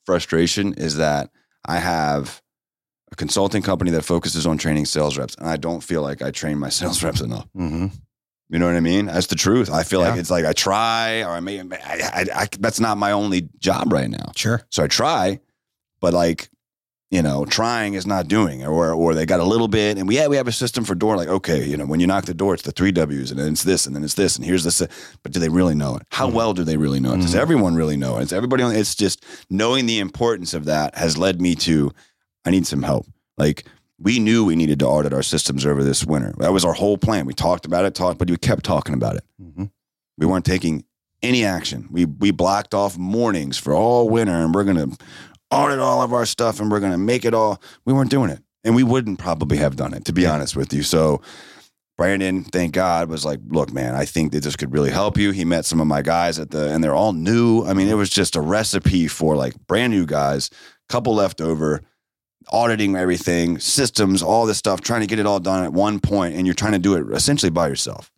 frustration 0.05 0.73
is 0.73 0.97
that 0.97 1.29
I 1.65 1.79
have 1.79 2.41
a 3.11 3.15
consulting 3.15 3.61
company 3.61 3.91
that 3.91 4.03
focuses 4.03 4.45
on 4.45 4.57
training 4.57 4.85
sales 4.85 5.17
reps, 5.17 5.35
and 5.35 5.47
I 5.47 5.57
don't 5.57 5.81
feel 5.81 6.01
like 6.01 6.21
I 6.21 6.31
train 6.31 6.57
my 6.57 6.69
sales 6.79 7.03
reps 7.03 7.21
enough. 7.21 7.47
Mm-hmm. 7.55 7.87
You 8.49 8.59
know 8.59 8.67
what 8.67 8.75
I 8.75 8.81
mean? 8.81 9.07
That's 9.07 9.27
the 9.27 9.35
truth. 9.35 9.71
I 9.71 9.83
feel 9.83 9.99
like 9.99 10.19
it's 10.19 10.29
like 10.29 10.45
I 10.45 10.53
try, 10.53 11.23
or 11.23 11.29
I 11.29 11.39
may, 11.39 11.59
I, 11.59 11.65
I, 11.81 12.25
I, 12.35 12.47
that's 12.59 12.79
not 12.79 12.97
my 12.97 13.11
only 13.11 13.49
job 13.57 13.91
right 13.91 14.09
now. 14.09 14.31
Sure. 14.35 14.61
So 14.69 14.83
I 14.83 14.87
try, 14.87 15.39
but 16.01 16.13
like, 16.13 16.49
you 17.13 17.21
know, 17.21 17.45
trying 17.45 17.93
is 17.93 18.07
not 18.07 18.27
doing, 18.27 18.65
or 18.65 18.91
or 18.91 19.13
they 19.13 19.25
got 19.27 19.39
a 19.39 19.43
little 19.43 19.67
bit, 19.67 19.99
and 19.99 20.07
we 20.07 20.15
yeah 20.15 20.27
we 20.27 20.35
have 20.35 20.47
a 20.47 20.51
system 20.51 20.83
for 20.83 20.95
door. 20.95 21.15
Like, 21.15 21.27
okay, 21.27 21.63
you 21.63 21.77
know, 21.77 21.85
when 21.85 21.99
you 21.99 22.07
knock 22.07 22.25
the 22.25 22.33
door, 22.33 22.55
it's 22.55 22.63
the 22.63 22.71
three 22.71 22.91
W's, 22.91 23.29
and 23.29 23.39
then 23.39 23.51
it's 23.53 23.63
this, 23.63 23.85
and 23.85 23.95
then 23.95 24.03
it's 24.03 24.15
this, 24.15 24.35
and 24.35 24.43
here's 24.43 24.63
this. 24.63 24.81
But 25.21 25.31
do 25.31 25.39
they 25.39 25.49
really 25.49 25.75
know 25.75 25.95
it? 25.95 26.01
How 26.09 26.27
Mhm. 26.27 26.33
well 26.33 26.53
do 26.55 26.63
they 26.63 26.75
really 26.77 26.99
know 26.99 27.13
it? 27.13 27.17
Does 27.21 27.35
Mhm. 27.35 27.39
everyone 27.45 27.75
really 27.75 27.97
know 27.97 28.17
it? 28.17 28.23
Is 28.23 28.33
everybody? 28.33 28.63
On, 28.63 28.75
it's 28.75 28.95
just 28.95 29.23
knowing 29.49 29.85
the 29.85 29.99
importance 29.99 30.55
of 30.55 30.65
that 30.65 30.97
has 30.97 31.15
led 31.15 31.39
me 31.39 31.53
to, 31.67 31.91
I 32.45 32.49
need 32.49 32.65
some 32.65 32.81
help. 32.81 33.05
Like 33.37 33.65
we 33.99 34.17
knew 34.17 34.43
we 34.43 34.55
needed 34.55 34.79
to 34.79 34.87
audit 34.87 35.13
our 35.13 35.23
systems 35.23 35.67
over 35.67 35.83
this 35.83 36.03
winter. 36.03 36.33
That 36.39 36.51
was 36.51 36.65
our 36.65 36.73
whole 36.73 36.97
plan. 36.97 37.27
We 37.27 37.33
talked 37.35 37.65
about 37.67 37.85
it, 37.85 37.93
talked, 37.93 38.17
but 38.17 38.27
we 38.29 38.37
kept 38.37 38.65
talking 38.65 38.95
about 38.95 39.17
it. 39.17 39.23
Mm-hmm. 39.39 39.65
We 40.17 40.25
weren't 40.25 40.45
taking 40.45 40.83
any 41.21 41.45
action. 41.45 41.87
We 41.91 42.05
we 42.05 42.31
blocked 42.31 42.73
off 42.73 42.97
mornings 42.97 43.57
for 43.59 43.73
all 43.75 44.09
winter, 44.09 44.33
and 44.33 44.53
we're 44.53 44.63
gonna 44.65 44.87
audit 45.53 45.79
all 45.79 46.01
of 46.01 46.13
our 46.13 46.25
stuff, 46.25 46.59
and 46.59 46.69
we're 46.71 46.79
gonna 46.79 46.97
make 46.97 47.25
it 47.25 47.33
all. 47.33 47.61
We 47.85 47.93
weren't 47.93 48.11
doing 48.11 48.29
it, 48.29 48.41
and 48.63 48.75
we 48.75 48.83
wouldn't 48.83 49.19
probably 49.19 49.57
have 49.57 49.75
done 49.75 49.93
it, 49.93 50.05
to 50.05 50.13
be 50.13 50.25
honest 50.25 50.55
with 50.55 50.73
you. 50.73 50.83
So. 50.83 51.21
Brandon, 51.95 52.43
thank 52.43 52.73
God, 52.73 53.07
was 53.07 53.23
like, 53.23 53.39
look, 53.49 53.71
man, 53.71 53.93
I 53.93 54.03
think 54.05 54.31
that 54.31 54.43
this 54.43 54.55
could 54.55 54.73
really 54.73 54.89
help 54.89 55.15
you. 55.15 55.29
He 55.29 55.45
met 55.45 55.63
some 55.63 55.79
of 55.79 55.85
my 55.85 56.01
guys 56.01 56.39
at 56.39 56.49
the, 56.49 56.73
and 56.73 56.83
they're 56.83 56.95
all 56.95 57.13
new. 57.13 57.63
I 57.63 57.73
mean, 57.73 57.87
it 57.87 57.93
was 57.93 58.09
just 58.09 58.35
a 58.35 58.41
recipe 58.41 59.07
for 59.07 59.35
like 59.35 59.53
brand 59.67 59.93
new 59.93 60.07
guys, 60.07 60.49
couple 60.89 61.13
left 61.13 61.39
over, 61.39 61.81
auditing 62.51 62.95
everything, 62.95 63.59
systems, 63.59 64.23
all 64.23 64.47
this 64.47 64.57
stuff, 64.57 64.81
trying 64.81 65.01
to 65.01 65.07
get 65.07 65.19
it 65.19 65.27
all 65.27 65.39
done 65.39 65.63
at 65.63 65.71
one 65.71 65.99
point, 65.99 66.33
and 66.35 66.47
you're 66.47 66.55
trying 66.55 66.71
to 66.73 66.79
do 66.79 66.95
it 66.95 67.15
essentially 67.15 67.51
by 67.51 67.67
yourself 67.67 68.11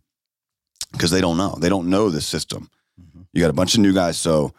because 0.93 1.11
they 1.11 1.19
don't 1.19 1.35
know. 1.35 1.57
They 1.59 1.69
don't 1.69 1.89
know 1.89 2.09
the 2.09 2.21
system. 2.21 2.69
Mhm. 2.99 3.25
You 3.33 3.41
got 3.41 3.49
a 3.49 3.53
bunch 3.53 3.75
of 3.75 3.81
new 3.81 3.93
guys, 3.93 4.17
so 4.17 4.53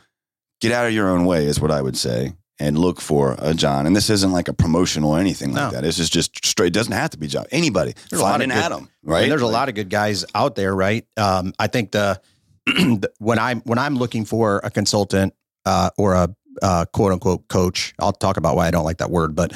get 0.60 0.72
out 0.72 0.86
of 0.86 0.92
your 0.92 1.08
own 1.08 1.24
way 1.24 1.46
is 1.46 1.58
what 1.58 1.70
I 1.70 1.80
would 1.80 1.96
say, 1.96 2.34
and 2.58 2.78
look 2.78 3.00
for 3.00 3.36
a 3.38 3.52
Jon. 3.54 3.86
And 3.86 3.94
this 3.94 4.08
isn't 4.10 4.32
like 4.32 4.48
a 4.48 4.52
promotional 4.54 5.10
or 5.12 5.18
anything 5.18 5.52
like 5.52 5.62
No. 5.64 5.70
that. 5.72 5.82
This 5.82 5.98
is 5.98 6.08
just 6.08 6.44
straight. 6.44 6.68
It 6.68 6.72
doesn't 6.72 6.92
have 6.92 7.10
to 7.10 7.18
be 7.18 7.26
John. 7.26 7.44
Anybody. 7.50 7.94
There's 8.10 8.20
a 8.20 8.24
lot 8.24 8.32
Find 8.40 8.42
of 8.44 8.50
an 8.50 8.56
good- 8.56 8.64
Adam, 8.64 8.88
Right. 9.02 9.28
there's 9.28 9.42
a 9.42 9.46
lot 9.46 9.68
of 9.68 9.74
good 9.74 9.90
guys 9.90 10.24
out 10.34 10.54
there, 10.54 10.74
right? 10.74 11.04
Um, 11.16 11.52
I 11.58 11.66
think 11.66 11.92
the, 11.92 12.20
the 12.66 13.10
when 13.18 13.38
I'm 13.38 13.60
when 13.60 13.78
I'm 13.78 13.96
looking 13.96 14.24
for 14.24 14.60
a 14.64 14.70
consultant 14.70 15.34
uh, 15.64 15.90
or 15.98 16.14
a 16.14 16.34
uh, 16.62 16.84
quote 16.92 17.12
unquote 17.12 17.46
coach, 17.48 17.92
I'll 17.98 18.12
talk 18.12 18.36
about 18.38 18.56
why 18.56 18.66
I 18.66 18.70
don't 18.70 18.84
like 18.84 18.98
that 18.98 19.10
word, 19.10 19.34
but 19.36 19.52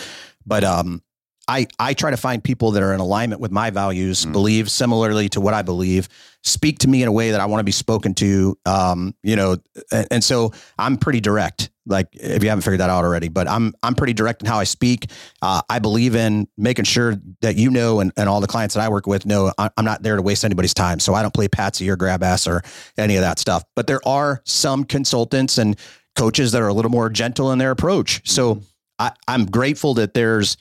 but 0.46 0.62
um, 0.64 1.02
I 1.48 1.66
I 1.78 1.94
try 1.94 2.10
to 2.10 2.16
find 2.18 2.44
people 2.44 2.72
that 2.72 2.82
are 2.82 2.92
in 2.92 3.00
alignment 3.00 3.40
with 3.40 3.50
my 3.50 3.70
values, 3.70 4.26
Mm. 4.26 4.32
believe 4.32 4.70
similarly 4.70 5.28
to 5.30 5.40
what 5.40 5.54
I 5.54 5.62
believe, 5.62 6.08
speak 6.44 6.78
to 6.80 6.88
me 6.88 7.02
in 7.02 7.08
a 7.08 7.12
way 7.12 7.30
that 7.32 7.40
I 7.40 7.46
want 7.46 7.60
to 7.60 7.64
be 7.64 7.72
spoken 7.72 8.14
to. 8.16 8.56
Um, 8.66 9.14
you 9.22 9.34
know, 9.36 9.56
and, 9.90 10.06
and 10.10 10.22
so 10.24 10.52
I'm 10.78 10.96
pretty 10.98 11.20
direct. 11.20 11.69
Like 11.86 12.08
if 12.12 12.42
you 12.42 12.48
haven't 12.48 12.62
figured 12.62 12.80
that 12.80 12.90
out 12.90 13.04
already, 13.04 13.28
but 13.28 13.48
I'm 13.48 13.74
I'm 13.82 13.94
pretty 13.94 14.12
direct 14.12 14.42
in 14.42 14.48
how 14.48 14.58
I 14.58 14.64
speak. 14.64 15.10
Uh, 15.40 15.62
I 15.68 15.78
believe 15.78 16.14
in 16.14 16.46
making 16.56 16.84
sure 16.84 17.16
that 17.40 17.56
you 17.56 17.70
know 17.70 18.00
and, 18.00 18.12
and 18.16 18.28
all 18.28 18.40
the 18.40 18.46
clients 18.46 18.74
that 18.74 18.82
I 18.82 18.88
work 18.88 19.06
with 19.06 19.26
know 19.26 19.52
I, 19.58 19.70
I'm 19.76 19.84
not 19.84 20.02
there 20.02 20.16
to 20.16 20.22
waste 20.22 20.44
anybody's 20.44 20.74
time. 20.74 21.00
So 21.00 21.14
I 21.14 21.22
don't 21.22 21.34
play 21.34 21.48
patsy 21.48 21.88
or 21.88 21.96
grab 21.96 22.22
ass 22.22 22.46
or 22.46 22.62
any 22.98 23.16
of 23.16 23.22
that 23.22 23.38
stuff. 23.38 23.64
But 23.74 23.86
there 23.86 24.00
are 24.06 24.42
some 24.44 24.84
consultants 24.84 25.58
and 25.58 25.78
coaches 26.16 26.52
that 26.52 26.62
are 26.62 26.68
a 26.68 26.74
little 26.74 26.90
more 26.90 27.08
gentle 27.08 27.52
in 27.52 27.58
their 27.58 27.70
approach. 27.70 28.28
So 28.28 28.62
I, 28.98 29.12
I'm 29.26 29.46
grateful 29.46 29.94
that 29.94 30.14
there's 30.14 30.56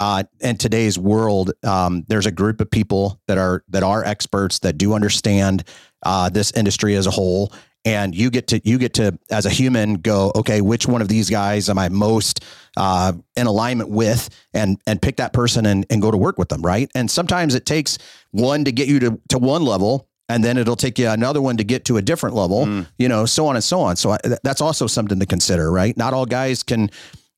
uh, 0.00 0.24
in 0.40 0.56
today's 0.56 0.98
world, 0.98 1.52
um, 1.62 2.04
there's 2.08 2.26
a 2.26 2.32
group 2.32 2.60
of 2.60 2.70
people 2.70 3.20
that 3.28 3.38
are 3.38 3.62
that 3.68 3.82
are 3.82 4.04
experts 4.04 4.58
that 4.60 4.76
do 4.76 4.92
understand 4.92 5.64
uh, 6.02 6.28
this 6.28 6.50
industry 6.52 6.96
as 6.96 7.06
a 7.06 7.10
whole, 7.10 7.52
and 7.84 8.14
you 8.14 8.30
get 8.30 8.46
to 8.48 8.60
you 8.64 8.78
get 8.78 8.94
to 8.94 9.18
as 9.30 9.46
a 9.46 9.50
human 9.50 9.94
go, 9.94 10.32
okay, 10.34 10.60
which 10.60 10.86
one 10.86 11.02
of 11.02 11.08
these 11.08 11.28
guys 11.30 11.68
am 11.68 11.78
I 11.78 11.88
most 11.88 12.44
uh, 12.76 13.12
in 13.36 13.46
alignment 13.46 13.90
with, 13.90 14.28
and 14.52 14.80
and 14.86 15.00
pick 15.02 15.16
that 15.16 15.32
person 15.32 15.66
and 15.66 15.86
and 15.90 16.00
go 16.02 16.10
to 16.10 16.16
work 16.16 16.38
with 16.38 16.48
them, 16.48 16.62
right? 16.62 16.90
And 16.94 17.10
sometimes 17.10 17.54
it 17.54 17.66
takes 17.66 17.98
one 18.30 18.64
to 18.64 18.72
get 18.72 18.88
you 18.88 18.98
to 19.00 19.20
to 19.30 19.38
one 19.38 19.64
level, 19.64 20.08
and 20.28 20.42
then 20.42 20.56
it'll 20.56 20.76
take 20.76 20.98
you 20.98 21.08
another 21.08 21.42
one 21.42 21.56
to 21.58 21.64
get 21.64 21.84
to 21.86 21.96
a 21.98 22.02
different 22.02 22.34
level, 22.34 22.64
Mm. 22.66 22.86
you 22.98 23.08
know, 23.08 23.26
so 23.26 23.46
on 23.46 23.56
and 23.56 23.64
so 23.64 23.80
on. 23.80 23.96
So 23.96 24.10
I, 24.12 24.18
that's 24.42 24.60
also 24.60 24.86
something 24.86 25.20
to 25.20 25.26
consider, 25.26 25.70
right? 25.70 25.96
Not 25.96 26.12
all 26.14 26.26
guys 26.26 26.62
can. 26.62 26.90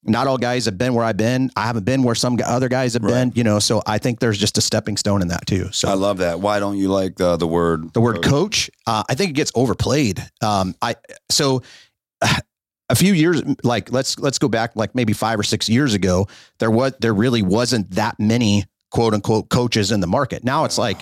Not 0.09 0.27
all 0.27 0.39
guys 0.39 0.65
have 0.67 0.79
been 0.79 0.95
where 0.95 1.05
I've 1.05 1.17
been. 1.17 1.51
I 1.57 1.67
haven't 1.67 1.85
been 1.85 2.03
where 2.03 2.15
some 2.15 2.39
other 2.45 2.69
guys 2.69 2.95
have 2.95 3.03
been, 3.03 3.33
you 3.35 3.45
know. 3.45 3.59
So 3.59 3.83
I 3.87 3.99
think 3.99 4.21
there's 4.21 4.39
just 4.39 4.59
a 4.59 4.61
stepping 4.61 4.97
stone 4.97 5.23
in 5.23 5.29
that 5.29 5.47
too. 5.47 5.71
So 5.73 5.89
I 5.89 5.95
love 5.95 6.19
that. 6.19 6.41
Why 6.41 6.59
don't 6.61 6.79
you 6.79 6.89
like 6.89 7.17
the 7.17 7.37
the 7.37 7.47
word 7.47 7.93
the 7.93 8.01
word 8.01 8.23
coach, 8.23 8.71
uh, 8.87 9.03
I 9.09 9.15
think 9.15 9.31
it 9.31 9.35
gets 9.35 9.53
overplayed. 9.55 10.25
Um, 10.43 10.75
I 10.81 10.97
so 11.31 11.63
a 12.89 12.95
few 12.95 13.13
years, 13.13 13.43
like 13.65 13.91
let's 13.93 14.19
let's 14.19 14.39
go 14.39 14.49
back, 14.49 14.77
like 14.77 14.95
maybe 14.95 15.13
five 15.13 15.39
or 15.39 15.43
six 15.43 15.69
years 15.69 15.95
ago, 15.95 16.27
there 16.59 16.71
was 16.71 16.95
there 17.01 17.15
really 17.15 17.43
wasn't 17.43 17.91
that 17.93 18.19
many 18.19 18.65
quote 18.91 19.13
unquote 19.15 19.49
coaches 19.49 19.93
in 19.93 20.01
the 20.01 20.07
market. 20.07 20.45
Now 20.45 20.65
it's 20.65 20.79
like 20.79 20.99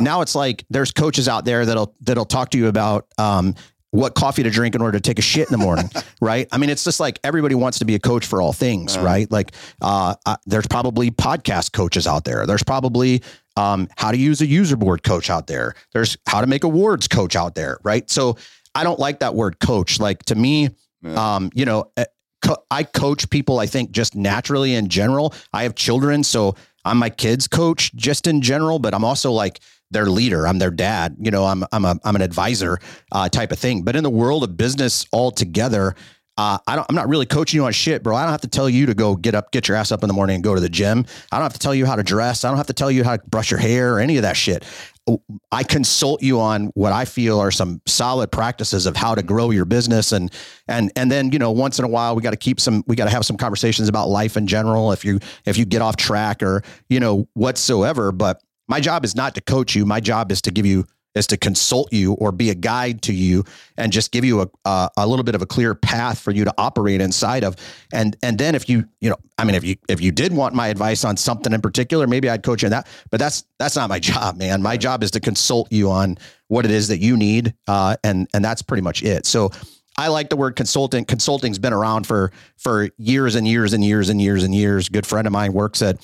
now 0.00 0.20
it's 0.20 0.34
like 0.34 0.64
there's 0.70 0.90
coaches 0.90 1.28
out 1.28 1.44
there 1.44 1.64
that'll 1.64 1.94
that'll 2.00 2.24
talk 2.24 2.50
to 2.50 2.58
you 2.58 2.66
about 2.66 3.06
um, 3.18 3.54
what 3.90 4.14
coffee 4.14 4.42
to 4.42 4.50
drink 4.50 4.74
in 4.74 4.82
order 4.82 4.98
to 4.98 5.02
take 5.02 5.18
a 5.18 5.22
shit 5.22 5.48
in 5.50 5.52
the 5.52 5.64
morning, 5.64 5.90
right? 6.20 6.46
I 6.52 6.58
mean, 6.58 6.70
it's 6.70 6.84
just 6.84 7.00
like 7.00 7.18
everybody 7.24 7.54
wants 7.54 7.78
to 7.78 7.84
be 7.84 7.94
a 7.94 7.98
coach 7.98 8.26
for 8.26 8.42
all 8.42 8.52
things, 8.52 8.98
right? 8.98 9.30
Like, 9.30 9.52
uh, 9.80 10.14
uh, 10.26 10.36
there's 10.46 10.66
probably 10.66 11.10
podcast 11.10 11.72
coaches 11.72 12.06
out 12.06 12.24
there. 12.24 12.46
There's 12.46 12.62
probably 12.62 13.22
um, 13.56 13.88
how 13.96 14.10
to 14.10 14.18
use 14.18 14.40
a 14.40 14.46
user 14.46 14.76
board 14.76 15.02
coach 15.02 15.30
out 15.30 15.46
there. 15.46 15.74
There's 15.92 16.16
how 16.26 16.40
to 16.42 16.46
make 16.46 16.64
awards 16.64 17.08
coach 17.08 17.34
out 17.34 17.54
there, 17.54 17.78
right? 17.82 18.08
So 18.10 18.36
I 18.74 18.84
don't 18.84 18.98
like 18.98 19.20
that 19.20 19.34
word 19.34 19.58
coach. 19.58 19.98
Like 19.98 20.22
to 20.26 20.34
me, 20.34 20.70
um, 21.04 21.50
you 21.54 21.64
know, 21.64 21.90
uh, 21.96 22.04
co- 22.42 22.62
I 22.70 22.82
coach 22.84 23.30
people. 23.30 23.58
I 23.58 23.66
think 23.66 23.90
just 23.90 24.14
naturally 24.14 24.74
in 24.74 24.88
general. 24.88 25.34
I 25.52 25.62
have 25.62 25.74
children, 25.74 26.24
so 26.24 26.56
I'm 26.84 26.98
my 26.98 27.10
kids' 27.10 27.48
coach 27.48 27.94
just 27.94 28.26
in 28.26 28.42
general. 28.42 28.78
But 28.78 28.94
I'm 28.94 29.04
also 29.04 29.32
like 29.32 29.60
their 29.90 30.06
leader. 30.06 30.46
I'm 30.46 30.58
their 30.58 30.70
dad. 30.70 31.16
You 31.20 31.30
know, 31.30 31.44
I'm 31.44 31.64
I'm 31.72 31.84
a 31.84 31.98
I'm 32.04 32.16
an 32.16 32.22
advisor 32.22 32.78
uh, 33.12 33.28
type 33.28 33.52
of 33.52 33.58
thing. 33.58 33.82
But 33.82 33.96
in 33.96 34.04
the 34.04 34.10
world 34.10 34.44
of 34.44 34.56
business 34.56 35.06
altogether, 35.12 35.94
uh, 36.38 36.56
I 36.68 36.76
don't, 36.76 36.86
I'm 36.88 36.94
not 36.94 37.08
really 37.08 37.26
coaching 37.26 37.58
you 37.58 37.66
on 37.66 37.72
shit, 37.72 38.04
bro. 38.04 38.14
I 38.14 38.22
don't 38.22 38.30
have 38.30 38.42
to 38.42 38.48
tell 38.48 38.70
you 38.70 38.86
to 38.86 38.94
go 38.94 39.16
get 39.16 39.34
up, 39.34 39.50
get 39.50 39.66
your 39.66 39.76
ass 39.76 39.90
up 39.90 40.04
in 40.04 40.08
the 40.08 40.14
morning 40.14 40.36
and 40.36 40.44
go 40.44 40.54
to 40.54 40.60
the 40.60 40.68
gym. 40.68 41.04
I 41.32 41.36
don't 41.36 41.42
have 41.42 41.54
to 41.54 41.58
tell 41.58 41.74
you 41.74 41.84
how 41.84 41.96
to 41.96 42.04
dress. 42.04 42.44
I 42.44 42.48
don't 42.48 42.58
have 42.58 42.68
to 42.68 42.72
tell 42.72 42.92
you 42.92 43.02
how 43.02 43.16
to 43.16 43.22
brush 43.26 43.50
your 43.50 43.58
hair 43.58 43.94
or 43.94 43.98
any 43.98 44.18
of 44.18 44.22
that 44.22 44.36
shit. 44.36 44.64
I 45.50 45.64
consult 45.64 46.22
you 46.22 46.38
on 46.38 46.66
what 46.74 46.92
I 46.92 47.06
feel 47.06 47.40
are 47.40 47.50
some 47.50 47.80
solid 47.86 48.30
practices 48.30 48.86
of 48.86 48.94
how 48.94 49.16
to 49.16 49.22
grow 49.22 49.50
your 49.50 49.64
business 49.64 50.12
and 50.12 50.30
and 50.68 50.92
and 50.96 51.10
then 51.10 51.32
you 51.32 51.38
know 51.38 51.50
once 51.50 51.78
in 51.78 51.86
a 51.86 51.88
while 51.88 52.14
we 52.14 52.20
got 52.20 52.32
to 52.32 52.36
keep 52.36 52.60
some 52.60 52.84
we 52.86 52.94
got 52.94 53.04
to 53.04 53.10
have 53.10 53.24
some 53.24 53.38
conversations 53.38 53.88
about 53.88 54.10
life 54.10 54.36
in 54.36 54.46
general 54.46 54.92
if 54.92 55.06
you 55.06 55.18
if 55.46 55.56
you 55.56 55.64
get 55.64 55.80
off 55.80 55.96
track 55.96 56.42
or 56.42 56.62
you 56.90 57.00
know 57.00 57.26
whatsoever 57.32 58.12
but 58.12 58.42
my 58.68 58.80
job 58.80 59.04
is 59.04 59.16
not 59.16 59.34
to 59.34 59.40
coach 59.40 59.74
you. 59.74 59.84
My 59.84 60.00
job 60.00 60.30
is 60.30 60.42
to 60.42 60.50
give 60.50 60.66
you 60.66 60.84
is 61.14 61.26
to 61.26 61.36
consult 61.36 61.92
you 61.92 62.12
or 62.14 62.30
be 62.30 62.50
a 62.50 62.54
guide 62.54 63.02
to 63.02 63.12
you 63.12 63.44
and 63.76 63.92
just 63.92 64.12
give 64.12 64.24
you 64.24 64.42
a, 64.42 64.48
a 64.64 64.90
a 64.98 65.06
little 65.06 65.24
bit 65.24 65.34
of 65.34 65.42
a 65.42 65.46
clear 65.46 65.74
path 65.74 66.20
for 66.20 66.30
you 66.30 66.44
to 66.44 66.54
operate 66.58 67.00
inside 67.00 67.44
of. 67.44 67.56
And 67.92 68.16
and 68.22 68.38
then 68.38 68.54
if 68.54 68.68
you 68.68 68.84
you 69.00 69.10
know 69.10 69.16
I 69.36 69.44
mean 69.44 69.54
if 69.54 69.64
you 69.64 69.76
if 69.88 70.00
you 70.00 70.12
did 70.12 70.32
want 70.32 70.54
my 70.54 70.68
advice 70.68 71.04
on 71.04 71.16
something 71.16 71.52
in 71.52 71.60
particular 71.60 72.06
maybe 72.06 72.28
I'd 72.28 72.42
coach 72.42 72.62
you 72.62 72.66
in 72.66 72.70
that 72.72 72.86
but 73.10 73.18
that's 73.18 73.44
that's 73.58 73.76
not 73.76 73.88
my 73.88 73.98
job 74.10 74.36
man. 74.36 74.62
My 74.62 74.76
job 74.76 75.02
is 75.02 75.10
to 75.12 75.20
consult 75.20 75.72
you 75.72 75.90
on 75.90 76.18
what 76.48 76.64
it 76.64 76.70
is 76.70 76.88
that 76.88 76.98
you 76.98 77.16
need 77.16 77.54
uh 77.66 77.96
and 78.04 78.28
and 78.32 78.44
that's 78.44 78.62
pretty 78.62 78.82
much 78.82 79.02
it. 79.02 79.26
So 79.26 79.50
I 79.96 80.08
like 80.08 80.28
the 80.28 80.36
word 80.36 80.54
consultant 80.54 81.08
consulting's 81.08 81.58
been 81.58 81.72
around 81.72 82.06
for 82.06 82.30
for 82.56 82.90
years 82.98 83.34
and 83.34 83.48
years 83.48 83.72
and 83.72 83.84
years 83.84 84.08
and 84.08 84.22
years 84.22 84.44
and 84.44 84.54
years. 84.54 84.88
Good 84.88 85.06
friend 85.06 85.26
of 85.26 85.32
mine 85.32 85.52
works 85.52 85.82
at 85.82 85.98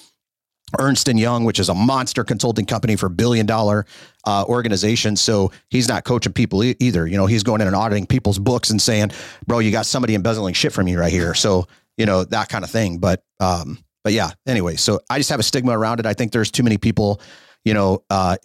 Ernst 0.79 1.09
and 1.09 1.19
Young, 1.19 1.45
which 1.45 1.59
is 1.59 1.69
a 1.69 1.75
monster 1.75 2.25
consulting 2.25 2.67
company 2.67 2.97
for 2.97 3.09
billion 3.09 3.47
dollar 3.47 3.87
uh, 4.25 4.45
organization. 4.49 5.17
So 5.17 5.53
he's 5.69 5.89
not 5.89 6.05
coaching 6.05 6.33
people 6.33 6.63
e- 6.65 6.77
either. 6.81 7.07
You 7.07 7.17
know, 7.17 7.27
he's 7.27 7.43
going 7.43 7.61
in 7.61 7.67
and 7.67 7.77
auditing 7.77 8.07
people's 8.07 8.39
books 8.39 8.71
and 8.71 8.81
saying, 8.81 9.11
"Bro, 9.47 9.61
you 9.61 9.71
got 9.71 9.87
somebody 9.87 10.15
embezzling 10.15 10.55
shit 10.55 10.73
from 10.73 10.89
you 10.89 10.99
right 10.99 11.13
here." 11.13 11.35
So 11.35 11.67
you 11.97 12.07
know 12.07 12.25
that 12.25 12.49
kind 12.49 12.65
of 12.65 12.71
thing. 12.71 12.99
But 12.99 13.23
um, 13.41 13.79
but 14.03 14.13
yeah. 14.13 14.31
Anyway, 14.47 14.77
so 14.77 15.01
I 15.11 15.19
just 15.19 15.31
have 15.31 15.41
a 15.41 15.45
stigma 15.45 15.77
around 15.77 16.01
it. 16.01 16.07
I 16.07 16.15
think 16.15 16.33
there's 16.33 16.51
too 16.51 16.63
many 16.63 16.79
people. 16.79 17.21
You 17.65 17.73
know, 17.73 18.05
uh, 18.11 18.37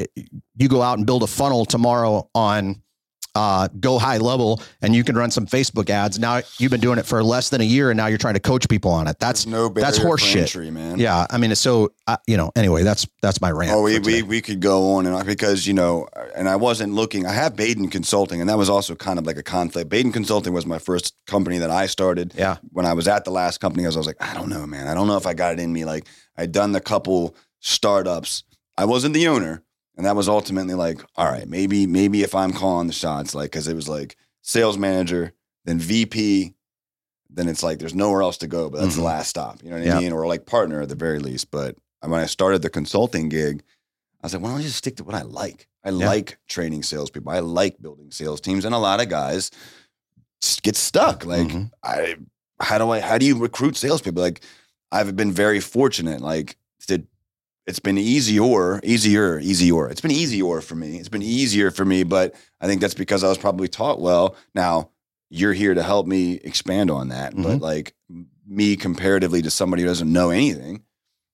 you 0.55 0.69
go 0.69 0.81
out 0.81 0.97
and 0.97 1.05
build 1.05 1.23
a 1.23 1.27
funnel 1.27 1.65
tomorrow 1.65 2.29
on 2.33 2.81
uh, 3.35 3.67
GoHighLevel 3.69 4.61
and 4.81 4.95
you 4.95 5.03
can 5.03 5.15
run 5.15 5.31
some 5.31 5.45
Facebook 5.45 5.89
ads. 5.89 6.19
Now 6.19 6.41
you've 6.57 6.71
been 6.71 6.81
doing 6.81 6.99
it 6.99 7.05
for 7.05 7.23
less 7.23 7.49
than 7.49 7.61
a 7.61 7.65
year 7.65 7.91
and 7.91 7.97
now 7.97 8.07
you're 8.07 8.17
trying 8.17 8.33
to 8.35 8.39
coach 8.39 8.67
people 8.67 8.91
on 8.91 9.07
it. 9.07 9.19
That's 9.19 9.45
There's 9.45 9.53
no 9.53 9.69
that's 9.69 9.97
barrier 9.97 10.07
horse 10.07 10.21
for 10.21 10.27
shit. 10.27 10.41
entry, 10.41 10.71
man. 10.71 10.99
Yeah, 10.99 11.25
I 11.29 11.37
mean, 11.37 11.51
it's 11.51 11.61
so 11.61 11.93
uh, 12.07 12.17
you 12.27 12.37
know. 12.37 12.51
Anyway, 12.55 12.83
that's 12.83 13.07
that's 13.21 13.41
my 13.41 13.51
rant. 13.51 13.71
Oh, 13.73 13.83
we, 13.83 13.99
we, 13.99 14.23
we 14.23 14.41
could 14.41 14.59
go 14.59 14.93
on 14.95 15.05
and 15.05 15.15
on 15.15 15.25
because, 15.25 15.67
you 15.67 15.73
know, 15.73 16.07
and 16.35 16.49
I 16.49 16.55
wasn't 16.55 16.93
looking. 16.93 17.25
I 17.25 17.33
have 17.33 17.55
Baden 17.55 17.89
Consulting, 17.89 18.41
and 18.41 18.49
that 18.49 18.57
was 18.57 18.69
also 18.69 18.95
kind 18.95 19.19
of 19.19 19.25
like 19.25 19.37
a 19.37 19.43
conflict. 19.43 19.89
Baden 19.89 20.11
Consulting 20.11 20.53
was 20.53 20.65
my 20.65 20.79
first 20.79 21.15
company 21.27 21.57
that 21.59 21.69
I 21.69 21.85
started. 21.85 22.33
Yeah. 22.35 22.57
When 22.71 22.85
I 22.85 22.93
was 22.93 23.07
at 23.07 23.25
the 23.25 23.31
last 23.31 23.59
company, 23.59 23.85
I 23.85 23.87
was, 23.87 23.95
I 23.95 23.99
was 23.99 24.07
like, 24.07 24.21
I 24.21 24.33
don't 24.33 24.49
know, 24.49 24.65
man. 24.65 24.87
I 24.87 24.93
don't 24.93 25.07
know 25.07 25.17
if 25.17 25.27
I 25.27 25.33
got 25.33 25.53
it 25.53 25.59
in 25.59 25.71
me. 25.71 25.85
Like, 25.85 26.07
I'd 26.37 26.51
done 26.51 26.71
the 26.71 26.81
couple 26.81 27.35
startups. 27.59 28.43
I 28.77 28.85
wasn't 28.85 29.13
the 29.13 29.27
owner. 29.27 29.63
And 29.99 30.05
that 30.05 30.15
was 30.15 30.29
ultimately 30.29 30.75
like, 30.75 31.01
all 31.17 31.25
right, 31.29 31.45
maybe, 31.45 31.85
maybe 31.85 32.23
if 32.23 32.33
I'm 32.33 32.53
calling 32.53 32.87
the 32.87 32.93
shots, 32.93 33.35
like, 33.35 33.51
cause 33.51 33.67
it 33.67 33.73
was 33.75 33.89
like 33.89 34.15
sales 34.41 34.77
manager, 34.77 35.33
then 35.65 35.77
VP, 35.77 36.53
then 37.29 37.49
it's 37.49 37.63
like 37.63 37.79
there's 37.79 37.93
nowhere 37.93 38.21
else 38.21 38.37
to 38.37 38.47
go, 38.47 38.69
but 38.69 38.79
that's 38.79 38.93
Mhm. 38.93 38.99
the 38.99 39.03
last 39.03 39.27
stop. 39.27 39.61
You 39.61 39.71
know 39.71 39.75
what 39.75 39.85
Yeah. 39.85 39.97
I 39.97 39.99
mean? 39.99 40.13
Or 40.13 40.25
like 40.25 40.45
partner 40.45 40.81
at 40.81 40.87
the 40.87 40.95
very 40.95 41.19
least. 41.19 41.51
But 41.51 41.75
when 41.99 42.13
I 42.17 42.27
started 42.27 42.61
the 42.61 42.69
consulting 42.69 43.27
gig, 43.27 43.61
I 44.23 44.27
was 44.27 44.33
like, 44.33 44.41
why 44.41 44.51
don't 44.51 44.59
I 44.59 44.63
just 44.63 44.77
stick 44.77 44.95
to 44.97 45.03
what 45.03 45.15
I 45.15 45.23
like? 45.23 45.67
I 45.83 45.89
Yeah. 45.89 46.07
like 46.07 46.37
training 46.47 46.83
salespeople. 46.83 47.33
I 47.33 47.39
like 47.39 47.81
building 47.81 48.09
sales 48.11 48.39
teams. 48.39 48.63
And 48.63 48.73
a 48.73 48.77
lot 48.77 49.01
of 49.01 49.09
guys 49.09 49.51
get 50.63 50.77
stuck. 50.77 51.25
Like, 51.25 51.49
Mhm. 51.49 51.71
I, 51.83 52.15
how 52.61 52.77
do 52.77 52.89
I, 52.91 53.01
how 53.01 53.17
do 53.17 53.25
you 53.25 53.37
recruit 53.37 53.75
salespeople? 53.75 54.21
Like, 54.23 54.39
I've 54.93 55.13
been 55.17 55.33
very 55.33 55.59
fortunate. 55.59 56.21
Like, 56.21 56.55
to, 56.87 57.03
it's 57.69 57.79
been 57.79 57.97
easier, 57.99 58.79
easier, 58.83 59.37
easier. 59.39 59.87
It's 59.89 60.01
been 60.01 60.11
easier 60.11 60.59
for 60.59 60.73
me. 60.75 60.97
It's 60.97 61.07
been 61.07 61.21
easier 61.21 61.69
for 61.69 61.85
me, 61.85 62.03
but 62.03 62.33
I 62.59 62.65
think 62.65 62.81
that's 62.81 62.95
because 62.95 63.23
I 63.23 63.29
was 63.29 63.37
probably 63.37 63.67
taught 63.67 64.01
well. 64.01 64.35
Now, 64.55 64.89
you're 65.29 65.53
here 65.53 65.75
to 65.75 65.83
help 65.83 66.07
me 66.07 66.39
expand 66.43 66.89
on 66.89 67.09
that. 67.09 67.35
But 67.35 67.59
Mhm. 67.59 67.61
like 67.61 67.93
me 68.47 68.75
comparatively 68.75 69.43
to 69.43 69.51
somebody 69.51 69.83
who 69.83 69.87
doesn't 69.87 70.11
know 70.11 70.31
anything, 70.31 70.81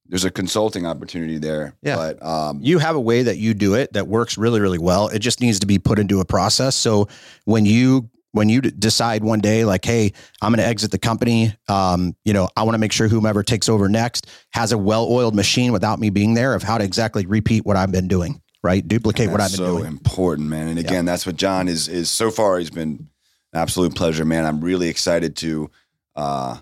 there's 0.07 0.25
a 0.25 0.29
consulting 0.29 0.85
opportunity 0.85 1.37
there. 1.37 1.73
Yeah. 1.81 1.95
But 1.95 2.21
um, 2.21 2.59
you 2.61 2.79
have 2.79 2.97
a 2.97 3.01
way 3.01 3.23
that 3.23 3.37
you 3.37 3.53
do 3.53 3.73
it 3.73 3.93
that 3.93 4.07
works 4.09 4.37
really 4.37 4.59
really 4.59 4.77
well 4.77 5.07
it 5.07 5.19
just 5.19 5.39
needs 5.41 5.59
to 5.61 5.65
be 5.65 5.79
put 5.79 5.97
into 5.99 6.19
a 6.19 6.25
process 6.25 6.75
so 6.75 7.07
when 7.45 7.65
you 7.65 8.09
when 8.35 8.49
you 8.49 8.61
decide 8.61 9.23
one 9.23 9.39
day 9.39 9.65
like 9.65 9.83
hey 9.83 10.11
i'm 10.41 10.51
going 10.51 10.59
to 10.59 10.65
exit 10.65 10.91
the 10.91 10.99
company 10.99 11.53
um, 11.67 12.15
you 12.23 12.33
know 12.33 12.47
i 12.55 12.63
want 12.63 12.75
to 12.75 12.79
make 12.79 12.91
sure 12.91 13.07
whomever 13.07 13.43
takes 13.43 13.67
over 13.67 13.89
next 13.89 14.29
has 14.51 14.71
a 14.71 14.77
well-oiled 14.77 15.35
machine 15.35 15.71
without 15.71 15.99
me 15.99 16.09
being 16.09 16.33
there 16.33 16.53
of 16.53 16.63
how 16.63 16.77
to 16.77 16.83
exactly 16.83 17.25
repeat 17.25 17.65
what 17.65 17.75
i've 17.75 17.91
been 17.91 18.07
doing 18.07 18.41
right 18.63 18.87
duplicate 18.87 19.29
what 19.29 19.41
i've 19.41 19.49
that's 19.49 19.57
been 19.57 19.65
so 19.65 19.77
doing 19.79 19.95
important, 20.05 20.47
man. 20.47 20.67
And 20.67 20.79
again, 20.79 21.03
that's 21.03 21.25
what 21.25 21.35
Jon 21.35 21.67
is 21.67 21.87
is 21.87 22.09
so 22.09 22.31
far. 22.31 22.57
He's 22.57 22.69
been 22.69 23.09
an 23.53 23.59
absolute 23.59 23.95
pleasure, 23.95 24.23
man. 24.23 24.45
I'm 24.45 24.61
really 24.61 24.87
excited 24.87 25.35
to 25.37 25.69
uh, 26.15 26.57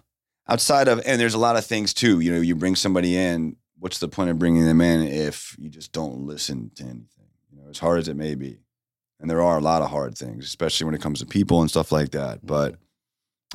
outside 0.47 0.87
of 0.87 1.01
and 1.05 1.19
there's 1.19 1.33
a 1.33 1.39
lot 1.39 1.55
of 1.55 1.65
things 1.65 1.93
too. 1.93 2.19
You 2.19 2.33
know, 2.33 2.41
you 2.41 2.55
bring 2.55 2.75
somebody 2.75 3.15
in. 3.15 3.57
What's 3.77 3.99
the 3.99 4.07
point 4.07 4.29
of 4.29 4.39
bringing 4.39 4.65
them 4.65 4.81
in 4.81 5.03
if 5.03 5.55
you 5.59 5.69
just 5.69 5.91
don't 5.91 6.25
listen 6.25 6.71
to 6.75 6.83
anything? 6.83 7.27
You 7.51 7.61
know, 7.61 7.69
as 7.69 7.79
hard 7.79 7.99
as 7.99 8.07
it 8.07 8.15
may 8.15 8.33
be, 8.33 8.59
and 9.23 9.29
there 9.29 9.41
are 9.41 9.57
a 9.57 9.61
lot 9.61 9.81
of 9.81 9.89
hard 9.89 10.17
things, 10.17 10.43
especially 10.43 10.83
when 10.83 10.93
it 10.93 11.01
comes 11.01 11.19
to 11.19 11.25
people 11.25 11.61
and 11.61 11.69
stuff 11.69 11.93
like 11.93 12.11
that. 12.11 12.45
But 12.45 12.75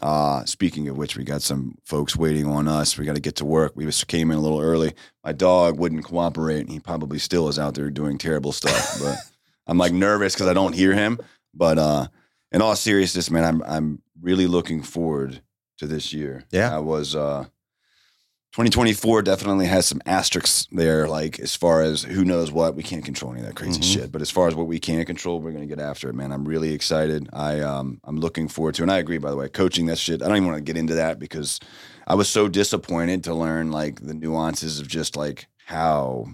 uh, 0.00 0.42
speaking 0.46 0.88
of 0.88 0.96
which, 0.96 1.14
we 1.14 1.24
got 1.24 1.42
some 1.42 1.76
folks 1.84 2.16
waiting 2.16 2.46
on 2.46 2.66
us. 2.66 2.96
We 2.96 3.04
got 3.04 3.16
to 3.16 3.20
get 3.20 3.36
to 3.36 3.44
work. 3.44 3.72
We 3.76 3.84
just 3.84 4.08
came 4.08 4.30
in 4.30 4.38
a 4.38 4.40
little 4.40 4.62
early. 4.62 4.94
My 5.22 5.32
dog 5.32 5.78
wouldn't 5.78 6.06
cooperate, 6.06 6.60
and 6.60 6.70
he 6.70 6.80
probably 6.80 7.18
still 7.18 7.50
is 7.50 7.58
out 7.58 7.74
there 7.74 7.90
doing 7.90 8.16
terrible 8.16 8.52
stuff. 8.52 8.98
But 9.04 9.18
I'm 9.66 9.76
like 9.76 9.92
nervous 9.92 10.32
because 10.32 10.46
I 10.46 10.54
don't 10.54 10.72
hear 10.72 10.94
him. 10.94 11.18
But 11.52 11.78
uh, 11.78 12.06
in 12.50 12.62
all 12.62 12.74
seriousness, 12.74 13.30
man, 13.30 13.44
I'm 13.44 13.62
I'm 13.62 14.02
really 14.22 14.46
looking 14.46 14.82
forward 14.82 15.42
to 15.76 15.86
this 15.86 16.14
year. 16.14 16.44
Yeah. 16.50 16.74
I 16.74 16.78
was 16.78 17.14
uh 17.14 17.44
2024 18.52 19.22
definitely 19.22 19.66
has 19.66 19.86
some 19.86 20.00
asterisks 20.06 20.66
there, 20.72 21.06
like 21.06 21.38
as 21.38 21.54
far 21.54 21.82
as 21.82 22.02
who 22.02 22.24
knows 22.24 22.50
what. 22.50 22.74
We 22.74 22.82
can't 22.82 23.04
control 23.04 23.32
any 23.32 23.40
of 23.42 23.46
that 23.46 23.54
crazy 23.54 23.80
Mhm. 23.80 23.84
shit. 23.92 24.12
But 24.12 24.22
as 24.22 24.30
far 24.30 24.48
as 24.48 24.54
what 24.54 24.66
we 24.66 24.80
can 24.80 25.04
control, 25.04 25.38
we're 25.40 25.52
gonna 25.52 25.66
get 25.66 25.78
after 25.78 26.08
it, 26.08 26.14
man. 26.14 26.32
I'm 26.32 26.44
really 26.46 26.72
excited. 26.72 27.28
I 27.32 27.60
um 27.60 28.00
I'm 28.04 28.18
looking 28.18 28.48
forward 28.48 28.74
to 28.76 28.82
and 28.82 28.90
I 28.90 28.96
agree 28.98 29.18
by 29.18 29.30
the 29.30 29.36
way, 29.36 29.48
coaching 29.48 29.86
that 29.86 29.98
shit. 29.98 30.22
I 30.22 30.28
don't 30.28 30.38
even 30.38 30.48
want 30.48 30.56
to 30.58 30.62
get 30.72 30.78
into 30.78 30.94
that 30.94 31.18
because 31.18 31.60
I 32.06 32.14
was 32.14 32.28
so 32.28 32.48
disappointed 32.48 33.22
to 33.24 33.34
learn 33.34 33.70
like 33.70 34.00
the 34.00 34.14
nuances 34.14 34.80
of 34.80 34.88
just 34.88 35.14
like 35.14 35.46
how 35.66 36.26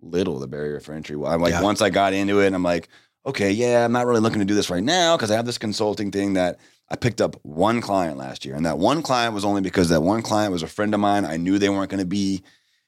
little 0.00 0.38
the 0.38 0.48
barrier 0.48 0.80
for 0.80 0.94
entry 0.94 1.16
was. 1.16 1.32
I'm 1.32 1.40
like 1.42 1.52
Yeah. 1.52 1.62
once 1.62 1.82
I 1.82 1.90
got 1.90 2.14
into 2.14 2.40
it, 2.40 2.52
I'm 2.54 2.62
like, 2.62 2.88
okay, 3.26 3.50
yeah, 3.50 3.84
I'm 3.84 3.92
not 3.92 4.06
really 4.06 4.20
looking 4.20 4.40
to 4.40 4.44
do 4.44 4.54
this 4.54 4.70
right 4.70 4.82
now 4.82 5.16
because 5.16 5.30
I 5.30 5.36
have 5.36 5.46
this 5.46 5.58
consulting 5.58 6.10
thing 6.10 6.34
that 6.34 6.58
I 6.90 6.96
picked 6.96 7.20
up 7.20 7.36
one 7.42 7.80
client 7.80 8.18
last 8.18 8.44
year. 8.44 8.54
And 8.54 8.66
that 8.66 8.78
one 8.78 9.02
client 9.02 9.34
was 9.34 9.44
only 9.44 9.62
because 9.62 9.88
that 9.88 10.02
one 10.02 10.22
client 10.22 10.52
was 10.52 10.62
a 10.62 10.66
friend 10.66 10.92
of 10.92 11.00
mine. 11.00 11.24
I 11.24 11.36
knew 11.36 11.58
they 11.58 11.70
weren't 11.70 11.90
going 11.90 12.00
to 12.00 12.06
be 12.06 12.42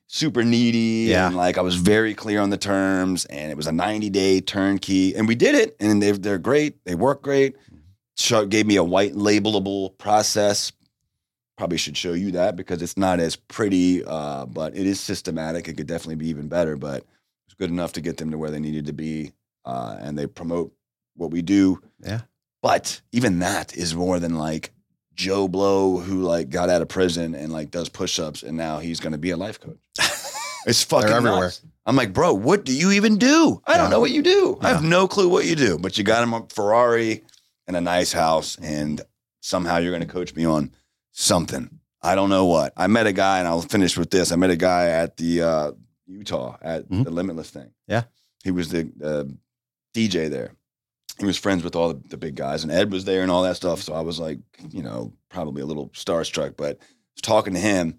super 0.06 0.44
needy. 0.44 1.10
Yeah. 1.10 1.26
And 1.26 1.36
like 1.36 1.58
I 1.58 1.62
was 1.62 1.76
very 1.76 2.14
clear 2.14 2.40
on 2.40 2.50
the 2.50 2.58
terms 2.58 3.24
and 3.26 3.50
it 3.50 3.56
was 3.56 3.66
a 3.66 3.72
90 3.72 4.10
day 4.10 4.40
turnkey. 4.40 5.14
And 5.14 5.26
we 5.26 5.34
did 5.34 5.54
it 5.54 5.76
and 5.80 6.02
they, 6.02 6.12
they're 6.12 6.38
great. 6.38 6.84
They 6.84 6.94
work 6.94 7.22
great. 7.22 7.56
Show, 8.18 8.46
gave 8.46 8.66
me 8.66 8.76
a 8.76 8.84
white 8.84 9.14
labelable 9.14 9.96
process. 9.98 10.72
Probably 11.58 11.78
should 11.78 11.96
show 11.96 12.12
you 12.12 12.32
that 12.32 12.54
because 12.56 12.82
it's 12.82 12.98
not 12.98 13.18
as 13.18 13.36
pretty, 13.36 14.04
uh, 14.04 14.44
but 14.46 14.76
it 14.76 14.86
is 14.86 15.00
systematic. 15.00 15.68
It 15.68 15.74
could 15.74 15.86
definitely 15.86 16.16
be 16.16 16.28
even 16.28 16.48
better, 16.48 16.76
but 16.76 17.04
it's 17.46 17.54
good 17.54 17.70
enough 17.70 17.94
to 17.94 18.02
get 18.02 18.18
them 18.18 18.30
to 18.30 18.38
where 18.38 18.50
they 18.50 18.60
needed 18.60 18.86
to 18.86 18.92
be. 18.92 19.32
Uh, 19.66 19.96
and 20.00 20.16
they 20.16 20.26
promote 20.26 20.72
what 21.16 21.30
we 21.32 21.42
do. 21.42 21.82
Yeah. 22.02 22.20
But 22.62 23.00
even 23.12 23.40
that 23.40 23.76
is 23.76 23.94
more 23.94 24.18
than 24.20 24.36
like 24.36 24.70
Joe 25.14 25.48
Blow 25.48 25.98
who 25.98 26.22
like 26.22 26.48
got 26.50 26.70
out 26.70 26.80
of 26.82 26.88
prison 26.88 27.34
and 27.34 27.52
like 27.52 27.70
does 27.70 27.88
push-ups 27.88 28.42
and 28.42 28.56
now 28.56 28.78
he's 28.78 29.00
going 29.00 29.12
to 29.12 29.18
be 29.18 29.30
a 29.30 29.36
life 29.36 29.60
coach. 29.60 29.78
It's 30.68 30.82
fucking 30.82 31.10
everywhere. 31.10 31.42
nuts. 31.42 31.62
I'm 31.86 31.94
like, 31.94 32.12
bro, 32.12 32.34
what 32.34 32.64
do 32.64 32.72
you 32.76 32.90
even 32.90 33.18
do? 33.18 33.62
I 33.68 33.72
Yeah. 33.74 33.78
don't 33.82 33.90
know 33.90 34.00
what 34.00 34.10
you 34.10 34.20
do. 34.20 34.58
I 34.60 34.70
have 34.70 34.82
no 34.82 35.06
clue 35.06 35.28
what 35.28 35.44
you 35.44 35.54
do. 35.54 35.78
But 35.78 35.96
you 35.96 36.02
got 36.02 36.24
him 36.24 36.32
a 36.34 36.44
Ferrari 36.52 37.22
and 37.68 37.76
a 37.76 37.80
nice 37.80 38.12
house, 38.12 38.56
and 38.60 39.00
somehow 39.40 39.76
you're 39.78 39.92
going 39.92 40.02
to 40.02 40.12
coach 40.12 40.34
me 40.34 40.44
on 40.44 40.72
something. 41.12 41.78
I 42.02 42.16
don't 42.16 42.30
know 42.30 42.46
what. 42.46 42.72
I 42.76 42.88
met 42.88 43.06
a 43.06 43.12
guy, 43.12 43.38
and 43.38 43.46
I'll 43.46 43.60
finish 43.62 43.96
with 43.96 44.10
this. 44.10 44.32
I 44.32 44.36
met 44.36 44.50
a 44.50 44.56
guy 44.56 44.88
at 44.88 45.16
the 45.18 45.42
uh, 45.42 45.72
Utah 46.08 46.56
at 46.60 46.88
Mhm. 46.90 47.04
the 47.04 47.10
Limitless 47.12 47.50
thing. 47.50 47.70
Yeah. 47.86 48.02
he 48.42 48.50
was 48.50 48.68
the 48.70 48.90
uh, 49.02 49.24
DJ 49.96 50.28
there. 50.30 50.52
He 51.18 51.24
was 51.24 51.38
friends 51.38 51.64
with 51.64 51.74
all 51.74 51.94
the, 51.94 52.02
the 52.10 52.16
big 52.18 52.34
guys, 52.34 52.62
and 52.62 52.70
Ed 52.70 52.92
was 52.92 53.04
there 53.06 53.22
and 53.22 53.30
all 53.30 53.42
that 53.44 53.56
stuff. 53.56 53.80
So 53.80 53.94
I 53.94 54.00
was 54.00 54.20
like, 54.20 54.38
you 54.70 54.82
know, 54.82 55.12
probably 55.30 55.62
a 55.62 55.66
little 55.66 55.88
starstruck, 55.90 56.56
but 56.56 56.78
was 57.14 57.22
talking 57.22 57.54
to 57.54 57.60
him, 57.60 57.96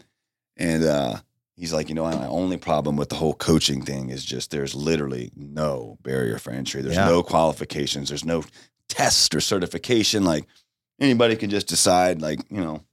and 0.56 0.84
uh, 0.84 1.16
he's 1.56 1.74
like, 1.74 1.90
you 1.90 1.96
know, 1.96 2.04
my 2.04 2.28
only 2.28 2.58
problem 2.58 2.96
with 2.96 3.10
the 3.10 3.16
whole 3.16 3.34
coaching 3.34 3.82
thing 3.82 4.10
is 4.12 4.24
just 4.24 4.52
there's 4.52 4.76
literally 4.76 5.32
no 5.36 5.98
barrier 6.04 6.38
for 6.38 6.52
entry. 6.52 6.82
There's 6.84 6.96
Yeah. 6.96 7.06
no 7.08 7.24
qualifications. 7.24 8.10
There's 8.10 8.26
no 8.26 8.44
test 8.88 9.34
or 9.34 9.42
certification. 9.42 10.24
Like 10.24 10.46
anybody 11.00 11.36
can 11.36 11.50
just 11.50 11.68
decide, 11.68 12.22
like, 12.22 12.40
you 12.52 12.62
know, 12.62 12.84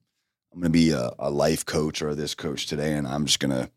I'm 0.53 0.61
going 0.61 0.64
to 0.64 0.71
be 0.71 0.90
a, 0.93 1.11
a 1.19 1.31
life 1.31 1.67
coach 1.67 2.01
or 2.01 2.14
this 2.14 2.35
coach 2.35 2.67
today, 2.67 2.95
and 2.95 3.07
I'm 3.07 3.27
just 3.27 3.40
going 3.40 3.51
to 3.53 3.71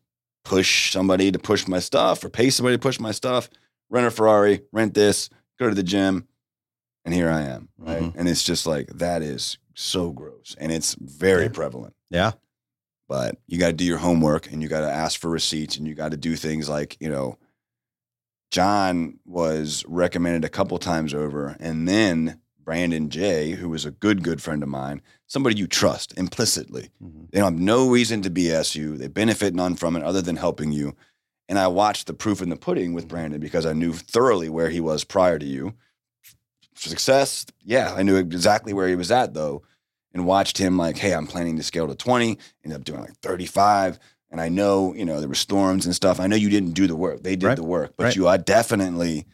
push 0.44 0.92
somebody 0.92 1.30
to 1.30 1.38
push 1.38 1.66
my 1.68 1.78
stuff 1.80 2.24
or 2.24 2.30
pay 2.30 2.48
somebody 2.48 2.76
to 2.76 2.80
push 2.80 2.98
my 2.98 3.10
stuff, 3.12 3.50
rent 3.90 4.06
a 4.06 4.10
Ferrari, 4.10 4.62
rent 4.72 4.94
this, 4.94 5.30
go 5.58 5.68
to 5.68 5.74
the 5.74 5.82
gym, 5.82 6.26
and 7.04 7.14
here 7.14 7.30
I 7.30 7.42
am. 7.42 7.68
Right. 7.78 8.02
Mhm. 8.02 8.14
And 8.16 8.28
it's 8.28 8.42
just 8.44 8.66
like, 8.66 8.88
that 8.88 9.22
is 9.22 9.58
so 9.74 10.10
gross. 10.10 10.54
And 10.58 10.70
it's 10.72 10.94
very 11.00 11.44
Yeah. 11.44 11.48
prevalent 11.50 11.94
Yeah. 12.10 12.32
but 13.08 13.38
you 13.46 13.58
got 13.58 13.68
to 13.68 13.72
do 13.72 13.84
your 13.84 13.98
homework 13.98 14.50
and 14.52 14.60
you 14.62 14.68
got 14.68 14.80
to 14.80 14.90
ask 14.90 15.18
for 15.18 15.30
receipts 15.30 15.76
and 15.78 15.86
you 15.86 15.94
got 15.94 16.10
to 16.10 16.16
do 16.18 16.36
things 16.36 16.68
like 16.68 16.96
you 17.00 17.08
know 17.08 17.38
jon 18.50 19.18
was 19.24 19.84
recommended 19.86 20.44
a 20.44 20.48
couple 20.48 20.76
times 20.78 21.12
over 21.14 21.56
and 21.60 21.86
then 21.88 22.40
brandon 22.64 23.08
jay 23.10 23.52
who 23.52 23.68
was 23.68 23.84
a 23.84 23.90
good 23.90 24.22
good 24.22 24.42
friend 24.42 24.62
of 24.62 24.68
mine 24.68 25.00
somebody 25.26 25.56
you 25.56 25.66
trust 25.66 26.12
implicitly 26.18 26.90
Mhm. 27.02 27.30
they 27.30 27.38
don't 27.40 27.52
have 27.54 27.60
no 27.62 27.88
reason 27.88 28.20
to 28.22 28.30
bs 28.30 28.74
you 28.74 28.96
they 28.96 29.08
benefit 29.08 29.54
none 29.54 29.74
from 29.74 29.96
it 29.96 30.02
other 30.02 30.20
than 30.22 30.36
helping 30.36 30.72
you 30.72 30.94
and 31.48 31.58
i 31.58 31.66
watched 31.66 32.06
the 32.06 32.14
proof 32.14 32.42
in 32.42 32.48
the 32.48 32.56
pudding 32.56 32.92
with 32.92 33.04
mm-hmm. 33.04 33.14
brandon 33.14 33.40
because 33.40 33.66
i 33.66 33.72
knew 33.72 33.92
thoroughly 33.92 34.48
where 34.48 34.68
he 34.68 34.80
was 34.80 35.04
prior 35.04 35.38
to 35.38 35.46
you 35.46 35.74
success 36.74 37.46
yeah 37.64 37.92
i 37.94 38.02
knew 38.02 38.16
exactly 38.16 38.72
where 38.72 38.88
he 38.88 38.96
was 38.96 39.10
at 39.10 39.34
though 39.34 39.62
and 40.14 40.26
watched 40.26 40.58
him 40.58 40.76
like, 40.76 40.96
hey, 40.96 41.12
I'm 41.12 41.26
planning 41.26 41.56
to 41.56 41.62
scale 41.62 41.86
to 41.86 41.94
20, 41.94 42.38
ended 42.64 42.78
up 42.78 42.84
doing 42.84 43.00
like 43.00 43.16
35. 43.22 43.98
And 44.30 44.40
I 44.40 44.48
know, 44.48 44.94
you 44.94 45.04
know, 45.04 45.20
there 45.20 45.28
were 45.28 45.34
storms 45.34 45.86
and 45.86 45.94
stuff. 45.94 46.20
I 46.20 46.26
know 46.26 46.36
you 46.36 46.50
didn't 46.50 46.72
do 46.72 46.86
the 46.86 46.96
work. 46.96 47.22
They 47.22 47.36
did 47.36 47.46
Right. 47.46 47.56
the 47.56 47.64
work, 47.64 47.94
but 47.96 48.04
Right. 48.04 48.16
you 48.16 48.28
I 48.28 48.36
definitely 48.36 49.26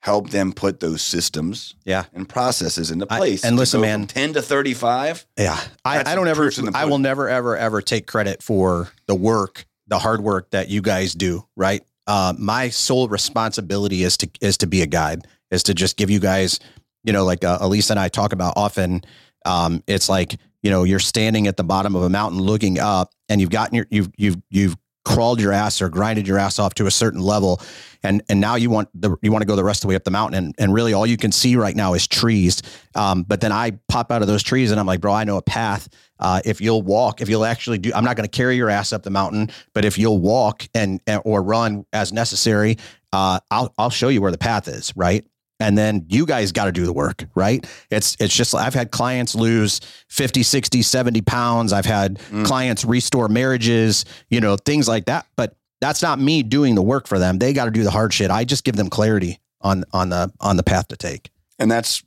helped 0.00 0.32
them 0.32 0.52
put 0.52 0.80
those 0.80 1.00
systems 1.00 1.76
Yeah. 1.84 2.04
and 2.12 2.28
processes 2.28 2.90
into 2.90 3.06
I- 3.08 3.18
place. 3.18 3.44
and 3.44 3.56
listen, 3.56 3.80
man. 3.80 4.06
10 4.06 4.34
to 4.34 4.42
35. 4.42 5.26
Yeah. 5.38 5.58
I, 5.84 6.00
I 6.00 6.14
don't 6.14 6.28
ever, 6.28 6.42
proofs 6.42 6.58
in 6.58 6.66
the 6.66 6.72
I 6.74 6.86
will 6.86 6.98
never, 6.98 7.28
ever, 7.28 7.56
ever 7.56 7.80
take 7.80 8.06
credit 8.06 8.42
for 8.42 8.90
the 9.06 9.14
work, 9.14 9.66
the 9.92 9.98
hard 9.98 10.22
work 10.22 10.50
that 10.52 10.70
you 10.70 10.80
guys 10.80 11.12
do. 11.12 11.46
Right. 11.54 11.82
Uh, 12.06 12.32
my 12.38 12.70
sole 12.70 13.08
responsibility 13.08 14.02
is 14.02 14.16
to, 14.16 14.30
is 14.40 14.56
to 14.58 14.66
be 14.66 14.80
a 14.80 14.86
guide, 14.86 15.26
is 15.50 15.62
to 15.64 15.74
just 15.74 15.98
give 15.98 16.10
you 16.10 16.18
guys, 16.18 16.58
you 17.04 17.12
know, 17.12 17.24
like 17.24 17.44
uh, 17.44 17.58
Elisa 17.60 17.92
and 17.92 18.00
I 18.00 18.08
talk 18.08 18.32
about 18.32 18.54
often. 18.56 19.02
Um, 19.44 19.84
it's 19.86 20.08
like, 20.08 20.36
you 20.62 20.70
know, 20.70 20.84
you're 20.84 20.98
standing 20.98 21.46
at 21.46 21.58
the 21.58 21.64
bottom 21.64 21.94
of 21.94 22.02
a 22.02 22.08
mountain 22.08 22.40
looking 22.40 22.78
up 22.78 23.12
and 23.28 23.38
you've 23.38 23.50
gotten 23.50 23.74
your, 23.74 23.86
you've, 23.90 24.10
you've, 24.16 24.36
you've 24.48 24.76
crawled 25.04 25.40
your 25.40 25.52
ass 25.52 25.82
or 25.82 25.88
grinded 25.88 26.26
your 26.26 26.38
ass 26.38 26.58
off 26.58 26.74
to 26.74 26.86
a 26.86 26.90
certain 26.90 27.20
level. 27.20 27.60
And, 28.02 28.22
and 28.30 28.40
now 28.40 28.54
you 28.54 28.70
want 28.70 28.88
the, 28.94 29.16
you 29.20 29.30
want 29.30 29.42
to 29.42 29.46
go 29.46 29.56
the 29.56 29.64
rest 29.64 29.78
of 29.78 29.82
the 29.82 29.88
way 29.88 29.96
up 29.96 30.04
the 30.04 30.10
mountain. 30.10 30.44
And, 30.44 30.54
and 30.58 30.72
really 30.72 30.94
all 30.94 31.06
you 31.06 31.18
can 31.18 31.32
see 31.32 31.56
right 31.56 31.76
now 31.76 31.92
is 31.92 32.06
trees. 32.06 32.62
Um, 32.94 33.24
but 33.24 33.40
then 33.40 33.52
I 33.52 33.72
pop 33.88 34.10
out 34.10 34.22
of 34.22 34.28
those 34.28 34.42
trees 34.42 34.70
and 34.70 34.80
I'm 34.80 34.86
like, 34.86 35.00
bro, 35.00 35.12
I 35.12 35.24
know 35.24 35.36
a 35.36 35.42
path. 35.42 35.88
Uh, 36.22 36.40
if 36.44 36.60
you'll 36.60 36.82
walk, 36.82 37.20
if 37.20 37.28
you'll 37.28 37.44
actually 37.44 37.78
do, 37.78 37.90
I'm 37.94 38.04
not 38.04 38.16
going 38.16 38.28
to 38.28 38.34
carry 38.34 38.56
your 38.56 38.70
ass 38.70 38.92
up 38.92 39.02
the 39.02 39.10
mountain, 39.10 39.50
but 39.74 39.84
if 39.84 39.98
you'll 39.98 40.20
walk 40.20 40.66
and, 40.72 41.00
or 41.24 41.42
run 41.42 41.84
as 41.92 42.12
necessary, 42.12 42.78
uh, 43.12 43.40
I'll, 43.50 43.74
I'll 43.76 43.90
show 43.90 44.08
you 44.08 44.22
where 44.22 44.30
the 44.30 44.38
path 44.38 44.68
is. 44.68 44.92
Right. 44.96 45.26
And 45.58 45.76
then 45.76 46.06
you 46.08 46.24
guys 46.24 46.50
got 46.52 46.64
to 46.66 46.72
do 46.72 46.86
the 46.86 46.92
work, 46.92 47.24
right? 47.34 47.64
It's, 47.90 48.16
it's 48.20 48.34
just, 48.34 48.54
I've 48.54 48.74
had 48.74 48.90
clients 48.92 49.34
lose 49.34 49.80
50, 50.08 50.42
60, 50.42 50.80
70 50.82 51.20
pounds. 51.22 51.72
I've 51.72 51.86
had 51.86 52.18
Mm. 52.30 52.44
clients 52.46 52.84
restore 52.84 53.28
marriages, 53.28 54.04
you 54.28 54.40
know, 54.40 54.56
things 54.56 54.88
like 54.88 55.04
that. 55.06 55.26
But 55.36 55.54
that's 55.80 56.02
not 56.02 56.18
me 56.20 56.42
doing 56.42 56.74
the 56.76 56.82
work 56.82 57.06
for 57.08 57.18
them. 57.18 57.38
They 57.38 57.52
got 57.52 57.64
to 57.66 57.70
do 57.72 57.82
the 57.84 57.90
hard 57.90 58.12
shit. 58.14 58.30
I 58.30 58.44
just 58.44 58.64
give 58.64 58.76
them 58.76 58.88
clarity 58.88 59.40
on, 59.60 59.84
on 59.92 60.08
the, 60.08 60.32
on 60.40 60.56
the 60.56 60.62
path 60.64 60.88
to 60.88 60.96
take. 60.96 61.30
And 61.58 61.70
that's 61.70 62.02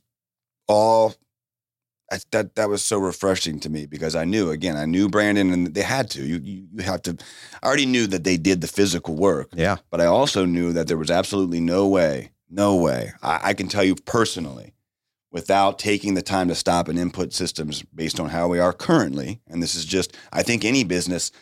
all. 0.68 1.14
I, 2.12 2.18
that 2.30 2.54
that 2.54 2.68
was 2.68 2.82
so 2.84 2.98
refreshing 2.98 3.58
to 3.60 3.68
me 3.68 3.86
because 3.86 4.14
I 4.14 4.24
knew 4.24 4.50
again 4.50 4.76
I 4.76 4.84
knew 4.84 5.08
Brandon 5.08 5.52
and 5.52 5.74
they 5.74 5.82
had 5.82 6.08
to 6.10 6.22
you, 6.22 6.38
you 6.42 6.66
you 6.72 6.82
have 6.84 7.02
to 7.02 7.16
I 7.62 7.66
already 7.66 7.86
knew 7.86 8.06
that 8.06 8.22
they 8.24 8.36
did 8.36 8.60
the 8.60 8.68
physical 8.68 9.16
work 9.16 9.48
Yeah. 9.54 9.76
but 9.90 10.00
I 10.00 10.06
also 10.06 10.44
knew 10.44 10.72
that 10.72 10.86
there 10.86 10.96
was 10.98 11.10
absolutely 11.10 11.60
no 11.60 11.88
way, 11.88 12.30
no 12.48 12.76
way. 12.76 13.12
I, 13.22 13.40
I 13.50 13.54
can 13.54 13.66
tell 13.68 13.82
you 13.84 13.96
personally, 13.96 14.72
without 15.32 15.78
taking 15.80 16.14
the 16.14 16.22
time 16.22 16.48
to 16.48 16.54
stop 16.54 16.88
and 16.88 16.98
input 16.98 17.32
systems 17.32 17.82
based 17.94 18.20
on 18.20 18.28
how 18.30 18.46
we 18.48 18.58
are 18.60 18.72
currently, 18.72 19.40
and 19.48 19.60
this 19.62 19.74
is 19.74 19.84
just, 19.84 20.16
I 20.32 20.42
think 20.44 20.64
any 20.64 20.84
business, 20.84 21.32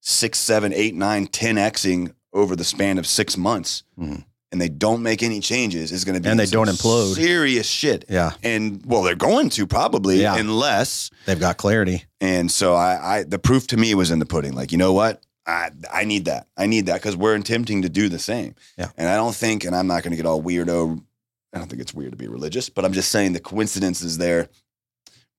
six, 0.00 0.38
seven, 0.38 0.72
eight, 0.72 0.94
nine, 0.94 1.26
10 1.26 1.56
Xing 1.56 2.14
over 2.32 2.56
the 2.56 2.64
span 2.64 2.98
of 2.98 3.06
six 3.06 3.36
months, 3.36 3.82
Mhm. 3.98 4.24
And 4.54 4.60
they 4.60 4.68
don't 4.68 5.02
make 5.02 5.20
any 5.24 5.40
changes 5.40 5.90
is 5.90 6.04
going 6.04 6.14
to 6.14 6.20
be 6.20 6.28
And 6.28 6.38
they 6.38 6.46
don't 6.46 6.68
implode. 6.68 7.14
Serious 7.16 7.66
shit. 7.66 8.04
Yeah. 8.08 8.34
And 8.44 8.80
well, 8.86 9.02
they're 9.02 9.16
going 9.16 9.50
to 9.50 9.66
probably, 9.66 10.22
Yeah. 10.22 10.36
unless 10.38 11.10
They've 11.26 11.40
got 11.40 11.56
clarity. 11.56 12.04
and 12.20 12.50
so 12.52 12.74
I, 12.74 13.16
I 13.18 13.22
the 13.24 13.40
proof 13.40 13.66
to 13.68 13.76
me 13.76 13.94
was 13.96 14.12
in 14.12 14.20
the 14.20 14.26
pudding. 14.26 14.54
Like, 14.54 14.70
you 14.70 14.78
know 14.78 14.92
what? 14.92 15.20
I, 15.44 15.70
I 15.92 16.04
need 16.04 16.26
that. 16.26 16.46
I 16.56 16.66
need 16.66 16.86
that 16.86 16.94
because 17.02 17.16
we're 17.16 17.34
attempting 17.34 17.82
to 17.82 17.88
do 17.88 18.08
the 18.08 18.20
same. 18.20 18.54
Yeah. 18.78 18.90
And 18.96 19.08
I 19.08 19.16
don't 19.16 19.34
think, 19.34 19.64
and 19.64 19.74
I'm 19.74 19.88
not 19.88 20.04
going 20.04 20.12
to 20.12 20.16
get 20.16 20.24
all 20.24 20.40
weirdo. 20.40 21.02
I 21.52 21.58
don't 21.58 21.68
think 21.68 21.82
it's 21.82 21.92
weird 21.92 22.12
to 22.12 22.16
be 22.16 22.28
religious, 22.28 22.68
but 22.70 22.84
I'm 22.84 22.92
just 22.92 23.10
saying 23.10 23.32
the 23.32 23.40
coincidences 23.40 24.18
there. 24.18 24.48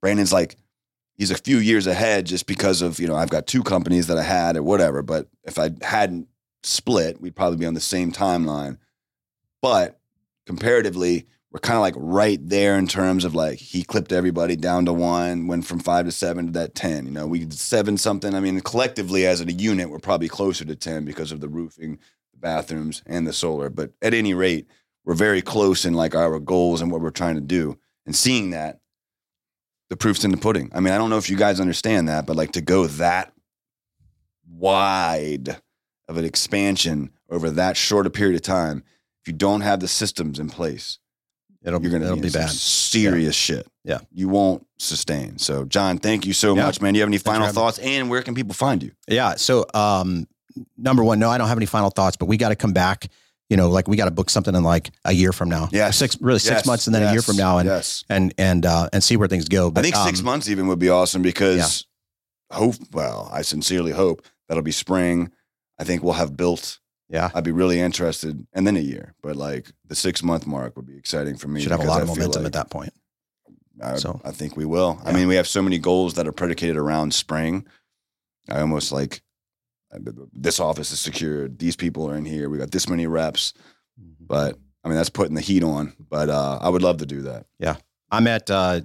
Brandon's 0.01 0.33
like, 0.33 0.57
he's 1.17 1.31
a 1.31 1.35
few 1.35 1.57
years 1.57 1.87
ahead 1.87 2.25
just 2.25 2.45
because 2.47 2.81
of, 2.81 2.99
you 2.99 3.07
know, 3.07 3.15
I've 3.15 3.29
got 3.29 3.47
two 3.47 3.63
companies 3.63 4.07
that 4.07 4.17
I 4.17 4.23
had 4.23 4.57
or 4.57 4.63
whatever. 4.63 5.01
But 5.01 5.27
if 5.45 5.57
I 5.57 5.71
hadn't 5.81 6.27
split, 6.63 7.21
we'd 7.21 7.35
probably 7.35 7.57
be 7.57 7.65
on 7.65 7.73
the 7.73 7.79
same 7.81 8.11
timeline. 8.11 8.77
But 9.65 9.99
comparatively, 10.45 11.25
we're 11.49 11.59
kind 11.59 11.75
of 11.75 11.81
like 11.81 11.95
right 11.97 12.37
there 12.39 12.77
in 12.77 12.85
terms 12.85 13.25
of 13.25 13.33
like 13.33 13.57
he 13.57 13.81
clipped 13.81 14.11
everybody 14.11 14.55
down 14.55 14.85
to 14.85 14.93
one, 14.93 15.47
went 15.47 15.65
from 15.65 15.79
five 15.79 16.05
to 16.05 16.11
seven 16.11 16.45
to 16.45 16.51
that 16.51 16.75
10. 16.75 17.07
You 17.07 17.11
know, 17.11 17.25
we 17.25 17.49
seven 17.49 17.97
something. 17.97 18.35
I 18.35 18.41
mean, 18.41 18.61
collectively 18.61 19.25
as 19.25 19.41
a 19.41 19.51
unit, 19.51 19.89
we're 19.89 19.97
probably 19.97 20.27
closer 20.27 20.65
to 20.65 20.75
10 20.75 21.03
because 21.03 21.31
of 21.31 21.39
the 21.39 21.47
roofing, 21.47 21.97
the 22.31 22.37
bathrooms, 22.37 23.01
and 23.07 23.25
the 23.25 23.33
solar. 23.33 23.71
But 23.71 23.89
at 24.03 24.13
any 24.13 24.35
rate, 24.35 24.67
we're 25.03 25.15
very 25.15 25.41
close 25.41 25.83
in 25.83 25.95
like 25.95 26.13
our 26.13 26.39
goals 26.39 26.79
and 26.79 26.91
what 26.91 27.01
we're 27.01 27.09
trying 27.09 27.33
to 27.33 27.41
do. 27.41 27.75
And 28.05 28.15
seeing 28.15 28.51
that, 28.51 28.81
the 29.89 29.97
proof's 29.97 30.23
in 30.23 30.29
the 30.29 30.37
pudding. 30.37 30.69
I 30.75 30.79
mean, 30.79 30.93
I 30.93 30.99
don't 30.99 31.09
know 31.09 31.17
if 31.17 31.27
you 31.31 31.37
guys 31.37 31.59
understand 31.59 32.07
that, 32.07 32.27
but 32.27 32.35
like 32.35 32.51
to 32.51 32.61
go 32.61 32.85
that 32.85 33.33
wide 34.47 35.59
of 36.07 36.17
an 36.17 36.23
expansion 36.23 37.09
over 37.31 37.49
that 37.49 37.75
short 37.75 38.05
a 38.05 38.11
period 38.11 38.35
of 38.35 38.43
time, 38.43 38.83
if 39.25 39.29
you 39.31 39.33
don't 39.33 39.61
have 39.61 39.79
the 39.79 39.87
systems 39.87 40.37
in 40.37 40.49
place, 40.49 40.99
It'll 41.63 41.81
you're 41.81 41.97
to 41.99 42.05
it'll 42.05 42.15
be, 42.17 42.21
be 42.21 42.27
in 42.27 42.31
some 42.33 42.41
bad. 42.43 42.49
serious 42.51 43.33
shit. 43.35 43.65
Yeah. 43.83 43.97
You 44.13 44.29
won't 44.29 44.67
sustain. 44.77 45.39
So, 45.39 45.65
Jon, 45.65 45.97
thank 45.97 46.27
you 46.27 46.33
so 46.33 46.55
Yeah. 46.55 46.61
much, 46.63 46.79
man. 46.79 46.93
Do 46.93 46.99
you 46.99 47.01
have 47.01 47.09
any 47.09 47.17
for 47.17 47.23
final 47.23 47.47
having 47.47 47.55
me. 47.55 47.59
thoughts? 47.59 47.79
And 47.79 48.07
where 48.07 48.21
can 48.21 48.35
people 48.35 48.53
find 48.53 48.83
you? 48.83 48.91
Yeah. 49.07 49.33
So, 49.33 49.65
um, 49.73 50.27
number 50.77 51.03
one, 51.03 51.17
no, 51.17 51.27
I 51.27 51.39
don't 51.39 51.47
have 51.47 51.57
any 51.57 51.65
final 51.65 51.89
thoughts, 51.89 52.17
but 52.17 52.27
we 52.27 52.37
got 52.37 52.49
to 52.49 52.55
come 52.55 52.71
back. 52.71 53.07
You 53.49 53.57
know, 53.57 53.69
like 53.71 53.87
we 53.87 53.97
got 53.97 54.05
to 54.05 54.11
book 54.11 54.29
something 54.29 54.53
in 54.53 54.61
like 54.63 54.91
a 55.05 55.11
year 55.11 55.31
from 55.33 55.49
now. 55.49 55.69
Yes. 55.71 55.97
six 55.97 56.21
really 56.21 56.37
six 56.37 56.57
Yes, 56.57 56.65
months, 56.67 56.85
and 56.87 56.93
then 56.95 57.01
a 57.01 57.11
year 57.11 57.23
from 57.23 57.35
now, 57.37 57.57
and 57.57 57.67
yes. 57.67 58.03
and 58.09 58.31
and 58.37 58.63
uh, 58.65 58.89
and 58.93 59.03
see 59.03 59.17
where 59.17 59.27
things 59.27 59.47
go. 59.47 59.67
I 59.67 59.71
But 59.71 59.83
think 59.83 59.95
six 59.95 60.19
um, 60.19 60.25
months 60.25 60.49
even 60.49 60.67
would 60.67 60.79
be 60.79 60.89
awesome 60.89 61.21
because 61.23 61.85
hope, 62.51 62.75
well, 62.91 63.27
I 63.33 63.41
sincerely 63.41 63.91
hope 63.91 64.23
that'll 64.47 64.63
be 64.63 64.71
spring. 64.71 65.31
I 65.79 65.83
think 65.83 66.03
we'll 66.03 66.13
have 66.13 66.37
built. 66.37 66.79
Yeah, 67.09 67.29
I'd 67.35 67.43
be 67.43 67.51
really 67.51 67.79
interested, 67.79 68.47
and 68.53 68.65
then 68.65 68.77
a 68.77 68.81
year, 68.81 69.13
but 69.21 69.35
like 69.35 69.71
the 69.87 69.95
six 69.95 70.23
month 70.23 70.47
mark 70.47 70.75
would 70.75 70.87
be 70.87 70.97
exciting 70.97 71.37
for 71.37 71.47
me. 71.47 71.61
should 71.61 71.71
have 71.71 71.81
a 71.81 71.85
lot 71.85 72.01
of 72.01 72.07
momentum 72.07 72.43
like 72.43 72.47
at 72.47 72.53
that 72.53 72.69
point. 72.69 72.93
I, 73.81 73.97
so. 73.97 74.21
I 74.23 74.31
think 74.31 74.55
we 74.55 74.65
will. 74.65 74.99
I 75.03 75.11
mean, 75.11 75.27
we 75.27 75.35
have 75.35 75.47
so 75.47 75.61
many 75.61 75.77
goals 75.77 76.13
that 76.15 76.27
are 76.27 76.31
predicated 76.31 76.77
around 76.77 77.13
spring. 77.13 77.67
I 78.49 78.61
almost 78.61 78.91
like 78.91 79.21
this 80.33 80.59
office 80.59 80.91
is 80.91 80.99
secured. 80.99 81.59
These 81.59 81.75
people 81.75 82.09
are 82.09 82.15
in 82.15 82.25
here. 82.25 82.49
We 82.49 82.57
got 82.57 82.71
this 82.71 82.89
many 82.89 83.07
reps, 83.07 83.53
but 84.19 84.57
I 84.83 84.87
mean 84.87 84.97
that's 84.97 85.09
putting 85.09 85.35
the 85.35 85.41
heat 85.41 85.63
on. 85.63 85.93
But 86.09 86.29
uh, 86.29 86.59
I 86.61 86.69
would 86.69 86.81
love 86.81 86.97
to 86.97 87.05
do 87.05 87.23
that. 87.23 87.45
Yeah. 87.59 87.75
I'm 88.11 88.27
at 88.27 88.49
uh, 88.49 88.81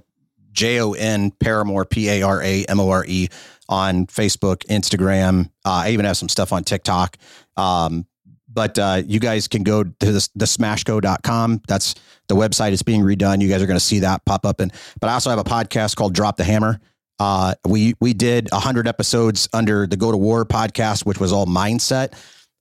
J 0.51 0.79
O 0.81 0.93
N 0.93 1.31
Paramore 1.31 1.85
P 1.85 2.09
A 2.09 2.21
R 2.23 2.41
A 2.41 2.65
M 2.65 2.79
O 2.79 2.89
R 2.89 3.05
E 3.07 3.29
on 3.69 4.07
Facebook, 4.07 4.65
Instagram. 4.67 5.45
Uh, 5.65 5.83
I 5.85 5.91
even 5.91 6.05
have 6.05 6.17
some 6.17 6.29
stuff 6.29 6.51
on 6.51 6.63
TikTok. 6.63 7.17
Um, 7.55 8.05
but 8.53 8.77
uh, 8.79 9.01
you 9.05 9.19
guys 9.19 9.47
can 9.47 9.63
go 9.63 9.83
to 9.83 9.91
the, 9.99 10.29
the 10.35 10.45
smashco.com. 10.45 11.61
That's 11.67 11.95
the 12.27 12.35
website 12.35 12.71
It's 12.71 12.83
being 12.83 13.01
redone. 13.01 13.41
You 13.41 13.49
guys 13.49 13.61
are 13.61 13.67
going 13.67 13.79
to 13.79 13.85
see 13.85 13.99
that 13.99 14.23
pop 14.25 14.45
up. 14.45 14.59
And 14.59 14.71
but 14.99 15.09
I 15.09 15.13
also 15.13 15.29
have 15.29 15.39
a 15.39 15.43
podcast 15.43 15.95
called 15.95 16.13
Drop 16.13 16.37
the 16.37 16.43
Hammer. 16.43 16.79
Uh, 17.19 17.53
we 17.65 17.93
we 17.99 18.13
did 18.13 18.49
hundred 18.51 18.87
episodes 18.87 19.47
under 19.53 19.85
the 19.85 19.97
Go 19.97 20.11
to 20.11 20.17
War 20.17 20.45
podcast, 20.45 21.05
which 21.05 21.19
was 21.19 21.31
all 21.31 21.45
mindset. 21.45 22.13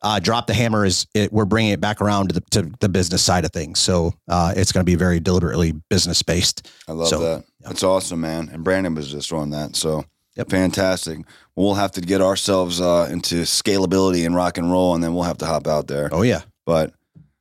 Uh, 0.02 0.18
Drop 0.18 0.46
the 0.46 0.54
Hammer 0.54 0.84
is 0.86 1.06
it, 1.14 1.30
we're 1.30 1.44
bringing 1.44 1.72
it 1.72 1.80
back 1.80 2.00
around 2.00 2.28
to 2.28 2.34
the, 2.34 2.40
to 2.52 2.72
the 2.80 2.88
business 2.88 3.22
side 3.22 3.44
of 3.44 3.52
things. 3.52 3.78
So 3.78 4.14
uh, 4.28 4.54
it's 4.56 4.72
going 4.72 4.80
to 4.80 4.90
be 4.90 4.94
very 4.94 5.20
deliberately 5.20 5.72
business 5.90 6.22
based. 6.22 6.70
I 6.88 6.92
love 6.92 7.08
So, 7.08 7.18
that. 7.20 7.44
yeah. 7.60 7.68
That's 7.68 7.82
awesome, 7.82 8.22
man. 8.22 8.48
And 8.50 8.64
Brandon 8.64 8.94
was 8.94 9.10
just 9.10 9.30
on 9.30 9.50
that. 9.50 9.76
So 9.76 10.06
Yep. 10.36 10.48
fantastic. 10.50 11.18
We'll 11.56 11.74
have 11.74 11.92
to 11.92 12.00
get 12.00 12.20
ourselves 12.22 12.80
uh, 12.80 13.08
into 13.10 13.42
scalability 13.42 14.24
and 14.24 14.34
rock 14.34 14.58
and 14.58 14.70
roll, 14.70 14.94
and 14.94 15.02
then 15.04 15.12
we'll 15.14 15.24
have 15.24 15.38
to 15.38 15.46
hop 15.46 15.66
out 15.66 15.86
there. 15.86 16.08
Oh 16.12 16.22
yeah. 16.22 16.42
But 16.64 16.94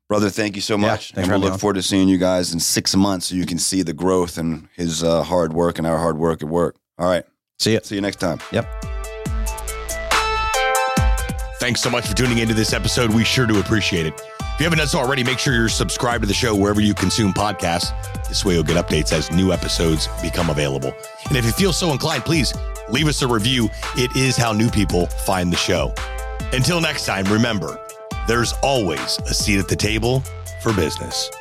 brother, 0.09 0.29
thank 0.29 0.55
you 0.55 0.61
so 0.61 0.77
much. 0.77 1.13
thanks 1.13 1.29
and 1.29 1.31
we'll 1.31 1.39
look 1.39 1.53
on. 1.53 1.59
forward 1.59 1.75
to 1.75 1.83
seeing 1.83 2.09
you 2.09 2.17
guys 2.17 2.51
in 2.53 2.59
six 2.59 2.95
months 2.95 3.27
so 3.27 3.35
you 3.35 3.45
can 3.45 3.59
see 3.59 3.83
the 3.83 3.93
growth 3.93 4.37
and 4.37 4.67
his 4.75 5.03
uh, 5.03 5.23
hard 5.23 5.53
work 5.53 5.77
and 5.77 5.85
our 5.87 5.97
hard 5.97 6.17
work 6.17 6.41
at 6.41 6.49
work. 6.49 6.75
All 6.97 7.07
right. 7.07 7.23
See 7.59 7.73
you. 7.73 7.79
See 7.83 7.95
you 7.95 8.01
next 8.01 8.17
time. 8.19 8.39
Yep. 8.51 8.67
Thanks 11.59 11.81
so 11.81 11.89
much 11.89 12.07
for 12.07 12.15
tuning 12.15 12.37
into 12.39 12.53
this 12.53 12.73
episode. 12.73 13.13
We 13.13 13.23
sure 13.23 13.45
do 13.45 13.59
appreciate 13.59 14.05
it. 14.07 14.38
If 14.59 14.63
you 14.63 14.65
haven't 14.65 14.79
done 14.79 14.87
so 14.89 14.99
already, 14.99 15.23
make 15.23 15.39
sure 15.39 15.53
you're 15.53 15.69
subscribed 15.69 16.21
to 16.23 16.27
the 16.27 16.33
show 16.33 16.53
wherever 16.53 16.81
you 16.81 16.93
consume 16.93 17.31
podcasts. 17.31 17.93
This 18.27 18.43
way 18.43 18.55
you'll 18.55 18.63
get 18.63 18.75
updates 18.75 19.13
as 19.13 19.31
new 19.31 19.53
episodes 19.53 20.09
become 20.21 20.49
available. 20.49 20.93
And 21.29 21.37
if 21.37 21.45
you 21.45 21.51
feel 21.53 21.71
so 21.71 21.93
inclined, 21.93 22.25
please 22.25 22.53
leave 22.89 23.07
us 23.07 23.21
a 23.21 23.27
review. 23.29 23.69
It 23.95 24.13
is 24.17 24.35
how 24.35 24.51
new 24.51 24.69
people 24.69 25.05
find 25.05 25.49
the 25.49 25.55
show. 25.55 25.93
Until 26.51 26.81
next 26.81 27.05
time, 27.05 27.23
remember, 27.31 27.79
there's 28.27 28.51
always 28.61 29.17
a 29.19 29.33
seat 29.33 29.59
at 29.59 29.69
the 29.69 29.77
table 29.77 30.23
for 30.59 30.73
business. 30.73 31.31